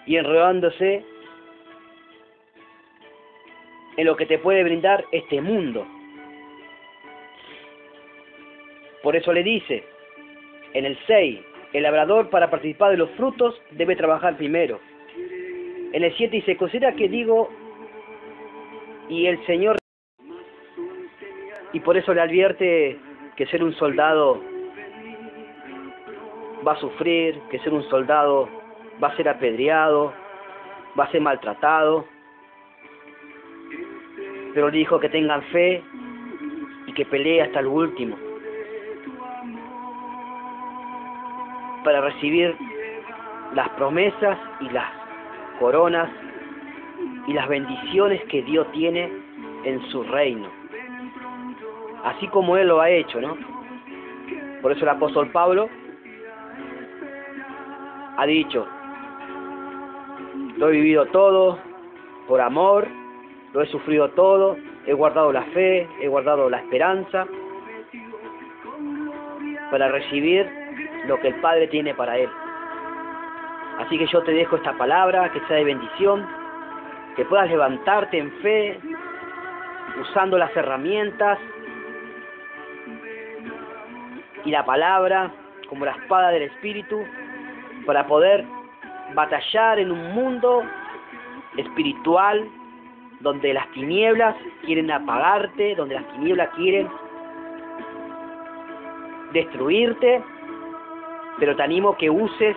[0.05, 1.05] y enredándose
[3.97, 5.85] en lo que te puede brindar este mundo.
[9.03, 9.83] Por eso le dice
[10.73, 11.39] en el 6,
[11.73, 14.79] el labrador para participar de los frutos debe trabajar primero.
[15.91, 17.49] En el 7 dice, considera que digo,
[19.09, 19.77] y el Señor,
[21.73, 22.97] y por eso le advierte
[23.35, 24.41] que ser un soldado
[26.65, 28.47] va a sufrir, que ser un soldado
[29.03, 30.13] va a ser apedreado,
[30.97, 32.05] va a ser maltratado,
[34.53, 35.83] pero le dijo que tengan fe
[36.87, 38.22] y que pelee hasta el último
[41.83, 42.55] para recibir
[43.53, 44.89] las promesas y las
[45.59, 46.09] coronas
[47.27, 49.11] y las bendiciones que Dios tiene
[49.63, 50.47] en su reino.
[52.03, 53.37] Así como Él lo ha hecho, ¿no?
[54.61, 55.69] Por eso el apóstol Pablo
[58.17, 58.67] ha dicho,
[60.57, 61.59] lo he vivido todo
[62.27, 62.87] por amor,
[63.53, 67.25] lo he sufrido todo, he guardado la fe, he guardado la esperanza
[69.71, 70.62] para recibir
[71.07, 72.29] lo que el Padre tiene para Él.
[73.79, 76.25] Así que yo te dejo esta palabra, que sea de bendición,
[77.15, 78.79] que puedas levantarte en fe,
[80.01, 81.39] usando las herramientas
[84.45, 85.31] y la palabra
[85.67, 87.03] como la espada del Espíritu,
[87.85, 88.45] para poder
[89.13, 90.63] batallar en un mundo
[91.57, 92.47] espiritual
[93.19, 94.35] donde las tinieblas
[94.65, 96.87] quieren apagarte, donde las tinieblas quieren
[99.31, 100.21] destruirte,
[101.39, 102.55] pero te animo que uses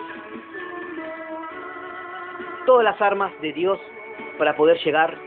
[2.65, 3.79] todas las armas de Dios
[4.37, 5.17] para poder llegar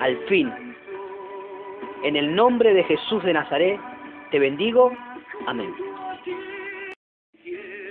[0.00, 0.52] al fin.
[2.02, 3.78] En el nombre de Jesús de Nazaret,
[4.30, 4.92] te bendigo.
[5.46, 5.72] Amén.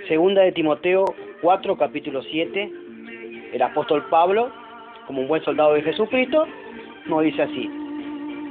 [0.08, 1.04] Segunda de Timoteo
[1.40, 2.72] 4, capítulo 7.
[3.52, 4.50] El apóstol Pablo,
[5.06, 6.46] como un buen soldado de Jesucristo,
[7.06, 7.70] nos dice así.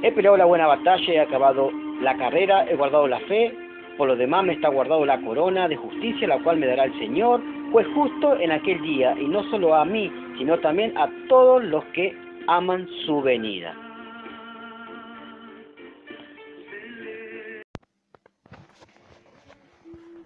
[0.02, 1.70] He peleado la buena batalla, he acabado
[2.00, 3.54] la carrera, he guardado la fe,
[3.96, 6.98] por lo demás me está guardado la corona de justicia, la cual me dará el
[6.98, 7.40] Señor,
[7.70, 11.84] pues justo en aquel día, y no solo a mí, sino también a todos los
[11.94, 12.14] que
[12.46, 13.74] aman su venida.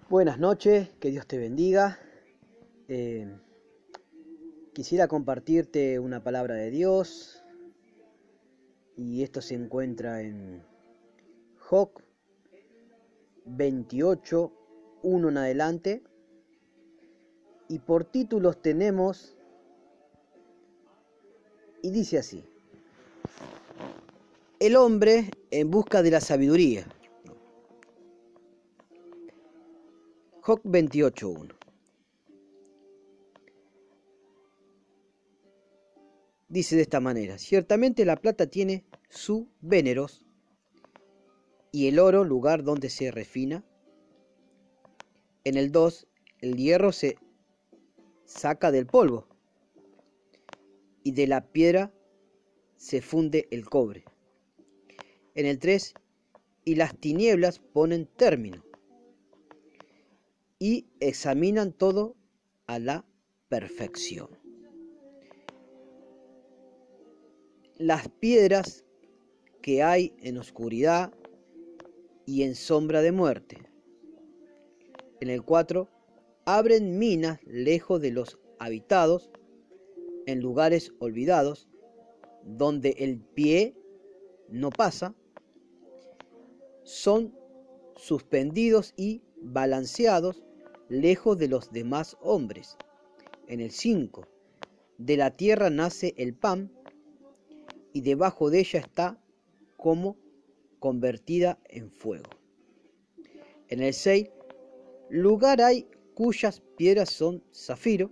[0.09, 1.99] Buenas noches, que Dios te bendiga.
[2.87, 3.27] Eh,
[4.73, 7.43] quisiera compartirte una palabra de Dios
[8.95, 10.63] y esto se encuentra en
[11.59, 11.89] Job
[13.47, 14.51] 28,
[15.03, 16.03] 1 en adelante.
[17.69, 19.37] Y por títulos tenemos
[21.81, 22.43] y dice así,
[24.59, 26.85] el hombre en busca de la sabiduría.
[30.41, 31.53] Job 28.1.
[36.49, 40.26] Dice de esta manera, ciertamente la plata tiene su veneros
[41.77, 43.63] y el oro lugar donde se refina.
[45.43, 46.07] En el 2,
[46.39, 47.19] el hierro se
[48.25, 49.27] saca del polvo
[51.03, 51.93] y de la piedra
[52.77, 54.05] se funde el cobre.
[55.35, 55.93] En el 3,
[56.65, 58.65] y las tinieblas ponen término
[60.57, 62.15] y examinan todo
[62.65, 63.05] a la
[63.49, 64.29] perfección.
[67.75, 68.83] Las piedras
[69.61, 71.13] que hay en oscuridad
[72.27, 73.57] y en sombra de muerte.
[75.21, 75.87] En el 4,
[76.45, 79.31] abren minas lejos de los habitados,
[80.27, 81.69] en lugares olvidados,
[82.43, 83.75] donde el pie
[84.49, 85.15] no pasa,
[86.83, 87.33] son
[87.95, 90.43] suspendidos y balanceados
[90.89, 92.77] lejos de los demás hombres.
[93.47, 94.27] En el 5,
[94.97, 96.73] de la tierra nace el pan
[97.93, 99.17] y debajo de ella está
[99.77, 100.17] como
[100.87, 102.29] convertida en fuego.
[103.67, 104.29] En el 6,
[105.09, 108.09] lugar hay cuyas piedras son zafiro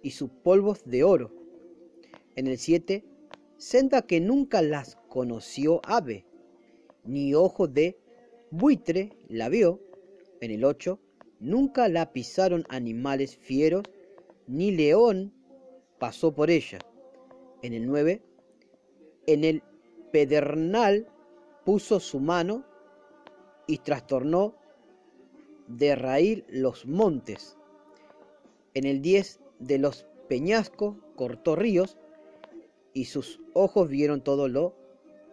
[0.00, 1.32] y sus polvos de oro.
[2.36, 3.04] En el 7,
[3.56, 6.26] senda que nunca las conoció ave,
[7.02, 7.98] ni ojo de
[8.52, 9.80] buitre la vio.
[10.40, 10.96] En el 8,
[11.40, 13.82] nunca la pisaron animales fieros,
[14.46, 15.32] ni león
[15.98, 16.78] pasó por ella.
[17.62, 18.22] En el 9,
[19.26, 19.64] en el
[20.12, 21.08] pedernal
[21.64, 22.64] puso su mano
[23.66, 24.54] y trastornó
[25.68, 27.56] de raíz los montes.
[28.74, 31.96] En el 10 de los peñascos cortó ríos
[32.92, 34.74] y sus ojos vieron todo lo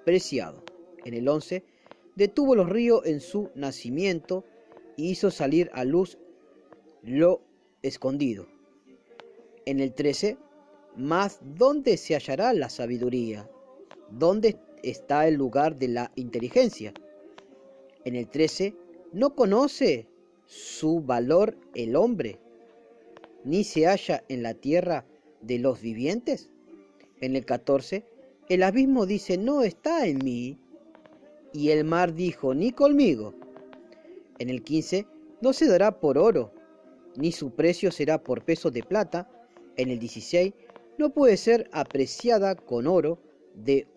[0.05, 0.63] preciado.
[1.05, 1.63] En el 11
[2.15, 4.43] detuvo los ríos en su nacimiento
[4.95, 6.17] y hizo salir a luz
[7.03, 7.41] lo
[7.81, 8.47] escondido.
[9.65, 10.37] En el 13,
[10.95, 13.49] más ¿dónde se hallará la sabiduría?
[14.09, 16.93] ¿Dónde está el lugar de la inteligencia?
[18.05, 18.75] En el 13,
[19.13, 20.07] ¿no conoce
[20.45, 22.39] su valor el hombre?
[23.43, 25.05] ¿Ni se halla en la tierra
[25.41, 26.49] de los vivientes?
[27.21, 28.05] En el 14,
[28.49, 30.57] el abismo dice, no está en mí.
[31.53, 33.33] Y el mar dijo, ni conmigo.
[34.39, 35.05] En el 15,
[35.41, 36.53] no se dará por oro,
[37.15, 39.29] ni su precio será por peso de plata.
[39.75, 40.53] En el 16,
[40.97, 43.19] no puede ser apreciada con oro
[43.53, 43.87] de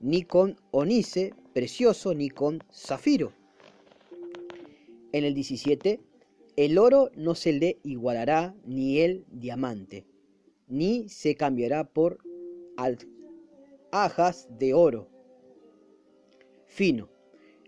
[0.00, 3.32] Ni con onice precioso, ni con zafiro.
[5.12, 6.00] En el 17,
[6.56, 10.04] el oro no se le igualará ni el diamante,
[10.68, 12.18] ni se cambiará por
[13.90, 15.14] alhajas de oro
[16.74, 17.08] fino.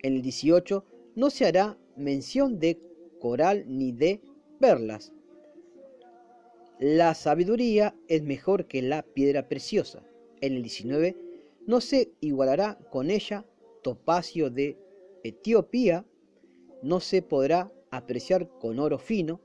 [0.03, 2.79] En el 18, no se hará mención de
[3.21, 4.21] coral ni de
[4.59, 5.13] perlas.
[6.79, 10.03] La sabiduría es mejor que la piedra preciosa.
[10.41, 11.17] En el 19
[11.67, 13.45] no se igualará con ella
[13.83, 14.77] topacio de
[15.25, 16.05] Etiopía,
[16.83, 19.41] no se podrá apreciar con oro fino.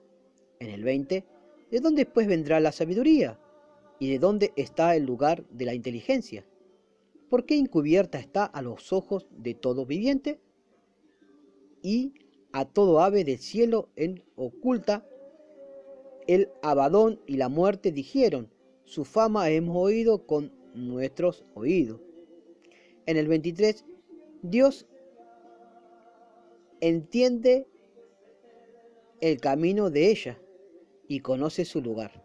[0.60, 1.26] En el 20,
[1.72, 3.40] ¿de dónde pues vendrá la sabiduría?
[4.00, 6.46] ¿Y de dónde está el lugar de la inteligencia?
[7.30, 10.40] ¿Por qué encubierta está a los ojos de todo viviente?
[11.82, 12.14] Y
[12.52, 15.06] a todo ave del cielo en oculta.
[16.28, 18.52] El abadón y la muerte dijeron,
[18.84, 22.02] su fama hemos oído con nuestros oídos.
[23.06, 23.86] En el 23,
[24.42, 24.88] Dios
[26.80, 27.68] entiende
[29.20, 30.40] el camino de ella
[31.08, 32.24] y conoce su lugar.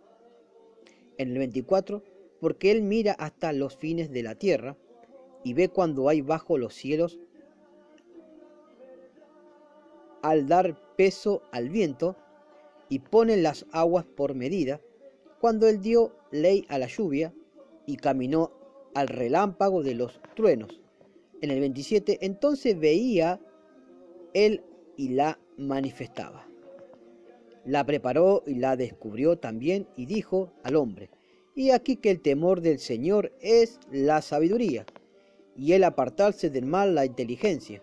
[1.18, 2.02] En el 24,
[2.40, 4.76] porque Él mira hasta los fines de la tierra
[5.44, 7.18] y ve cuando hay bajo los cielos
[10.22, 12.16] al dar peso al viento
[12.88, 14.80] y pone las aguas por medida,
[15.40, 17.32] cuando Él dio ley a la lluvia
[17.86, 18.52] y caminó
[18.94, 20.80] al relámpago de los truenos.
[21.40, 23.40] En el 27, entonces veía
[24.34, 24.62] Él
[24.96, 26.46] y la manifestaba.
[27.64, 31.10] La preparó y la descubrió también y dijo al hombre,
[31.54, 34.86] y aquí que el temor del Señor es la sabiduría,
[35.56, 37.82] y el apartarse del mal la inteligencia.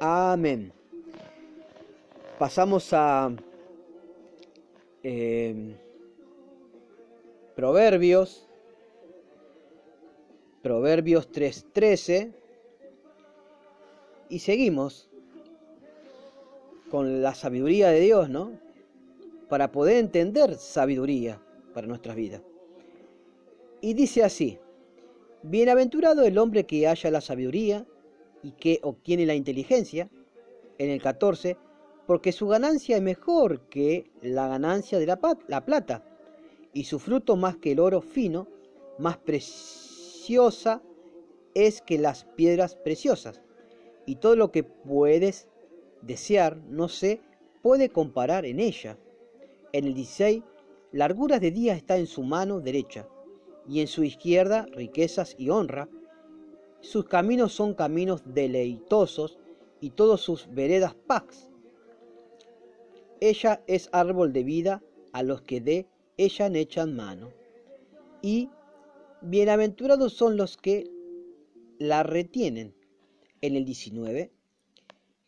[0.00, 0.72] Amén.
[2.38, 3.34] Pasamos a
[5.02, 5.76] eh,
[7.54, 8.48] Proverbios,
[10.64, 12.32] Proverbios 3.13,
[14.30, 15.10] y seguimos
[16.90, 18.58] con la sabiduría de Dios, ¿no?
[19.50, 21.38] Para poder entender sabiduría
[21.74, 22.40] para nuestras vidas.
[23.82, 24.58] Y dice así,
[25.42, 27.86] Bienaventurado el hombre que haya la sabiduría
[28.42, 30.08] y que obtiene la inteligencia.
[30.78, 31.58] En el 14,
[32.06, 36.02] porque su ganancia es mejor que la ganancia de la, la plata,
[36.72, 38.48] y su fruto más que el oro fino,
[38.98, 39.18] más
[40.24, 40.80] preciosa
[41.52, 43.42] es que las piedras preciosas,
[44.06, 45.48] y todo lo que puedes
[46.00, 47.20] desear no se
[47.62, 48.96] puede comparar en ella.
[49.72, 50.42] En el 16,
[50.92, 53.06] larguras de día está en su mano derecha,
[53.68, 55.90] y en su izquierda riquezas y honra.
[56.80, 59.38] Sus caminos son caminos deleitosos,
[59.78, 61.50] y todos sus veredas paz.
[63.20, 64.82] Ella es árbol de vida
[65.12, 65.86] a los que de
[66.16, 67.28] ella echan mano.
[68.22, 68.48] Y
[69.26, 70.90] bienaventurados son los que
[71.78, 72.74] la retienen.
[73.40, 74.32] En el 19,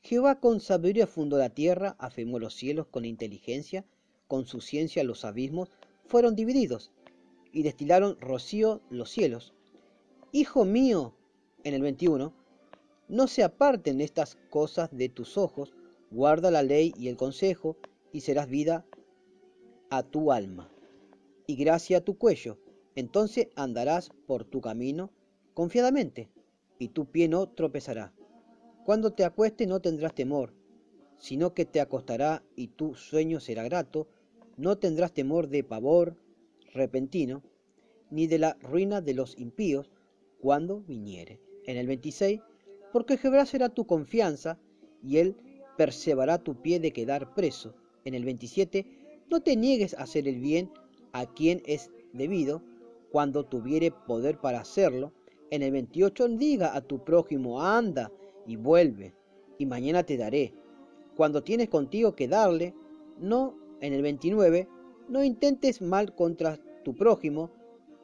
[0.02, 3.86] Jehová con sabiduría fundó la tierra, afirmó los cielos con inteligencia,
[4.28, 5.70] con su ciencia los abismos
[6.06, 6.92] fueron divididos
[7.52, 9.54] y destilaron rocío los cielos.
[10.32, 11.14] Hijo mío,
[11.64, 12.34] en el 21,
[13.08, 15.74] no se aparten estas cosas de tus ojos,
[16.10, 17.76] guarda la ley y el consejo,
[18.12, 18.84] y serás vida
[19.90, 20.70] a tu alma,
[21.46, 22.58] y gracia a tu cuello.
[22.96, 25.12] Entonces andarás por tu camino
[25.54, 26.28] confiadamente,
[26.78, 28.12] y tu pie no tropezará.
[28.84, 30.54] Cuando te acuestes no tendrás temor,
[31.18, 34.08] sino que te acostará y tu sueño será grato,
[34.56, 36.16] no tendrás temor de pavor
[36.72, 37.42] repentino,
[38.10, 39.90] ni de la ruina de los impíos
[40.40, 41.40] cuando viniere.
[41.64, 42.40] En el 26,
[42.92, 44.58] porque Jehová será tu confianza,
[45.02, 45.36] y él
[45.76, 47.74] perseverará tu pie de quedar preso.
[48.04, 48.86] En el 27,
[49.30, 50.70] no te niegues a hacer el bien
[51.12, 52.62] a quien es debido,
[53.16, 55.10] cuando tuviere poder para hacerlo.
[55.50, 58.12] En el 28, diga a tu prójimo, anda,
[58.44, 59.14] y vuelve,
[59.56, 60.52] y mañana te daré.
[61.16, 62.74] Cuando tienes contigo que darle,
[63.18, 64.68] no, en el 29,
[65.08, 67.50] no intentes mal contra tu prójimo,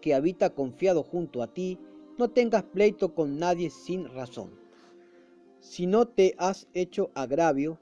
[0.01, 1.79] que habita confiado junto a ti,
[2.17, 4.59] no tengas pleito con nadie sin razón.
[5.61, 7.79] Si no te has hecho agravio,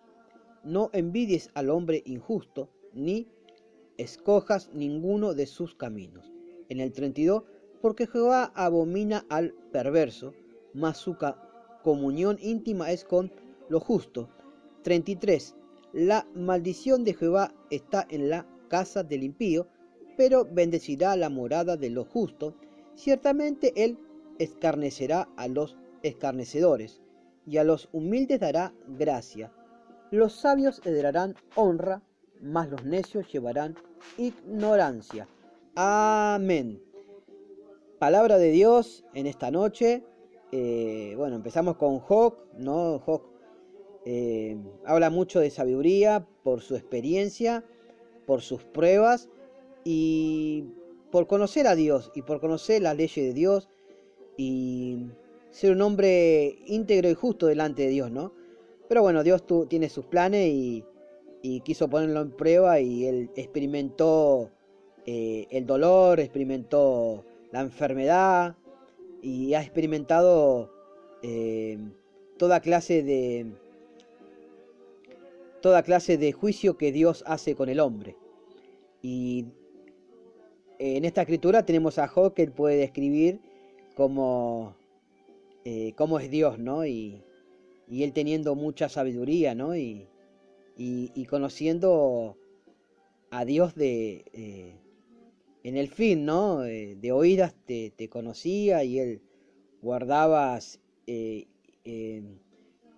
[0.65, 3.28] no envidies al hombre injusto, ni
[3.98, 6.30] escojas ninguno de sus caminos.
[6.71, 7.43] En el 32,
[7.83, 10.33] porque Jehová abomina al perverso,
[10.73, 11.17] mas su
[11.83, 13.31] comunión íntima es con
[13.69, 14.31] lo justo.
[14.83, 15.57] 33.
[15.93, 19.67] La maldición de Jehová está en la casa del impío,
[20.17, 22.55] pero bendecirá la morada de los justos.
[22.95, 23.99] Ciertamente él
[24.39, 27.01] escarnecerá a los escarnecedores,
[27.47, 29.53] y a los humildes dará gracia.
[30.11, 32.03] Los sabios heredarán honra,
[32.41, 33.77] mas los necios llevarán
[34.17, 35.29] ignorancia.
[35.82, 36.78] Amén.
[37.98, 40.05] Palabra de Dios en esta noche.
[40.52, 43.02] Eh, bueno, empezamos con Hawk, ¿no?
[43.07, 43.23] Hawk
[44.05, 47.65] eh, habla mucho de sabiduría por su experiencia,
[48.27, 49.31] por sus pruebas
[49.82, 50.66] y
[51.11, 53.70] por conocer a Dios y por conocer las leyes de Dios
[54.36, 55.07] y
[55.51, 58.35] ser un hombre íntegro y justo delante de Dios, ¿no?
[58.86, 60.85] Pero bueno, Dios tiene sus planes y,
[61.65, 64.51] quiso ponerlo en prueba y él experimentó
[65.06, 68.56] eh, el dolor, experimentó la enfermedad,
[69.22, 70.70] y ha experimentado
[71.22, 71.78] eh,
[72.39, 73.47] toda clase de
[75.60, 78.16] toda clase de juicio que Dios hace con el hombre.
[79.02, 79.47] Y
[80.78, 83.40] en esta escritura tenemos a Job que él puede describir
[83.94, 84.74] como
[85.64, 86.86] eh, cómo es Dios, ¿no?
[86.86, 87.22] Y,
[87.86, 89.77] y, él teniendo mucha sabiduría, ¿no?
[89.77, 90.09] Y,
[90.78, 92.39] y, conociendo
[93.31, 94.74] a Dios de, eh,
[95.62, 96.65] en el fin, ¿no?
[96.65, 99.23] Eh, de oídas te, conocía y él
[99.82, 100.59] guardaba
[101.07, 101.47] eh,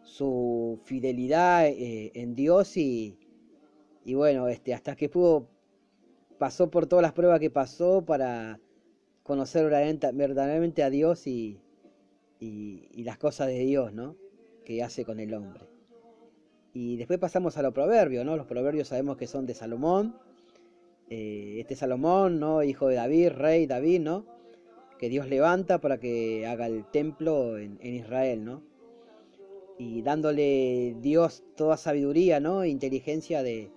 [0.02, 3.18] su fidelidad eh, en Dios y,
[4.04, 5.48] y, bueno, este, hasta que pudo,
[6.38, 8.60] pasó por todas las pruebas que pasó para
[9.22, 11.60] conocer verdaderamente a Dios y,
[12.40, 14.16] y, las cosas de Dios, ¿no?
[14.64, 15.66] Que hace con el hombre.
[16.74, 18.36] Y después pasamos a los proverbios, ¿no?
[18.36, 20.16] Los proverbios sabemos que son de Salomón
[21.10, 22.62] eh, este Salomón, ¿no?
[22.62, 24.26] Hijo de David, rey David, ¿no?
[24.98, 28.62] Que Dios levanta para que haga el templo en, Israel, ¿no?
[29.78, 32.64] Y dándole Dios toda sabiduría, ¿no?
[32.64, 33.70] Inteligencia de,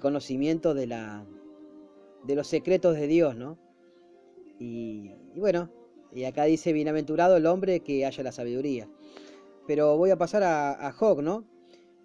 [0.00, 1.26] conocimiento de, la,
[2.24, 3.58] de los secretos de Dios, ¿no?
[4.58, 5.70] Y, bueno,
[6.12, 8.88] y acá dice, bienaventurado el hombre que haya la sabiduría.
[9.66, 11.44] Pero voy a pasar a, a Job, ¿no?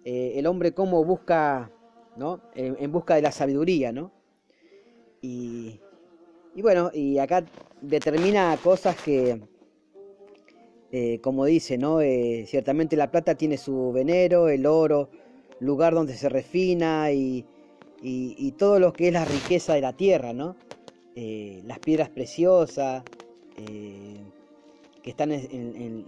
[0.04, 1.70] Eh, el hombre cómo busca,
[2.16, 2.40] ¿no?
[2.54, 4.17] en busca de la sabiduría, ¿no?
[5.20, 5.80] Y,
[6.56, 7.44] bueno, y acá
[7.80, 9.40] determina cosas que,
[10.92, 12.00] eh, como dice, ¿no?
[12.00, 15.10] Eh, ciertamente la plata tiene su venero, el oro,
[15.60, 17.44] lugar donde se refina y,
[18.56, 20.56] todo lo que es la riqueza de la tierra, ¿no?
[21.14, 23.02] Eh, las piedras preciosas
[23.56, 26.04] que están en,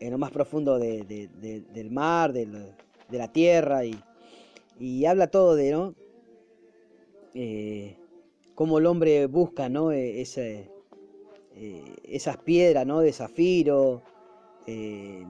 [0.00, 3.96] lo más profundo del mar, de, de la tierra y,
[4.78, 5.94] y habla todo de, ¿no?
[7.34, 7.96] Eh,
[8.54, 9.90] cómo el hombre busca, ¿no?
[9.90, 10.70] E, ese,
[11.56, 13.00] eh, esas piedras, ¿no?
[13.00, 14.02] De zafiro
[14.68, 15.26] eh,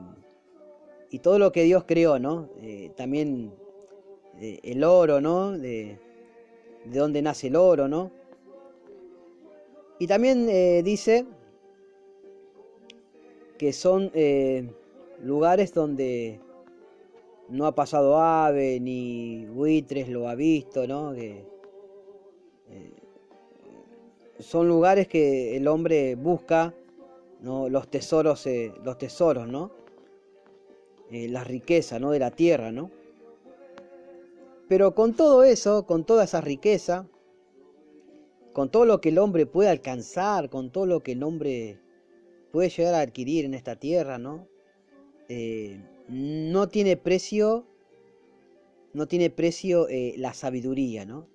[1.11, 2.51] y todo lo que Dios creó, ¿no?
[2.97, 3.53] también
[4.41, 5.53] el oro, ¿no?
[5.53, 5.99] De,
[6.85, 8.11] de dónde nace el oro, ¿no?
[10.01, 10.47] Y también
[10.85, 11.25] dice
[13.59, 14.11] que son
[15.23, 16.41] lugares donde
[17.49, 21.15] no ha pasado ave ni buitres lo ha visto, ¿no?
[21.15, 21.54] Que, eh,
[24.39, 26.75] son lugares que el hombre busca,
[27.41, 27.69] ¿no?
[27.69, 29.71] Los tesoros, eh, los tesoros, ¿no?
[31.11, 32.11] Eh, la riqueza, ¿no?
[32.11, 32.91] De la tierra, ¿no?
[34.69, 37.07] Pero con todo eso, con toda esa riqueza,
[38.53, 41.79] con todo lo que el hombre puede alcanzar, con todo lo que el hombre
[42.51, 44.47] puede llegar a adquirir en esta tierra, ¿no?
[46.09, 47.67] no tiene precio,
[48.93, 51.27] no tiene precio eh, la sabiduría, ¿no?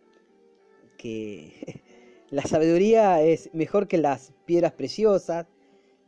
[0.99, 1.81] Que
[2.29, 5.47] la sabiduría es mejor que las piedras preciosas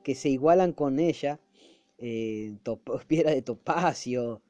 [0.03, 1.39] que se igualan con ella,
[1.97, 2.53] eh,
[3.07, 4.41] piedra de topacio,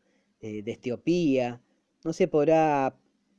[0.41, 1.61] eh, de Etiopía,
[2.03, 2.97] no se podrá,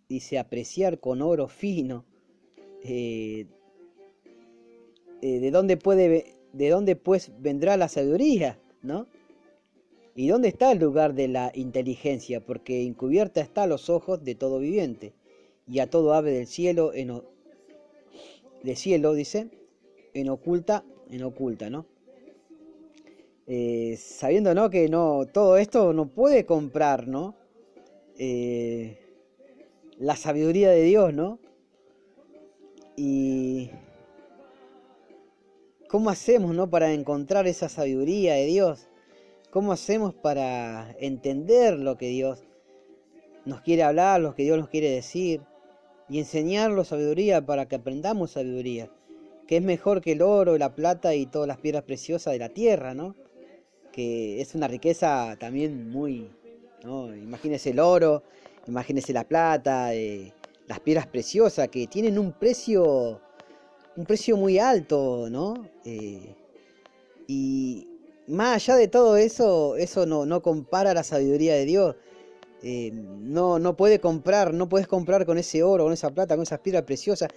[0.09, 2.05] dice, apreciar con oro fino.
[2.83, 3.47] ¿De
[5.51, 9.07] dónde puede, de dónde pues vendrá la sabiduría, no?
[10.15, 12.45] ¿Y dónde está el lugar de la inteligencia?
[12.45, 15.15] Porque encubierta está a los ojos de todo viviente,
[15.73, 17.23] y a todo ave del cielo, en
[18.63, 19.49] de cielo, dice,
[20.13, 21.87] en oculta, en oculta, ¿no?
[23.47, 24.69] Eh, sabiendo, ¿no?
[24.69, 27.35] Que no, todo esto no puede comprar, ¿no?
[28.19, 28.99] Eh,
[29.97, 31.39] la sabiduría de Dios, ¿no?
[32.95, 33.71] Y
[35.89, 36.69] ¿cómo hacemos, ¿no?
[36.69, 38.89] Para encontrar esa sabiduría de Dios?
[39.51, 42.45] ¿Cómo hacemos para entender lo que Dios
[43.47, 45.41] nos quiere hablar, lo que Dios nos quiere decir?
[46.13, 48.91] Y enseñarlo sabiduría para que aprendamos sabiduría,
[49.47, 52.51] que es mejor que el oro, la plata y todas las piedras preciosas de la
[52.51, 53.17] tierra, ¿no?
[53.93, 56.29] Que es una riqueza también muy,
[56.85, 57.17] ¿no?
[57.17, 58.25] Imagínese el oro,
[58.67, 60.35] imagínese la plata, eh,
[60.69, 63.19] las piedras preciosas que tienen un precio,
[63.97, 65.67] un precio muy alto, ¿no?
[65.87, 66.35] Eh,
[67.27, 67.89] y,
[68.27, 71.97] más allá de todo eso, eso no, no compara la sabiduría de Dios.
[72.63, 76.45] Eh, no, no puede comprar, no puedes comprar con ese oro, con esa plata, con
[76.45, 77.29] esas piedras preciosas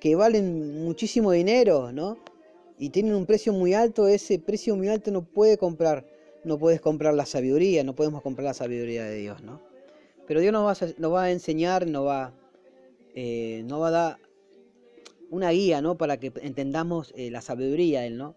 [0.00, 2.18] que valen muchísimo dinero, ¿no?
[2.78, 6.06] Y tienen un precio muy alto, ese precio muy alto no puede comprar,
[6.44, 9.60] no puedes comprar la sabiduría, no podemos comprar la sabiduría de Dios, ¿no?
[10.26, 12.32] Pero Dios nos va a, nos va a enseñar, nos va,
[13.14, 14.18] eh, va a dar
[15.30, 15.96] una guía, ¿no?
[15.98, 18.36] Para que entendamos eh, la sabiduría de Él, ¿no?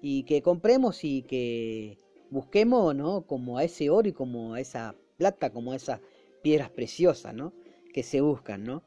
[0.00, 1.98] y que compremos y que
[2.30, 3.22] busquemos, ¿no?
[3.22, 6.00] Como a ese oro y como a esa plata, como esas
[6.42, 7.52] piedras preciosas, ¿no?
[7.92, 8.82] Que se buscan, ¿no?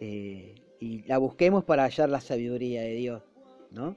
[0.00, 3.22] Eh, y la busquemos para hallar la sabiduría de Dios,
[3.70, 3.96] ¿no?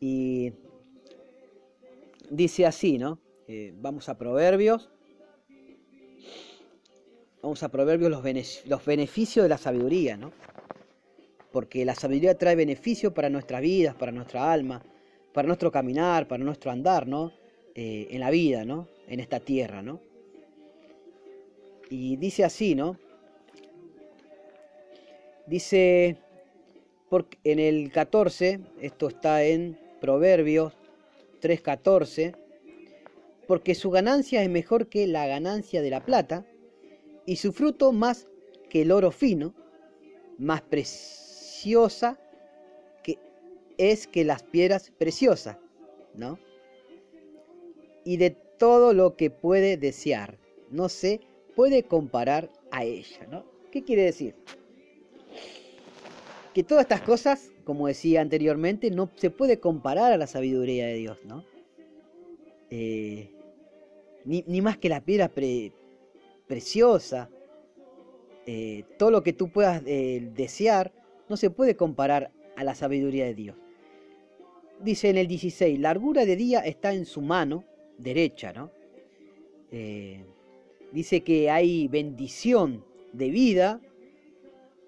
[0.00, 0.52] Y
[2.30, 3.18] dice así, ¿no?
[3.48, 4.90] Eh, vamos a Proverbios.
[7.42, 10.32] Vamos a Proverbios los, los beneficios de la sabiduría, ¿no?
[11.52, 14.82] Porque la sabiduría trae beneficios para nuestras vidas, para nuestra alma,
[15.32, 17.32] para nuestro caminar, para nuestro andar, ¿no?
[17.74, 18.88] Eh, en la vida, ¿no?
[19.08, 20.00] En esta tierra, ¿no?
[21.90, 22.98] Y dice así, ¿no?
[25.46, 26.16] Dice
[27.08, 30.72] porque en el 14, esto está en Proverbios
[31.40, 32.34] 3:14,
[33.46, 36.44] porque su ganancia es mejor que la ganancia de la plata,
[37.24, 38.26] y su fruto más
[38.68, 39.54] que el oro fino,
[40.38, 42.18] más preciosa
[43.78, 45.58] es que las piedras preciosas,
[46.14, 46.38] ¿no?
[48.04, 50.38] Y de todo lo que puede desear,
[50.70, 51.20] no se
[51.56, 53.44] puede comparar a ella, ¿no?
[53.72, 54.36] ¿Qué quiere decir?
[56.54, 60.94] Que todas estas cosas, como decía anteriormente, no se puede comparar a la sabiduría de
[60.94, 61.44] Dios, ¿no?
[62.70, 63.32] Eh,
[64.24, 65.30] ni, más que la piedra
[66.46, 67.30] preciosa,
[68.44, 70.92] eh, todo lo que tú puedas eh, desear,
[71.28, 73.56] no se puede comparar a la sabiduría de Dios
[74.80, 77.64] dice en el 16, largura de día está en su mano
[77.96, 78.70] derecha, ¿no?
[80.92, 83.80] Dice que hay bendición de vida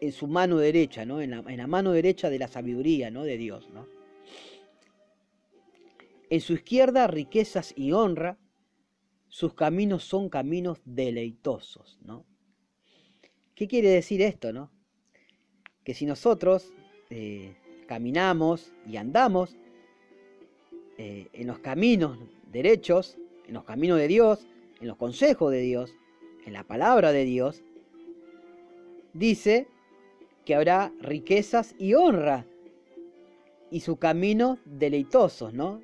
[0.01, 1.21] en su mano derecha, ¿no?
[1.21, 3.25] En la, mano derecha de la sabiduría, ¿no?
[3.25, 3.87] De Dios, ¿no?
[6.31, 8.39] En su izquierda riquezas y honra,
[9.29, 12.25] sus caminos son caminos deleitosos, ¿no?
[13.55, 14.71] ¿Qué quiere decir esto, no?
[15.85, 16.73] Que si nosotros
[17.11, 17.57] eh,
[17.87, 19.57] caminamos y andamos
[20.99, 22.19] eh, en los caminos
[22.53, 24.47] derechos, en los caminos de Dios,
[24.81, 25.95] en los consejos de Dios,
[26.47, 27.63] en la palabra de Dios,
[29.13, 29.69] dice
[30.45, 32.47] que habrá riquezas y honra
[33.71, 35.83] y su camino deleitosos, ¿no?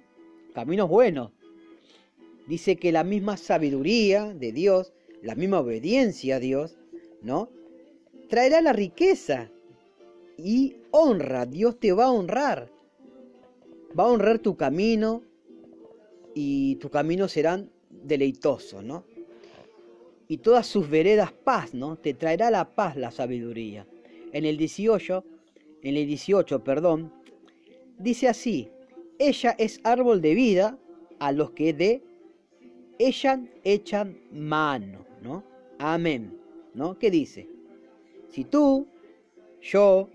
[0.55, 1.33] Caminos buenos.
[2.47, 4.93] Dice que la misma sabiduría de Dios,
[5.23, 6.77] la misma obediencia a Dios,
[7.23, 7.51] ¿no?
[8.29, 9.51] Traerá la riqueza
[10.37, 11.47] y honra.
[11.47, 12.71] Dios te va a honrar.
[13.99, 15.23] Va a honrar tu camino
[16.35, 17.71] y tus caminos serán
[18.05, 19.05] deleitosos, ¿no?
[20.29, 21.97] Y todas sus veredas paz, ¿no?
[21.97, 23.87] Te traerá la paz, la sabiduría.
[24.33, 25.25] En el 18,
[25.83, 27.13] en el 18, perdón,
[27.99, 28.71] dice así,
[29.19, 30.79] ella es árbol de vida
[31.19, 32.03] a los que de
[32.99, 35.45] ella echan mano, ¿no?
[35.79, 36.39] Amén,
[36.75, 36.99] ¿no?
[36.99, 37.49] ¿Qué dice?
[38.29, 38.87] Si tú,
[39.61, 40.09] yo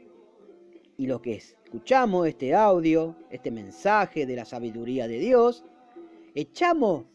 [0.97, 5.63] y los que escuchamos este audio, este mensaje de la sabiduría de Dios,
[6.35, 7.05] echamos,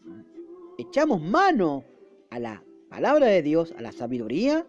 [0.77, 1.83] echamos mano
[2.29, 4.65] a la palabra de Dios, a la sabiduría,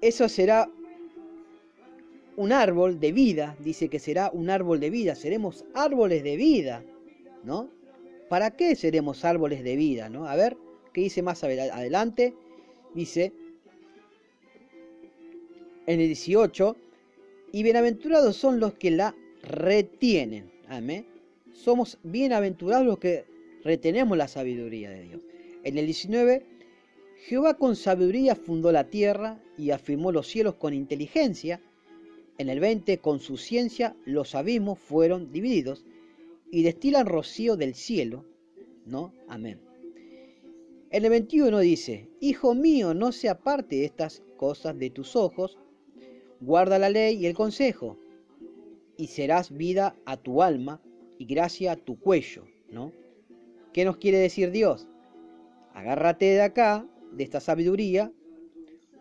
[0.00, 0.70] eso será
[2.36, 6.84] un árbol de vida, dice que será un árbol de vida, seremos árboles de vida,
[7.42, 7.68] ¿no?
[8.28, 10.28] ¿Para qué seremos árboles de vida, no?
[10.28, 10.56] A ver,
[10.92, 12.34] ¿qué dice más adelante?
[12.94, 13.32] Dice
[15.86, 16.76] en el 18,
[17.50, 20.52] y bienaventurados son los que la retienen.
[20.68, 21.06] Amén.
[21.58, 23.24] Somos bienaventurados los que
[23.64, 25.26] retenemos la sabiduría de Dios.
[25.64, 26.46] En el 19,
[27.26, 31.60] Jehová con sabiduría fundó la tierra y afirmó los cielos con inteligencia.
[32.38, 35.84] En el 20, con su ciencia, los abismos fueron divididos
[36.52, 38.24] y destilan rocío del cielo.
[38.86, 39.12] ¿No?
[39.26, 39.58] Amén.
[40.90, 45.58] En el 21 dice, Hijo mío, no se aparte estas cosas de tus ojos,
[46.40, 47.98] guarda la ley y el consejo,
[48.96, 50.80] y serás vida a tu alma
[51.18, 52.92] y gracia a tu cuello, ¿no?
[53.72, 54.88] ¿Qué nos quiere decir Dios?
[55.74, 58.12] Agárrate de acá, de esta sabiduría,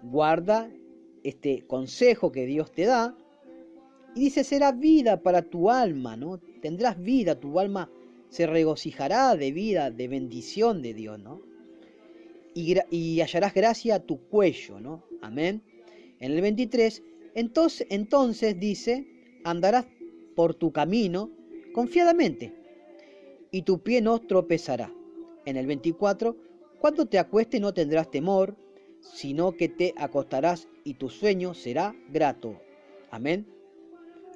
[0.03, 0.69] guarda
[1.23, 3.15] este consejo que Dios te da,
[4.15, 6.39] y dice, será vida para tu alma, ¿no?
[6.61, 7.89] Tendrás vida, tu alma
[8.29, 11.41] se regocijará de vida, de bendición de Dios, ¿no?
[12.53, 15.03] Y, y hallarás gracia a tu cuello, ¿no?
[15.21, 15.61] Amén.
[16.19, 17.03] En el 23,
[17.35, 19.05] entonces, entonces dice,
[19.43, 19.85] andarás
[20.35, 21.29] por tu camino
[21.77, 22.55] confiadamente,
[23.51, 24.91] y tu pie no tropezará.
[25.45, 26.35] En el 24,
[26.79, 28.55] cuando te acuestes no tendrás temor,
[28.99, 32.59] sino que te acostarás y tu sueño será grato.
[33.11, 33.45] Amén.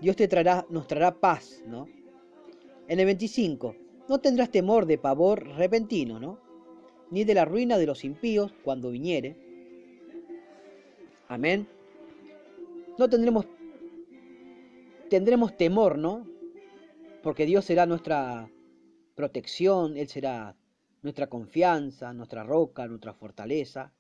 [0.02, 1.90] Dios te traerá, nos traerá paz, ¿no?
[2.88, 3.76] En el 25,
[4.08, 6.38] no tendrás temor de pavor repentino, ¿no?
[7.10, 9.36] Ni de la ruina de los impíos cuando viniere.
[11.28, 11.68] Amén.
[13.00, 13.48] No tendremos
[15.10, 16.30] tendremos temor, ¿no?
[17.22, 18.50] Porque Dios será nuestra
[19.16, 20.56] protección, Él será
[21.02, 23.94] nuestra confianza, nuestra roca, nuestra fortaleza,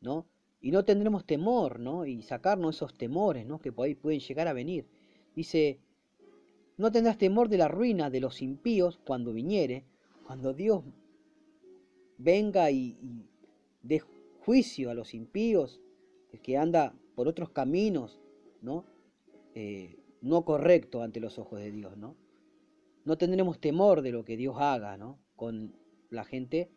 [0.00, 0.26] ¿no?
[0.60, 2.06] Y no tendremos temor, ¿no?
[2.06, 3.60] Y sacarnos esos temores, ¿no?
[3.60, 4.86] Que por ahí pueden llegar a venir.
[5.34, 5.80] Dice,
[6.76, 9.84] no tendrás temor de la ruina de los impíos cuando viniere,
[10.26, 10.84] cuando Dios
[12.18, 12.96] venga y,
[13.82, 14.00] dé
[14.44, 15.80] juicio a los impíos,
[16.32, 18.20] el que anda por otros caminos,
[18.60, 18.84] ¿no?
[19.54, 22.16] Eh, no correcto ante los ojos de Dios, ¿no?
[23.04, 25.18] No tendremos temor de lo que Dios haga, ¿no?
[25.36, 25.74] Con
[26.10, 26.70] la gente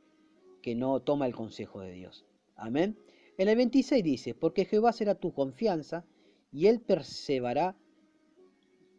[0.62, 2.26] que no toma el consejo de Dios.
[2.56, 2.98] Amén.
[3.38, 6.06] En el 26 dice, porque Jehová será tu confianza
[6.52, 7.76] y él perseverará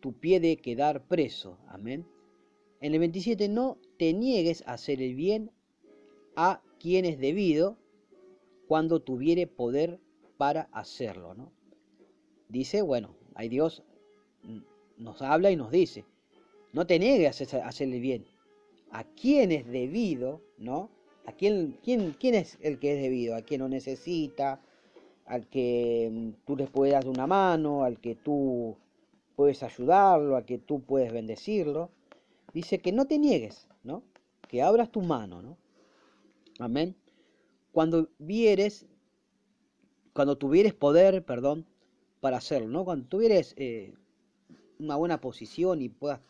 [0.00, 1.58] tu pie de quedar preso.
[1.68, 2.06] Amén.
[2.80, 5.50] En el 27, no te niegues a hacer el bien
[6.36, 7.78] a quien es debido
[8.68, 9.98] cuando tuviere poder
[10.36, 11.50] para hacerlo, ¿no?
[12.48, 13.82] Dice, bueno, hay Dios
[14.96, 16.04] nos habla y nos dice,
[16.76, 18.26] no te niegues a hacerle bien.
[18.90, 20.90] ¿A quién es debido, no?
[21.24, 23.34] ¿A quién, quién, quién es el que es debido?
[23.34, 24.60] ¿A quien lo necesita?
[25.24, 27.82] ¿Al que mm, tú le puedes dar una mano?
[27.82, 28.76] ¿Al que tú
[29.36, 30.36] puedes ayudarlo?
[30.36, 31.88] ¿Al que tú puedes bendecirlo?
[32.52, 34.02] Dice que no te niegues, ¿no?
[34.46, 35.56] Que abras tu mano, ¿no?
[36.58, 36.94] Amén.
[37.72, 38.84] Cuando vieres,
[40.12, 41.64] cuando tuvieres poder, perdón,
[42.20, 42.84] para hacerlo, ¿no?
[42.84, 43.94] Cuando tuvieres eh,
[44.78, 46.20] una buena posición y puedas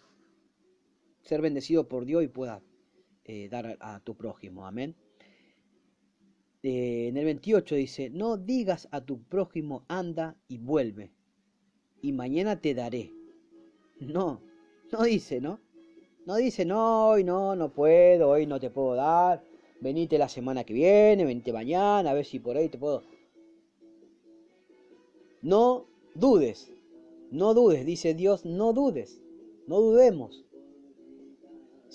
[1.27, 2.63] ser bendecido por Dios y puedas
[3.25, 4.67] eh, dar a, tu prójimo.
[4.67, 4.95] Amén.
[6.63, 11.13] Eh, en el 28 dice, no digas a tu prójimo, anda y vuelve,
[12.01, 13.13] y mañana te daré.
[14.01, 14.41] No,
[14.93, 15.61] no dice, ¿no?
[16.27, 19.43] No dice, no, hoy no, no puedo, hoy no te puedo dar,
[19.81, 23.03] venite la semana que viene, venite mañana, a ver si por ahí te puedo.
[25.43, 26.73] No dudes,
[27.31, 29.21] no dudes, dice Dios, no dudes,
[29.67, 30.46] no dudemos.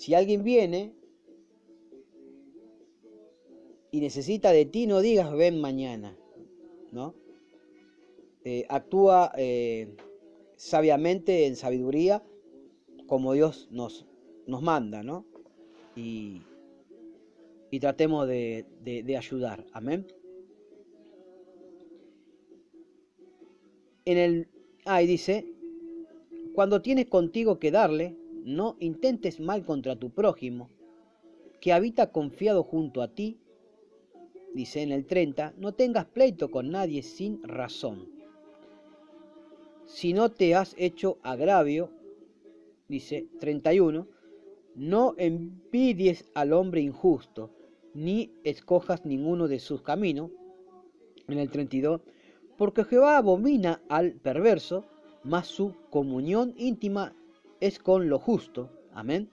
[0.02, 0.96] Si alguien viene
[3.92, 6.18] y necesita de ti, no digas ven mañana,
[6.92, 7.14] ¿no?
[8.44, 9.96] Eh, actúa eh,
[10.56, 12.24] sabiamente, en sabiduría,
[13.06, 14.08] como Dios nos,
[14.48, 15.28] nos manda, ¿no?
[15.96, 16.42] Y,
[17.70, 20.08] y tratemos de, de, ayudar, amén.
[24.06, 24.48] En el,
[24.84, 25.46] ahí dice,
[26.56, 30.70] cuando tienes contigo que darle, no intentes mal contra tu prójimo,
[31.60, 33.38] que habita confiado junto a ti.
[34.54, 38.10] Dice en el 30, no tengas pleito con nadie sin razón.
[39.86, 41.90] Si no te has hecho agravio,
[42.88, 44.08] dice 31,
[44.76, 47.52] no envidies al hombre injusto,
[47.94, 50.32] ni escojas ninguno de sus caminos.
[51.28, 52.02] En el 32,
[52.58, 54.86] porque Jehová abomina al perverso,
[55.24, 57.16] mas su comunión íntima
[57.62, 58.70] es con lo justo.
[58.94, 59.30] Amén.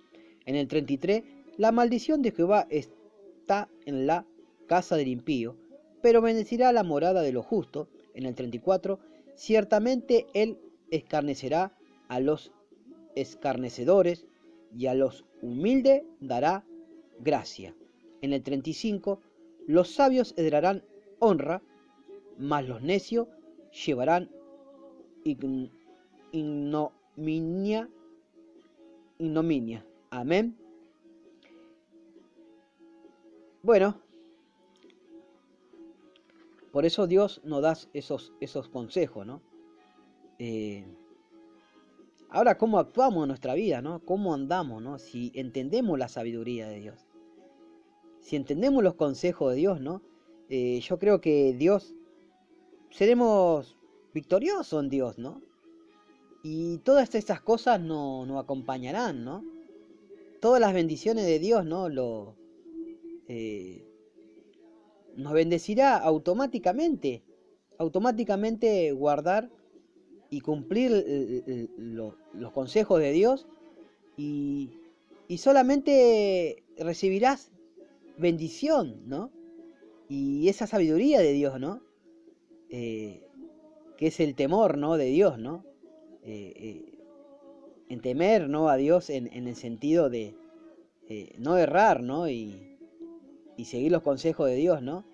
[0.47, 1.25] En el 33,
[1.57, 4.25] la maldición de Jehová está en la
[4.69, 5.57] casa del impío,
[6.01, 7.89] pero bendecirá la morada de lo justo.
[8.15, 9.01] En el 34,
[9.35, 10.59] ciertamente él
[10.91, 11.77] escarnecerá
[12.09, 12.53] a los
[13.17, 14.27] escarnecedores
[14.77, 16.65] y a los humildes dará
[17.19, 17.75] gracia.
[18.23, 19.21] En el 35,
[19.67, 20.85] los sabios heredarán
[21.19, 21.63] honra,
[22.39, 23.29] mas los necios
[23.87, 24.31] llevarán
[26.33, 27.89] ignominia
[29.19, 29.85] ignominia.
[30.11, 30.57] Amén.
[33.63, 34.01] Bueno,
[36.73, 39.43] por eso Dios nos da esos, esos consejos, ¿no?
[40.39, 40.87] Eh,
[42.31, 44.01] ahora, ¿cómo actuamos en nuestra vida, ¿no?
[44.05, 44.99] ¿Cómo andamos, ¿no?
[44.99, 47.07] Si entendemos la sabiduría de Dios,
[48.21, 50.03] si entendemos los consejos de Dios, ¿no?
[50.49, 51.95] Eh, yo creo que Dios,
[52.91, 53.77] seremos
[54.15, 55.43] victoriosos en Dios, ¿no?
[56.43, 59.45] Y todas estas cosas nos no acompañarán, ¿no?
[60.41, 61.89] Todas las bendiciones de Dios, ¿no?
[61.89, 62.37] Lo,
[63.29, 63.85] eh,
[65.17, 67.23] nos bendecirá automáticamente,
[67.77, 69.51] automáticamente guardar
[70.31, 70.93] y cumplir
[71.77, 73.49] los consejos de Dios
[74.17, 74.71] y,
[75.27, 77.51] y, solamente recibirás
[78.17, 79.31] bendición, ¿no?
[80.09, 81.83] Y esa sabiduría de Dios, ¿no?
[82.71, 83.23] Eh,
[83.97, 84.97] que es el temor, ¿no?
[84.97, 85.65] De Dios, ¿no?
[86.31, 86.83] Eh, eh,
[87.89, 88.69] en temer ¿no?
[88.69, 90.35] a Dios en, el sentido de
[91.09, 92.29] eh, no errar ¿no?
[92.29, 92.77] Y,
[93.65, 95.07] seguir los consejos de Dios ¿no?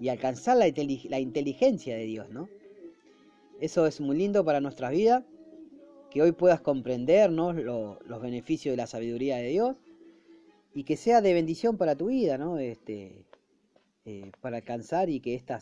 [0.00, 0.64] y alcanzar la,
[1.10, 2.30] la inteligencia de Dios.
[2.30, 2.48] ¿no?
[3.60, 5.26] Eso es muy lindo para nuestra vida,
[6.10, 7.52] que hoy puedas comprender ¿no?
[7.52, 9.76] los beneficios de la sabiduría de Dios
[10.72, 12.58] y que sea de bendición para tu vida, ¿no?
[12.58, 13.26] este,
[14.40, 15.60] para alcanzar y que esta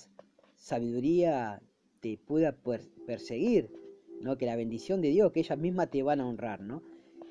[0.55, 1.61] sabiduría
[1.99, 2.55] te pueda
[3.07, 3.80] perseguir
[4.39, 6.83] Que la bendición de Dios, que ellas mismas te van a honrar, ¿no?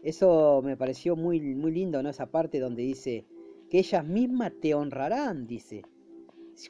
[0.04, 2.10] Eso me pareció muy, muy lindo, ¿no?
[2.10, 3.26] Esa parte donde dice
[3.70, 5.84] que ellas mismas te honrarán, dice.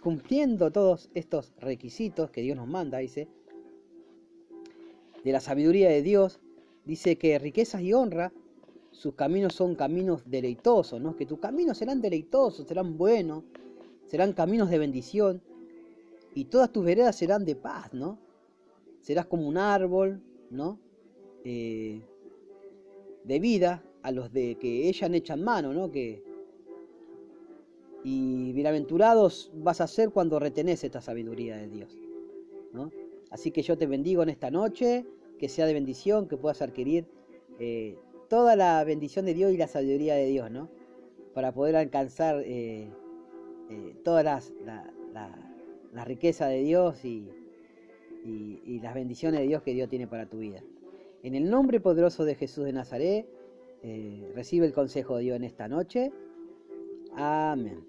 [0.03, 3.27] Cumpliendo todos estos requisitos que Dios nos manda, dice,
[5.23, 6.39] de la sabiduría de Dios,
[6.85, 8.31] dice que riquezas y honra,
[8.91, 11.15] sus caminos son caminos deleitosos, ¿no?
[11.15, 13.45] Que tus caminos serán deleitosos, serán buenos,
[14.05, 15.41] serán caminos de bendición,
[16.35, 18.19] y todas tus veredas serán de paz, ¿no?
[19.01, 20.79] Serás como un árbol, ¿no?
[21.43, 22.01] Eh,
[23.23, 25.91] de vida a los de que ella han hecho en mano, ¿no?
[25.91, 26.23] Que,
[28.03, 31.97] y bienaventurados vas a ser cuando retenés esta sabiduría de Dios,
[32.73, 32.91] ¿no?
[33.29, 35.05] Así que yo te bendigo en esta noche,
[35.37, 37.05] que sea de bendición, que puedas adquirir
[37.59, 37.97] eh,
[38.29, 40.69] toda la bendición de Dios y la sabiduría de Dios, ¿no?
[41.33, 42.89] Para poder alcanzar eh,
[44.03, 44.41] toda la,
[45.93, 47.29] la riqueza de Dios y,
[48.23, 50.61] y, las bendiciones de Dios que Dios tiene para tu vida.
[51.23, 53.27] En el nombre poderoso de Jesús de Nazaret,
[53.83, 56.11] eh, recibe el consejo de Dios en esta noche.
[57.15, 57.83] Amén.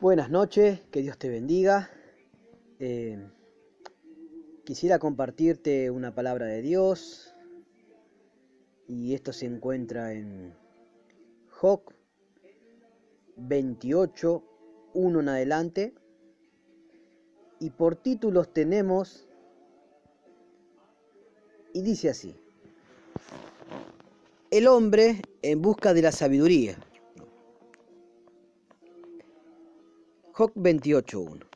[0.00, 1.90] Buenas noches, que Dios te bendiga.
[2.80, 3.18] Eh,
[4.64, 7.34] quisiera compartirte una palabra de Dios
[8.88, 10.54] y esto se encuentra en
[11.50, 11.82] Job
[13.48, 14.44] 28,
[14.94, 15.94] 1 en adelante.
[17.60, 19.28] Y por títulos tenemos,
[21.72, 22.34] y dice así,
[24.50, 26.76] el hombre en busca de la sabiduría.
[30.32, 31.46] Job 28.1.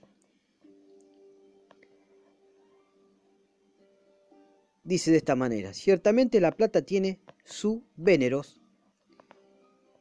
[4.84, 8.62] Dice de esta manera, ciertamente la plata tiene su veneros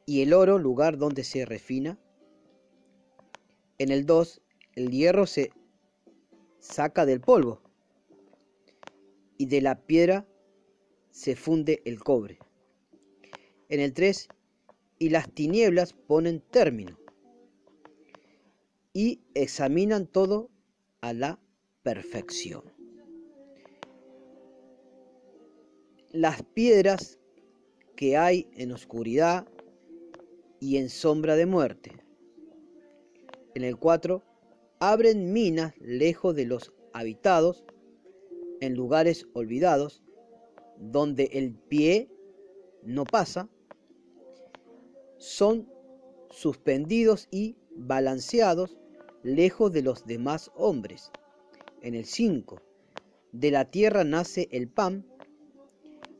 [0.05, 1.99] y el oro lugar donde se refina.
[3.77, 4.41] En el 2,
[4.75, 5.51] el hierro se
[6.59, 7.61] saca del polvo
[9.37, 10.27] y de la piedra
[11.11, 12.39] se funde el cobre.
[13.69, 14.27] En el 3,
[14.99, 16.97] y las tinieblas ponen término
[18.93, 20.49] y examinan todo
[21.01, 21.39] a la
[21.83, 22.63] perfección.
[26.11, 27.19] Las piedras
[27.97, 29.45] que hay en oscuridad
[30.59, 31.91] y en sombra de muerte.
[33.53, 34.23] En el 4,
[34.79, 37.65] abren minas lejos de los habitados,
[38.61, 40.03] en lugares olvidados,
[40.77, 42.09] donde el pie
[42.83, 43.49] no pasa,
[45.17, 45.69] son
[46.29, 48.77] suspendidos y balanceados
[49.23, 51.11] lejos de los demás hombres.
[51.81, 52.61] En el 5,
[53.31, 55.05] de la tierra nace el pan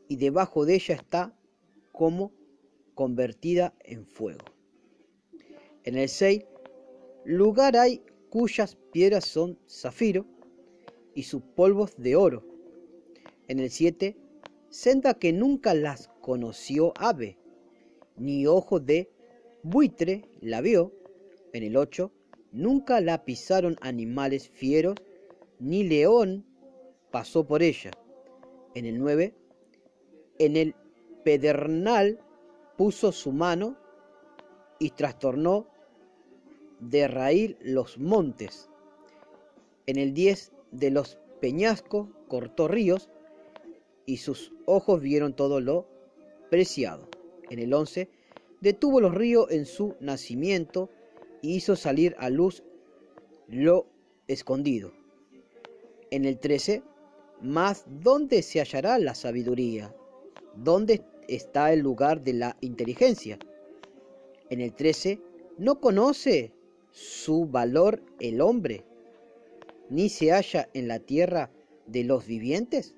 [0.08, 1.34] y debajo de ella está
[1.92, 2.32] como
[2.96, 4.44] convertida en fuego.
[5.84, 6.44] En el 6,
[7.24, 10.26] lugar hay cuyas piedras son zafiro
[11.14, 12.42] y sus polvos de oro.
[13.46, 14.16] En el 7,
[14.70, 17.38] senda que nunca las conoció ave,
[18.16, 19.10] ni ojo de
[19.62, 20.92] buitre la vio.
[21.52, 22.10] En el 8,
[22.50, 24.96] nunca la pisaron animales fieros,
[25.60, 26.46] ni león
[27.12, 27.90] pasó por ella.
[28.74, 29.34] En el 9,
[30.38, 30.74] en el
[31.24, 32.20] pedernal
[32.76, 33.76] puso su mano
[34.78, 35.66] y trastornó
[36.80, 38.68] de raíz los montes.
[39.86, 43.08] En el 10 de los peñascos cortó ríos
[44.04, 45.86] y sus ojos vieron todo lo
[46.50, 47.08] preciado.
[47.50, 48.10] En el 11
[48.60, 50.90] detuvo los ríos en su nacimiento
[51.42, 52.62] y hizo salir a luz
[53.48, 53.86] lo
[54.26, 54.92] escondido.
[56.10, 56.82] En el 13,
[57.42, 59.94] más ¿dónde se hallará la sabiduría?
[60.56, 63.38] ¿Dónde está el lugar de la inteligencia?
[64.50, 65.20] En el 13,
[65.58, 66.52] ¿no conoce
[66.90, 68.84] su valor el hombre?
[69.90, 71.50] ¿Ni se halla en la tierra
[71.86, 72.94] de los vivientes?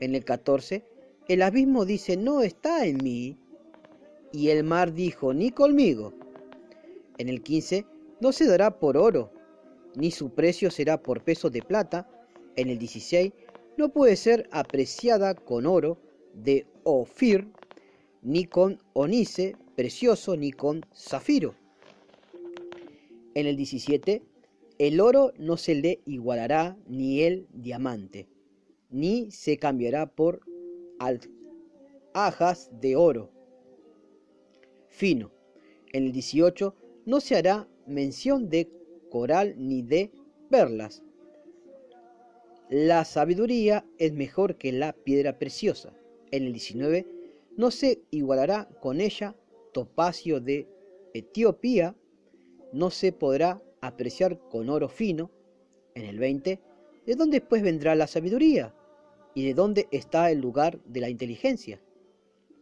[0.00, 0.84] En el 14,
[1.28, 3.38] el abismo dice, no está en mí.
[4.32, 6.12] Y el mar dijo, ni conmigo.
[7.18, 7.84] En el 15,
[8.20, 9.32] no se dará por oro,
[9.94, 12.08] ni su precio será por peso de plata.
[12.56, 13.32] En el 16,
[13.76, 15.98] no puede ser apreciada con oro
[16.34, 16.66] de
[18.22, 21.54] Ni con onice precioso, ni con zafiro.
[23.34, 24.22] En el 17,
[24.78, 28.28] el oro no se le igualará, ni el diamante,
[28.90, 30.40] ni se cambiará por
[32.12, 33.30] alhajas de oro
[35.00, 35.30] fino.
[35.92, 36.74] En el 18,
[37.06, 38.70] no se hará mención de
[39.10, 40.12] coral ni de
[40.50, 41.02] perlas.
[42.68, 45.92] La sabiduría es mejor que la piedra preciosa.
[46.30, 47.06] En el 19
[47.56, 49.34] no se igualará con ella
[49.72, 50.68] topacio de
[51.14, 51.96] Etiopía,
[52.72, 55.30] no se podrá apreciar con oro fino.
[55.94, 56.60] En el 20,
[57.06, 58.74] ¿de dónde pues vendrá la sabiduría?
[59.34, 61.80] ¿Y de dónde está el lugar de la inteligencia?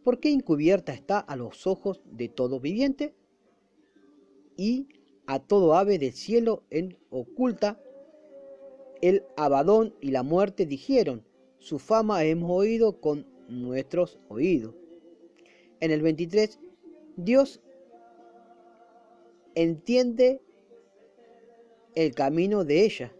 [0.03, 3.13] ¿Por qué encubierta está a los ojos de todo viviente?
[4.57, 4.87] Y
[5.27, 7.79] a todo ave del cielo en oculta.
[9.01, 11.23] El abadón y la muerte dijeron,
[11.59, 14.75] su fama hemos oído con nuestros oídos.
[15.79, 16.59] En el 23,
[17.17, 17.61] Dios
[19.55, 20.41] entiende
[21.95, 23.13] el camino de ella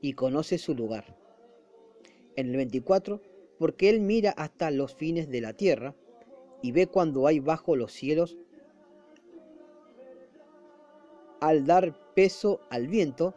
[0.00, 1.16] y conoce su lugar.
[2.36, 3.20] En el 24,
[3.58, 5.94] porque Él mira hasta los fines de la tierra
[6.62, 8.36] y ve cuando hay bajo los cielos
[11.40, 13.34] al dar peso al viento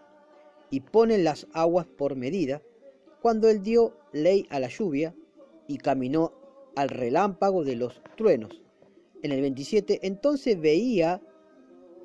[0.69, 2.61] y pone las aguas por medida,
[3.21, 5.13] cuando él dio ley a la lluvia
[5.71, 6.33] y caminó
[6.75, 8.61] al relámpago de los truenos.
[9.23, 11.21] En el 27, entonces veía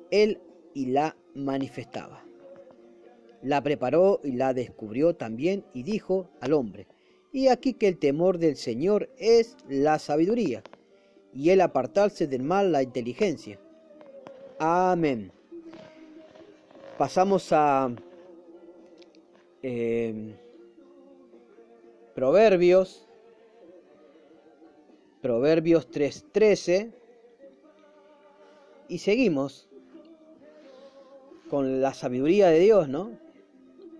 [0.09, 0.39] él
[0.73, 2.23] y la manifestaba.
[3.41, 6.87] La preparó y la descubrió también y dijo al hombre,
[7.33, 10.63] y aquí que el temor del Señor es la sabiduría,
[11.33, 13.59] y el apartarse del mal la inteligencia.
[14.59, 15.31] Amén.
[16.97, 17.93] Pasamos a
[19.61, 20.35] eh,
[22.15, 23.06] Proverbios
[25.27, 26.89] Proverbios 3:13.
[28.87, 29.67] Y seguimos
[31.49, 33.11] con la sabiduría de Dios, ¿no?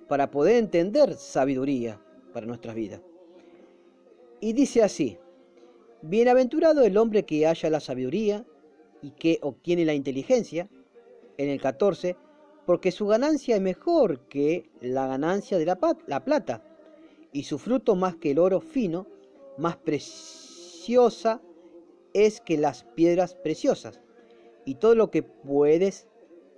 [0.08, 2.00] Para poder entender sabiduría
[2.32, 3.02] para nuestras vidas.
[4.40, 5.18] Y dice así,
[6.02, 8.46] Bienaventurado el hombre que haya la sabiduría
[9.02, 10.70] y que obtiene la inteligencia.
[11.36, 12.16] En el 14,
[12.66, 15.78] porque su ganancia es mejor que la ganancia de la,
[16.08, 16.64] la plata,
[17.34, 19.08] y su fruto más que el oro fino,
[19.58, 20.47] más precioso
[20.88, 21.42] preciosa
[22.14, 24.00] es que las piedras preciosas,
[24.64, 26.08] y todo lo que puedes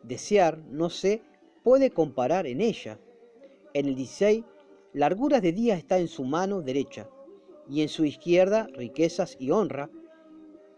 [0.04, 1.24] desear no se
[1.64, 3.00] puede comparar en ella.
[3.74, 4.46] En el 16,
[4.94, 7.10] larguras de día está en su mano derecha,
[7.68, 9.90] y en su izquierda riquezas y honra,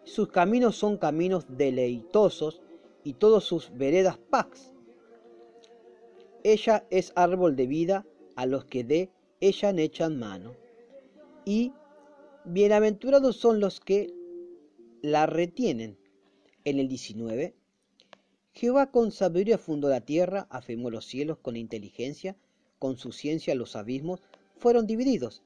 [0.06, 2.62] sus caminos son caminos deleitosos
[3.04, 4.74] y todos sus veredas paz.
[6.46, 8.06] Ella es árbol de vida
[8.38, 9.10] a los que de
[9.42, 10.56] ella echan mano.
[11.44, 11.74] Y
[12.46, 14.14] bienaventurados son los que
[15.02, 15.98] la retienen.
[16.64, 17.56] En el 19,
[18.54, 22.36] Jehová con sabiduría fundó la tierra, afirmó los cielos con inteligencia,
[22.78, 24.22] con su ciencia los abismos
[24.58, 25.44] fueron divididos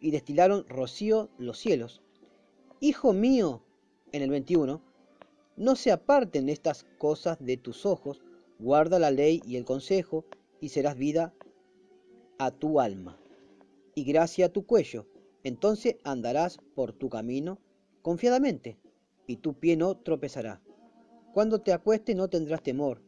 [0.00, 2.02] y destilaron rocío los cielos.
[2.80, 3.62] Hijo mío,
[4.12, 4.80] en el 21,
[5.56, 8.20] no se aparten estas cosas de tus ojos,
[8.58, 10.24] guarda la ley y el consejo,
[10.60, 11.34] y serás vida
[12.38, 13.20] a tu alma,
[13.94, 15.06] y gracia a tu cuello.
[15.44, 17.58] Entonces andarás por tu camino
[18.02, 18.78] confiadamente,
[19.26, 20.62] y tu pie no tropezará.
[21.32, 23.02] Cuando te acuestes no tendrás temor,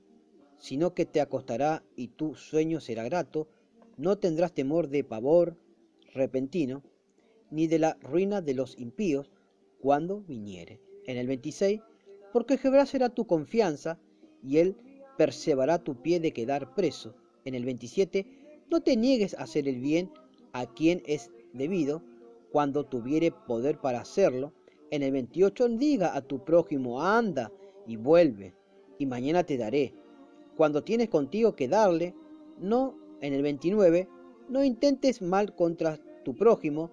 [0.59, 3.48] sino que te acostará y tu sueño será grato,
[3.97, 5.57] no tendrás temor de pavor
[6.12, 6.82] repentino,
[7.51, 9.31] ni de la ruina de los impíos
[9.81, 10.81] cuando viniere.
[11.07, 11.81] En el 26,
[12.32, 13.98] porque Jehová será tu confianza,
[14.43, 14.77] y él
[15.16, 17.15] perseverará tu pie de quedar preso.
[17.44, 18.27] En el 27,
[18.70, 20.11] no te niegues a hacer el bien
[20.52, 22.02] a quien es debido,
[22.51, 24.52] cuando tuviere poder para hacerlo.
[24.90, 27.52] En el 28, diga a tu prójimo, anda
[27.86, 28.55] y vuelve,
[28.98, 29.94] y mañana te daré.
[30.56, 32.14] Cuando tienes contigo que darle,
[32.59, 34.09] no, en el 29,
[34.48, 36.90] no intentes mal contra tu prójimo,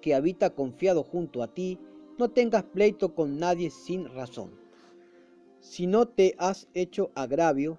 [0.00, 1.78] que habita confiado junto a ti,
[2.18, 4.50] no tengas pleito con nadie sin razón.
[5.60, 7.78] Si no te has hecho agravio,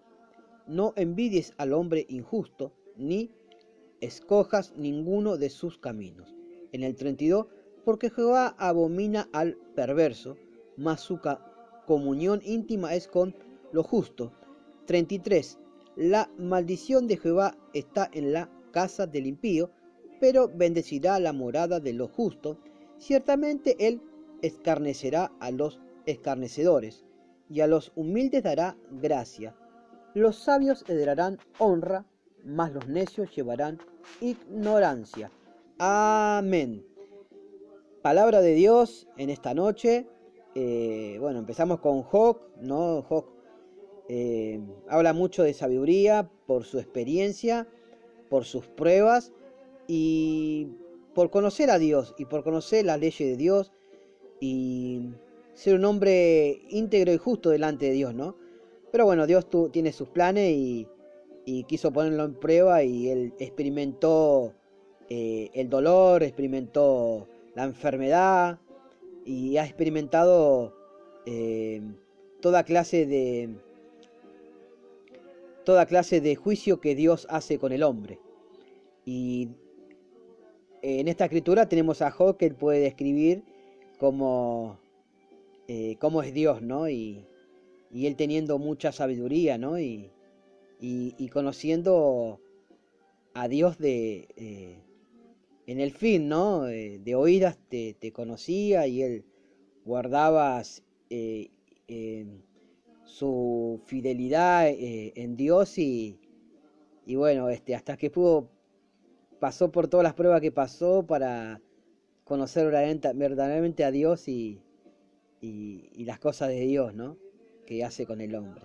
[0.67, 3.31] no envidies al hombre injusto, ni
[4.01, 6.36] escojas ninguno de sus caminos.
[6.77, 7.47] En el 32,
[7.83, 10.37] porque Jehová abomina al perverso,
[10.75, 11.19] mas su
[11.87, 13.33] comunión íntima es con
[13.71, 14.31] lo justo.
[14.85, 15.57] 33.
[15.95, 19.71] La maldición de Jehová está en la casa del impío,
[20.19, 22.57] pero bendecirá la morada de los justos.
[22.99, 23.99] Ciertamente él
[24.43, 27.05] escarnecerá a los escarnecedores,
[27.49, 29.55] y a los humildes dará gracia.
[30.13, 32.05] Los sabios heredarán honra,
[32.45, 33.79] mas los necios llevarán
[34.21, 35.31] ignorancia.
[35.79, 36.83] Amén.
[38.01, 40.07] Palabra de Dios en esta noche.
[40.55, 43.03] Eh, bueno, empezamos con Joc, ¿no?
[43.03, 43.27] Joc
[44.09, 47.67] eh, habla mucho de sabiduría por su experiencia,
[48.29, 49.33] por sus pruebas
[49.87, 50.69] y
[51.13, 53.71] por conocer a Dios y por conocer las leyes de Dios
[54.39, 55.09] y
[55.53, 58.35] ser un hombre íntegro y justo delante de Dios, ¿no?
[58.91, 60.87] Pero bueno, Dios tiene sus planes y,
[61.67, 64.53] quiso ponerlo en prueba y él experimentó
[65.09, 68.59] eh, el dolor, experimentó la enfermedad
[69.25, 70.73] y ha experimentado
[71.25, 71.81] eh,
[72.41, 73.49] toda clase de
[75.65, 78.19] toda clase de juicio que Dios hace con el hombre.
[79.05, 79.49] Y
[80.81, 83.43] en esta escritura tenemos a Job que él puede describir
[85.67, 86.89] eh, cómo es Dios, ¿no?
[86.89, 87.25] Y,
[87.93, 89.79] él teniendo mucha sabiduría, ¿no?
[89.79, 90.11] Y,
[91.33, 92.39] conociendo
[93.33, 94.77] a Dios de, eh,
[95.67, 96.67] en el fin, ¿no?
[96.67, 99.25] Eh, de oídas te, conocía y él
[99.85, 100.63] guardaba
[103.03, 106.19] su fidelidad en Dios y,
[107.05, 108.49] y bueno, este, hasta que pudo,
[109.39, 111.61] pasó por todas las pruebas que pasó para
[112.25, 114.61] conocer verdaderamente a Dios y,
[115.39, 117.17] y, las cosas de Dios, ¿no?
[117.65, 118.63] Que hace con el hombre.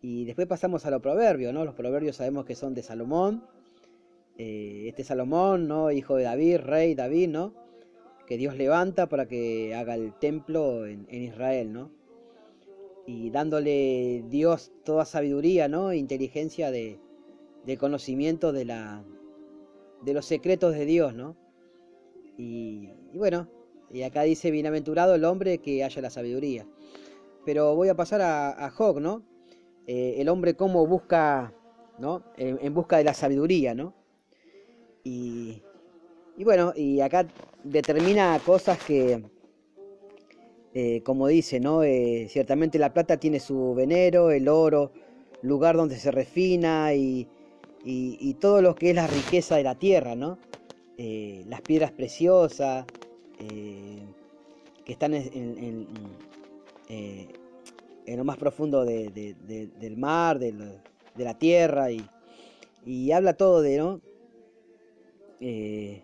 [0.00, 1.64] Y después pasamos a los proverbios, ¿no?
[1.64, 3.44] Los proverbios sabemos que son de Salomón.
[4.38, 5.90] Eh, este Salomón, ¿no?
[5.90, 7.54] Hijo de David, rey David, ¿no?
[8.26, 11.90] Que Dios levanta para que haga el templo en, Israel, ¿no?
[13.06, 15.92] Y dándole Dios toda sabiduría, ¿no?
[15.92, 16.98] Inteligencia de,
[17.66, 19.04] de conocimiento de, la,
[20.02, 21.36] de los secretos de Dios, ¿no?
[22.36, 23.48] y bueno,
[23.94, 26.66] y acá dice, bienaventurado el hombre que haya la sabiduría.
[27.44, 29.22] Pero voy a pasar a, a Job, ¿no?
[29.86, 31.54] Eh, el hombre cómo busca,
[32.00, 32.24] ¿no?
[32.36, 33.94] En, busca de la sabiduría, ¿no?
[35.04, 35.62] Y,
[36.38, 37.26] bueno, y acá
[37.62, 39.22] determina cosas que,
[40.72, 41.82] eh, como dice, ¿no?
[41.82, 44.92] Eh, ciertamente la plata tiene su venero, el oro,
[45.42, 47.28] lugar donde se refina y,
[47.84, 50.38] y, todo lo que es la riqueza de la tierra, ¿no?
[50.96, 52.86] las piedras preciosas,
[53.40, 54.02] eh,
[54.84, 55.86] que están en,
[56.88, 57.28] eh,
[58.06, 60.52] lo más profundo del mar, de,
[61.16, 61.88] la tierra,
[62.84, 64.00] y, habla todo de, ¿no?
[65.46, 66.02] Eh,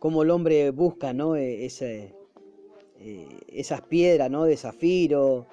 [0.00, 1.36] cómo el hombre busca, ¿no?
[1.36, 2.14] Ese,
[3.46, 4.44] esas piedras, ¿no?
[4.44, 5.46] De zafiro,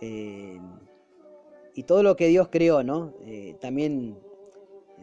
[0.00, 3.12] y todo lo que Dios creó, ¿no?
[3.60, 4.16] también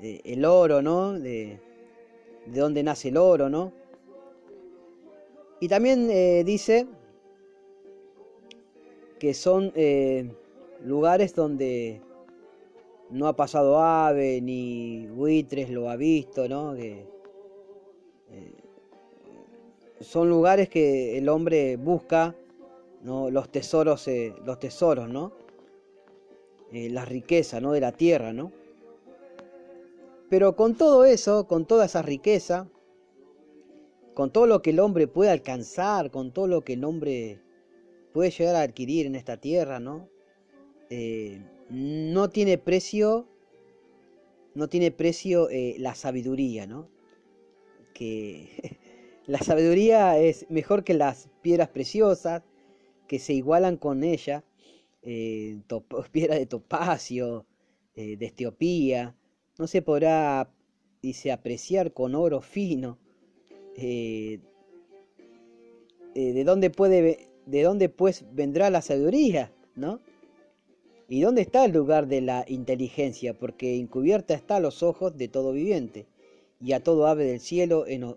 [0.02, 1.14] el oro, ¿no?
[1.14, 1.60] De,
[2.48, 3.72] de dónde nace el oro, ¿no?
[5.60, 6.88] Y también eh, dice
[9.20, 10.32] que son eh,
[10.84, 12.02] lugares donde
[13.10, 16.76] no ha pasado ave ni buitres lo ha visto, ¿no?
[16.76, 17.19] Que, eh,
[20.02, 22.36] son lugares que el hombre busca,
[23.04, 23.30] ¿no?
[23.30, 25.34] Los tesoros, eh, los tesoros, ¿no?
[26.72, 27.72] la riqueza, ¿no?
[27.72, 28.52] De la tierra, ¿no?
[30.30, 32.70] Pero con todo eso, con toda esa riqueza,
[34.14, 37.42] con todo lo que el hombre puede alcanzar, con todo lo que el hombre
[38.14, 40.08] puede llegar a adquirir en esta tierra, ¿no?
[40.92, 43.28] Eh, no tiene precio,
[44.54, 46.90] no tiene precio eh, la sabiduría, ¿no?
[47.94, 48.78] Que
[49.28, 52.44] la sabiduría es mejor que las piedras preciosas
[53.08, 54.44] que se igualan con ella,
[55.02, 55.58] eh,
[56.12, 57.46] piedras de topacio,
[57.96, 59.14] de Etiopía,
[59.58, 60.50] no se podrá,
[61.02, 62.98] dice, apreciar con oro fino.
[63.76, 64.40] de
[66.46, 69.52] dónde puede ¿de dónde pues vendrá la sabiduría?
[69.76, 70.00] ¿No?
[71.08, 73.34] ¿Y dónde está el lugar de la inteligencia?
[73.34, 76.06] Porque encubierta está a los ojos de todo viviente
[76.60, 78.16] y a todo ave del cielo, en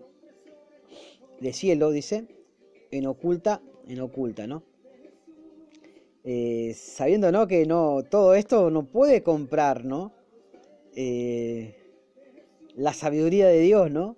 [1.39, 2.25] de cielo, dice,
[2.91, 4.63] en oculta, en oculta, ¿no?
[6.23, 7.47] Eh, sabiendo, ¿no?
[7.47, 10.13] Que no, todo esto no puede comprar, ¿no?
[10.95, 11.75] Eh,
[12.75, 14.15] la sabiduría de Dios, ¿no?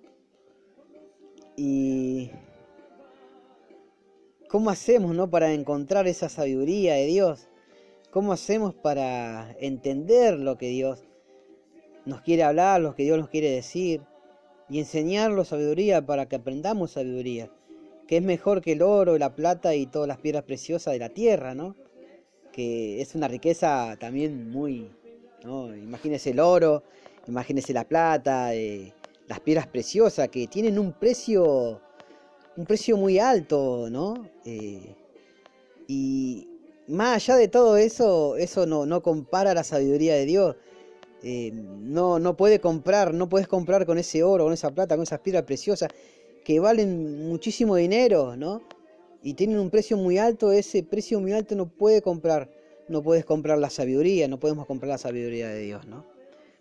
[1.56, 2.30] Y
[4.48, 5.28] ¿Cómo hacemos ¿no?
[5.28, 7.48] para encontrar esa sabiduría de Dios?
[8.10, 11.04] ¿Cómo hacemos para entender lo que Dios
[12.04, 14.02] nos quiere hablar, lo que Dios nos quiere decir?
[14.68, 17.50] Y enseñarlo sabiduría para que aprendamos sabiduría,
[18.08, 21.08] que es mejor que el oro, la plata y todas las piedras preciosas de la
[21.08, 21.76] tierra, ¿no?
[22.52, 24.90] Que es una riqueza también muy,
[25.44, 25.72] ¿no?
[25.72, 26.82] El oro,
[27.28, 28.92] imagínese la plata, eh,
[29.28, 31.80] las piedras preciosas que tienen un precio
[32.56, 34.28] un precio muy alto, ¿no?
[34.44, 34.94] Eh,
[35.86, 36.48] y
[36.88, 40.56] más allá de todo eso, eso no, no compara la sabiduría de Dios.
[41.22, 45.02] Eh, no, no puede comprar, no puedes comprar con ese oro, con esa plata, con
[45.02, 45.90] esas piedras preciosas
[46.44, 48.62] que valen muchísimo dinero, ¿no?
[49.22, 52.50] Y tienen un precio muy alto, ese precio muy alto no puede comprar,
[52.88, 56.04] no puedes comprar la sabiduría, no podemos comprar la sabiduría de Dios, ¿no?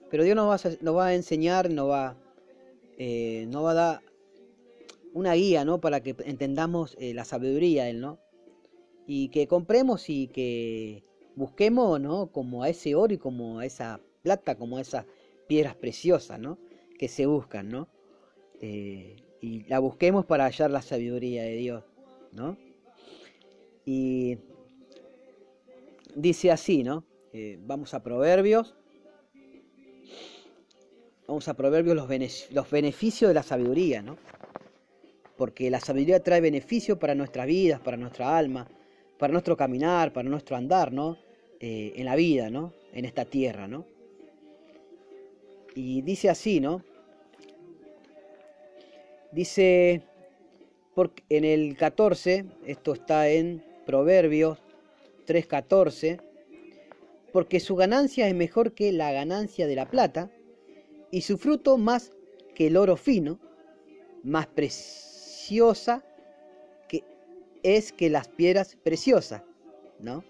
[0.10, 2.18] Pero Dios nos va a, nos va a enseñar, nos va,
[2.98, 4.02] eh, va a dar
[5.14, 5.80] una guía, ¿no?
[5.80, 8.20] Para que entendamos eh, la sabiduría Él, ¿no?
[9.06, 11.04] Y que compremos y que
[11.36, 12.32] busquemos, ¿no?
[12.32, 15.06] Como a ese oro y como a esa plata, como esas
[15.48, 16.58] piedras preciosas, ¿no?
[16.98, 17.88] Que se buscan, ¿no?
[18.60, 21.84] Eh, y la busquemos para hallar la sabiduría de Dios,
[22.32, 22.58] ¿no?
[23.86, 24.40] Y
[26.16, 27.06] dice así, ¿no?
[27.34, 28.76] Eh, vamos a Proverbios.
[31.28, 32.10] Vamos a Proverbios los,
[32.52, 34.18] los beneficios de la sabiduría, ¿no?
[35.38, 38.68] porque la sabiduría trae beneficio para nuestras vidas, para nuestra alma,
[39.18, 41.18] para nuestro caminar, para nuestro andar, ¿no?
[41.60, 42.74] Eh, en la vida, ¿no?
[42.94, 43.86] En esta tierra, ¿no?
[45.76, 46.82] Y dice así, ¿no?
[49.34, 50.02] Dice
[51.28, 54.58] en el 14, esto está en Proverbios
[55.28, 56.22] 3:14,
[57.34, 60.32] porque su ganancia es mejor que la ganancia de la plata,
[61.12, 62.14] y su fruto más
[62.56, 63.40] que el oro fino,
[64.24, 66.02] más precioso
[66.88, 67.04] que
[67.62, 69.44] es que las piedras preciosas,
[70.00, 70.24] ¿no?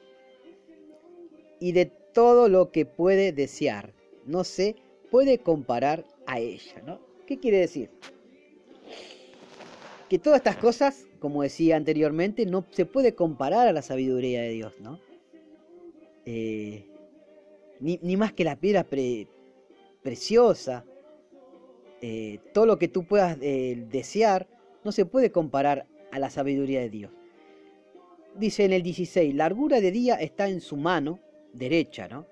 [1.60, 3.94] Y de todo lo que puede desear,
[4.26, 4.76] no se
[5.16, 7.00] puede comparar a ella, ¿no?
[7.26, 7.90] ¿Qué quiere decir?
[10.10, 14.50] Que todas estas cosas, como decía anteriormente, no se puede comparar a la sabiduría de
[14.50, 15.00] Dios, ¿no?
[16.26, 16.86] Eh,
[17.80, 18.86] ni, más que la piedra
[20.04, 20.84] preciosa,
[22.02, 24.50] eh, todo lo que tú puedas eh, desear,
[24.84, 27.12] no se puede comparar a la sabiduría de Dios.
[28.38, 31.22] Dice en el 16, largura de día está en su mano
[31.54, 32.26] derecha, ¿no?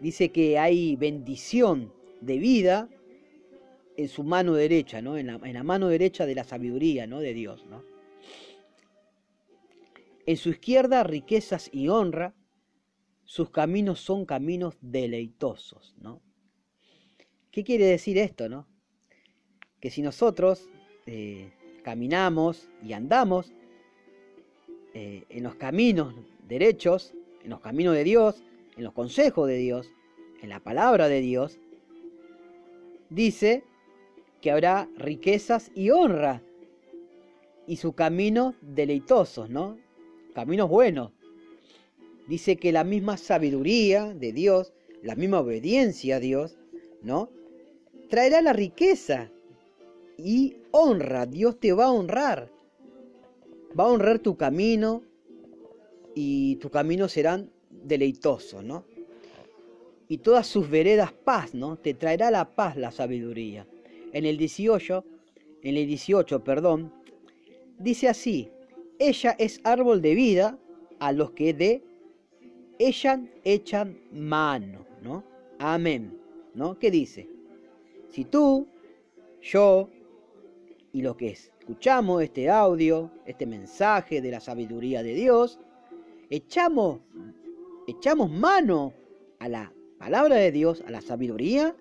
[0.00, 2.88] Dice que hay bendición de vida
[3.96, 5.16] en su mano derecha, ¿no?
[5.16, 7.20] En la, mano derecha de la sabiduría, ¿no?
[7.20, 7.82] De Dios, ¿no?
[10.26, 12.34] En su izquierda riquezas y honra,
[13.24, 16.20] sus caminos son caminos deleitosos, ¿no?
[17.50, 18.66] ¿Qué quiere decir esto, no?
[19.80, 20.68] que si nosotros
[21.06, 21.50] eh,
[21.82, 23.52] caminamos y andamos
[24.94, 26.14] eh, en los caminos
[26.46, 27.14] derechos,
[27.44, 28.42] en los caminos de Dios,
[28.78, 29.90] en los consejos de Dios,
[30.40, 31.58] en la palabra de Dios,
[33.10, 33.64] dice
[34.40, 36.42] que habrá riquezas y honra
[37.66, 39.76] y su camino deleitosos, ¿no?
[40.32, 41.12] Caminos buenos.
[42.28, 44.72] Dice que la misma sabiduría de Dios,
[45.02, 46.56] la misma obediencia a Dios,
[47.02, 47.30] ¿no?
[48.08, 49.30] Traerá la riqueza
[50.16, 51.26] y honra.
[51.26, 52.50] Dios te va a honrar.
[53.78, 55.02] Va a honrar tu camino,
[56.14, 57.50] y tus caminos serán
[57.88, 58.84] deleitosos, ¿no?
[60.08, 61.76] Y todas sus veredas paz, ¿no?
[61.76, 63.66] Te traerá la paz la sabiduría.
[64.12, 65.04] En el 18,
[65.62, 66.92] en el 18, perdón,
[67.78, 68.50] dice así,
[68.98, 70.58] ella es árbol de vida
[70.98, 71.82] a los que de
[72.78, 75.24] ella echan mano, ¿no?
[75.58, 76.18] Amén,
[76.54, 76.78] ¿no?
[76.78, 77.28] ¿Qué dice?
[78.08, 78.66] Si tú,
[79.42, 79.88] yo
[80.92, 85.60] y lo que escuchamos este audio, este mensaje de la sabiduría de Dios,
[86.30, 87.00] echamos,
[87.88, 88.92] echamos mano
[89.38, 91.74] a la palabra de Dios, a la sabiduría,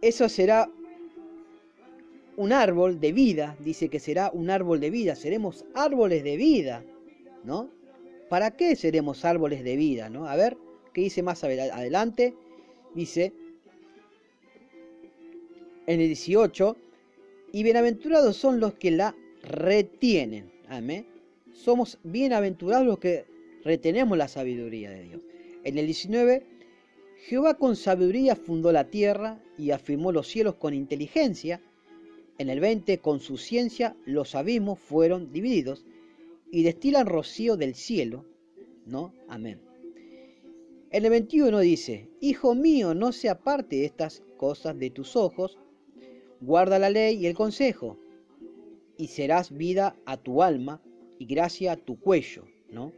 [0.00, 0.68] eso será
[2.36, 6.84] un árbol de vida, dice que será un árbol de vida, seremos árboles de vida,
[7.44, 7.70] ¿no?
[8.28, 10.26] ¿Para qué seremos árboles de vida, no?
[10.26, 10.56] A ver,
[10.92, 12.34] ¿qué dice más adelante?
[12.94, 13.32] Dice
[15.86, 16.76] en el 18,
[17.52, 20.50] y bienaventurados son los que la retienen.
[20.68, 21.11] Amén.
[21.52, 23.26] Somos bienaventurados los que
[23.62, 25.22] retenemos la sabiduría de Dios.
[25.64, 26.46] En el 19,
[27.26, 31.60] Jehová con sabiduría fundó la tierra y afirmó los cielos con inteligencia.
[32.38, 35.84] En el 20, con su ciencia los abismos fueron divididos
[36.50, 38.24] y destilan rocío del cielo.
[38.86, 39.12] ¿No?
[39.28, 39.60] Amén.
[40.90, 45.58] En el 21 dice, Hijo mío, no se aparte estas cosas de tus ojos,
[46.40, 47.98] guarda la ley y el consejo,
[48.96, 50.82] y serás vida a tu alma
[51.22, 52.92] y gracia a tu cuello, ¿no?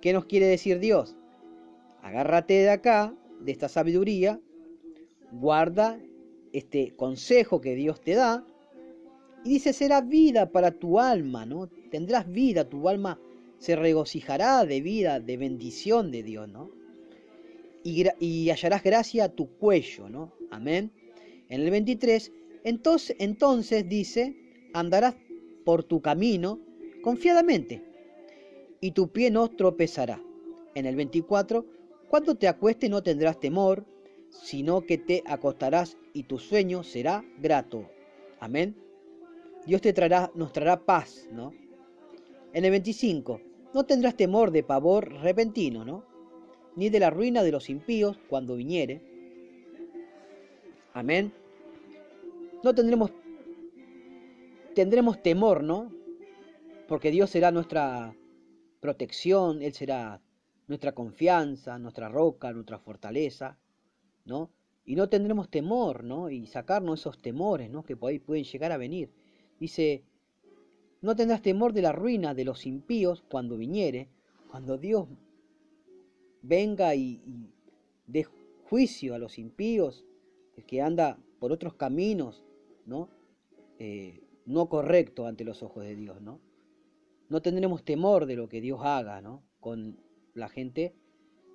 [0.00, 1.16] ¿Qué nos quiere decir Dios?
[2.00, 4.40] Agárrate de acá, de esta sabiduría,
[5.32, 5.98] guarda
[6.52, 8.46] este consejo que Dios te da,
[9.44, 11.66] y dice, será vida para tu alma, ¿no?
[11.90, 13.18] Tendrás vida, tu alma
[13.58, 16.70] se regocijará de vida, de bendición de Dios, ¿no?
[17.82, 20.34] Y, y hallarás gracia a tu cuello, ¿no?
[20.52, 20.92] Amén.
[21.48, 22.30] En el 23,
[22.62, 24.36] entonces, entonces dice,
[24.72, 25.16] andarás
[25.64, 26.69] por tu camino
[27.02, 27.82] confiadamente,
[28.80, 30.22] y tu pie no tropezará.
[30.74, 31.66] En el 24,
[32.08, 33.84] cuando te acueste no tendrás temor,
[34.30, 37.88] sino que te acostarás y tu sueño será grato.
[38.38, 38.76] Amén.
[39.66, 39.92] Dios te
[40.34, 41.52] nos traerá paz, ¿no?
[42.52, 43.40] En el 25,
[43.74, 46.04] no tendrás temor de pavor repentino, ¿no?
[46.76, 49.02] Ni de la ruina de los impíos cuando viniere.
[50.94, 51.32] Amén.
[52.62, 53.12] No tendremos
[54.74, 55.92] tendremos temor, ¿no?
[56.90, 58.16] Porque Dios será nuestra
[58.80, 60.20] protección, Él será
[60.66, 63.56] nuestra confianza, nuestra roca, nuestra fortaleza,
[64.24, 64.50] ¿no?
[64.84, 66.30] Y no tendremos temor, ¿no?
[66.30, 67.84] Y sacarnos esos temores, ¿no?
[67.84, 69.08] Que pueden llegar a venir.
[69.60, 70.02] Dice,
[71.00, 74.08] no tendrás temor de la ruina de los impíos cuando viniere,
[74.50, 75.06] cuando Dios
[76.42, 77.20] venga y,
[78.08, 78.24] dé
[78.64, 80.04] juicio a los impíos,
[80.66, 82.42] que anda por otros caminos,
[82.84, 83.08] ¿no?
[83.78, 86.49] Eh, no correcto ante los ojos de Dios, ¿no?
[87.30, 89.42] No tendremos temor de lo que Dios haga, ¿no?
[89.60, 89.98] Con
[90.34, 90.94] la gente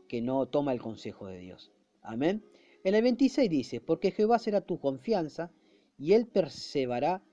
[0.08, 1.72] que no toma el consejo de Dios.
[2.02, 2.44] Amén.
[2.84, 5.52] En el 26 dice, porque Jehová será tu confianza
[5.98, 7.24] y él perseverará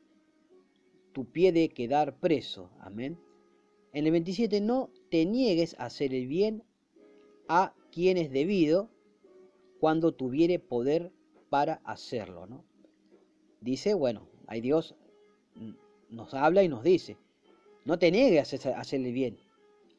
[1.12, 2.70] tu pie de quedar preso.
[2.80, 3.18] Amén.
[3.92, 6.64] En el 27, no te niegues a hacer el bien
[7.48, 8.88] a quien es debido
[9.78, 11.12] cuando tuviere poder
[11.50, 12.46] para hacerlo.
[12.46, 12.64] ¿no?
[13.60, 14.96] Dice, bueno, hay Dios
[16.08, 17.18] nos habla y nos dice,
[17.84, 19.38] no te niegues a hacerle bien.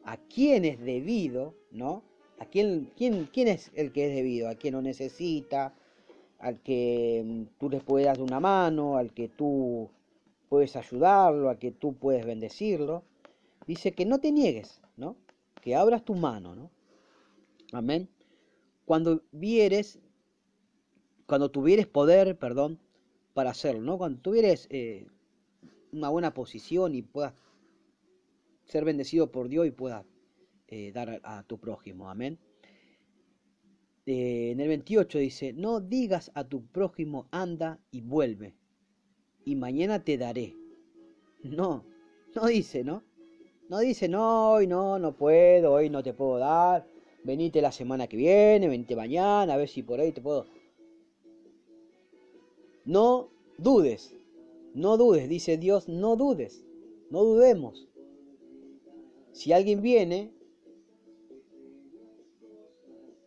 [0.06, 2.04] A quien es debido, ¿no?
[2.40, 4.50] ¿A quién, quién, quién es el que es debido?
[4.50, 5.74] A quien lo necesita,
[6.40, 9.90] al que mm, tú le puedes dar una mano, al que tú
[10.50, 13.04] puedes ayudarlo, al que tú puedes bendecirlo.
[13.66, 15.16] Dice que no te niegues, ¿no?
[15.62, 16.70] Que abras tu mano, ¿no?
[17.72, 18.10] Amén.
[18.86, 20.00] Cuando vieres,
[21.26, 22.78] cuando tuvieres poder, perdón,
[23.34, 23.98] para hacerlo, ¿no?
[23.98, 25.08] Cuando tuvieres eh,
[25.94, 27.34] una buena posición y puedas
[28.66, 30.06] ser bendecido por Dios y puedas
[30.68, 32.10] eh, dar a, tu prójimo.
[32.10, 32.40] Amén.
[34.06, 38.56] Eh, en el 28 dice, no digas a tu prójimo, anda y vuelve,
[39.46, 40.56] y mañana te daré.
[41.44, 41.86] No,
[42.36, 43.04] no dice, ¿no?
[43.70, 46.86] No dice, no, hoy no, no puedo, hoy no te puedo dar,
[47.24, 50.46] venite la semana que viene, venite mañana, a ver si por ahí te puedo.
[52.86, 54.14] No dudes,
[54.74, 56.66] no dudes, dice Dios, no dudes,
[57.10, 57.88] no dudemos.
[59.34, 60.32] Si alguien viene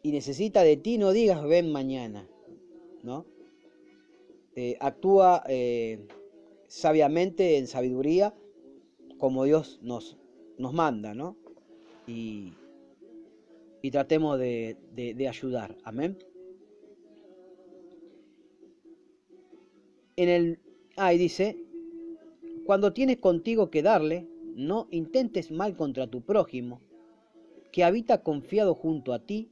[0.02, 2.26] y necesita de ti, no digas ven mañana,
[3.02, 3.26] ¿no?
[4.54, 6.06] Eh, actúa eh,
[6.68, 8.34] sabiamente en sabiduría
[9.18, 10.16] como Dios nos,
[10.56, 11.36] nos manda, ¿no?
[12.06, 12.54] Y,
[13.82, 16.16] y tratemos de, de ayudar, amén.
[20.16, 20.60] En el
[20.98, 21.58] Ahí dice,
[22.64, 24.26] cuando tienes contigo que darle,
[24.56, 26.80] no intentes mal contra tu prójimo,
[27.72, 29.50] que habita confiado junto a ti.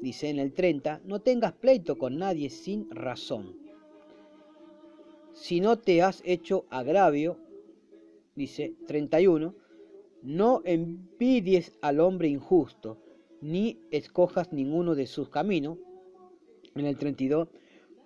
[0.00, 3.54] Dice en el 30, no tengas pleito con nadie sin razón.
[5.34, 7.36] Si no te has hecho agravio,
[8.34, 9.54] dice 31,
[10.22, 12.96] no envidies al hombre injusto,
[13.42, 15.78] ni escojas ninguno de sus caminos.
[16.74, 17.48] En el 32,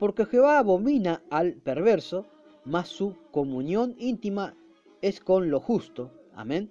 [0.00, 2.26] porque Jehová abomina al perverso,
[2.64, 4.56] mas su comunión íntima
[5.02, 6.12] es con lo justo.
[6.34, 6.70] Amén.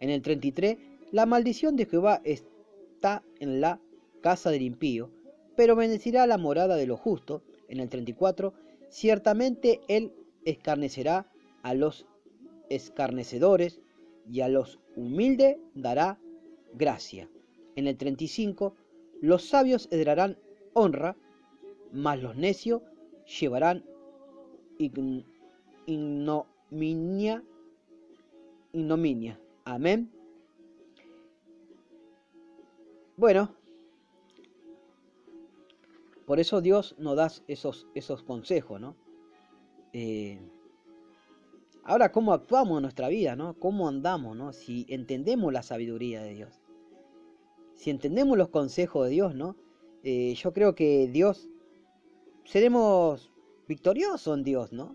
[0.00, 0.76] En el 33,
[1.12, 3.80] la maldición de Jehová está en la
[4.20, 5.10] casa del impío,
[5.56, 7.42] pero bendecirá la morada de lo justo.
[7.68, 8.52] En el 34,
[8.88, 10.12] ciertamente él
[10.44, 11.30] escarnecerá
[11.62, 12.06] a los
[12.68, 13.80] escarnecedores
[14.30, 16.18] y a los humildes dará
[16.74, 17.28] gracia.
[17.76, 18.74] En el 35,
[19.20, 20.38] los sabios heredarán
[20.72, 21.16] honra,
[21.92, 22.82] mas los necios
[23.40, 23.84] llevarán
[25.86, 27.42] ignominia,
[28.76, 29.40] ignominia.
[29.64, 30.10] Amén.
[33.16, 33.54] Bueno,
[36.26, 38.94] por eso Dios nos da esos, esos consejos, ¿no?
[39.92, 40.38] Eh,
[41.84, 43.54] ahora, ¿cómo actuamos en nuestra vida, ¿no?
[43.58, 44.52] ¿Cómo andamos, ¿no?
[44.52, 46.60] Si entendemos la sabiduría de Dios.
[47.74, 49.56] Si entendemos los consejos de Dios, ¿no?
[50.02, 51.48] Eh, yo creo que Dios,
[52.44, 53.32] seremos
[53.66, 54.94] victoriosos en Dios, ¿no?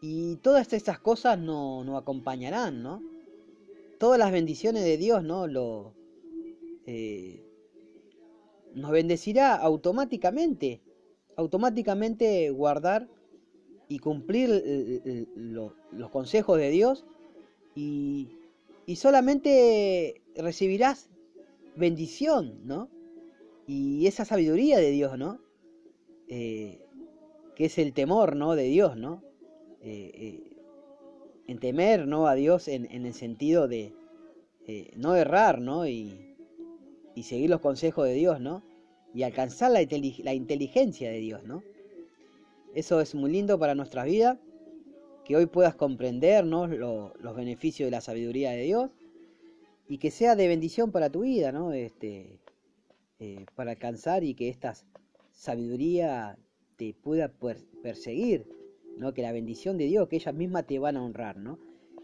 [0.00, 3.02] Y todas estas cosas nos no acompañarán, ¿no?
[3.98, 5.46] Todas las bendiciones de Dios, ¿no?
[5.46, 5.92] Lo,
[6.86, 7.44] eh,
[8.74, 10.80] nos bendecirá automáticamente,
[11.36, 13.08] automáticamente guardar
[13.88, 14.50] y cumplir
[15.36, 17.04] los consejos de Dios
[17.74, 18.28] y,
[18.96, 21.10] solamente recibirás
[21.76, 22.88] bendición, ¿no?
[23.66, 25.40] Y esa sabiduría de Dios, ¿no?
[26.28, 26.80] Eh,
[27.54, 28.56] que es el temor, ¿no?
[28.56, 29.22] De Dios, ¿no?
[29.82, 30.56] Eh, eh,
[31.46, 32.26] en temer, ¿no?
[32.26, 33.92] A Dios en, el sentido de
[34.94, 35.86] no errar, ¿no?
[35.86, 36.26] Y,
[37.22, 38.62] seguir los consejos de Dios, ¿no?
[39.12, 41.62] Y alcanzar la, inteligencia de Dios, ¿no?
[42.74, 44.38] Eso es muy lindo para nuestra vida,
[45.24, 48.90] que hoy puedas comprender los beneficios de la sabiduría de Dios
[49.88, 51.72] y que sea de bendición para tu vida, ¿no?
[51.72, 52.40] Este,
[53.18, 54.74] eh, para alcanzar y que esta
[55.32, 56.38] sabiduría
[56.76, 57.30] te pueda
[57.82, 58.46] perseguir,
[58.96, 59.14] ¿no?
[59.14, 61.58] Que la bendición de Dios, que ellas mismas te van a honrar, ¿no?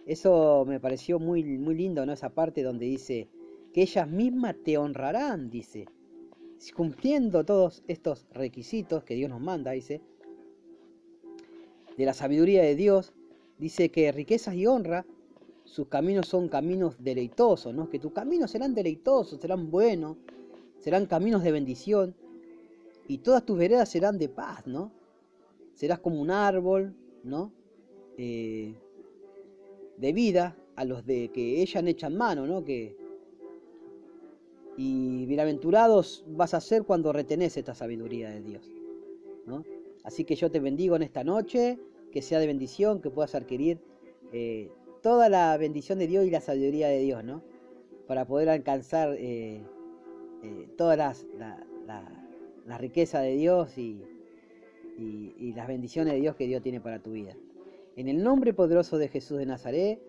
[0.07, 2.13] Eso me pareció muy, muy lindo, ¿no?
[2.13, 3.29] Esa parte donde dice
[3.73, 5.87] que ellas mismas te honrarán, dice.
[6.75, 10.01] Cumpliendo todos estos requisitos que Dios nos manda, dice,
[11.97, 13.13] de la sabiduría de Dios,
[13.59, 15.05] dice que riquezas y honra,
[15.65, 17.91] sus caminos son caminos deleitosos, ¿no?
[17.91, 20.17] Que tus caminos serán deleitosos, serán buenos,
[20.79, 22.15] serán caminos de bendición,
[23.09, 24.93] y todas tus veredas serán de paz, ¿no?
[25.77, 27.53] Serás como un árbol, ¿no?
[28.17, 28.75] Eh,
[29.99, 32.65] de vida a los de que ellas echan mano, ¿no?
[32.65, 32.97] Que,
[34.79, 38.73] y bienaventurados vas a ser cuando retenés esta sabiduría de Dios,
[39.47, 39.65] ¿no?
[40.03, 41.79] Así que yo te bendigo en esta noche,
[42.11, 43.79] que sea de bendición, que puedas adquirir
[44.33, 44.71] eh,
[45.03, 47.43] toda la bendición de Dios y la sabiduría de Dios, ¿no?
[48.07, 49.63] Para poder alcanzar eh,
[50.43, 54.03] eh, toda la, riqueza de Dios y,
[54.99, 57.37] y las bendiciones de Dios que Dios tiene para tu vida.
[57.97, 60.01] En el nombre poderoso de Jesús de Nazaret,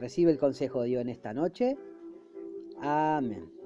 [0.00, 1.76] recibe el consejo de Dios en esta noche.
[2.80, 3.57] Amén.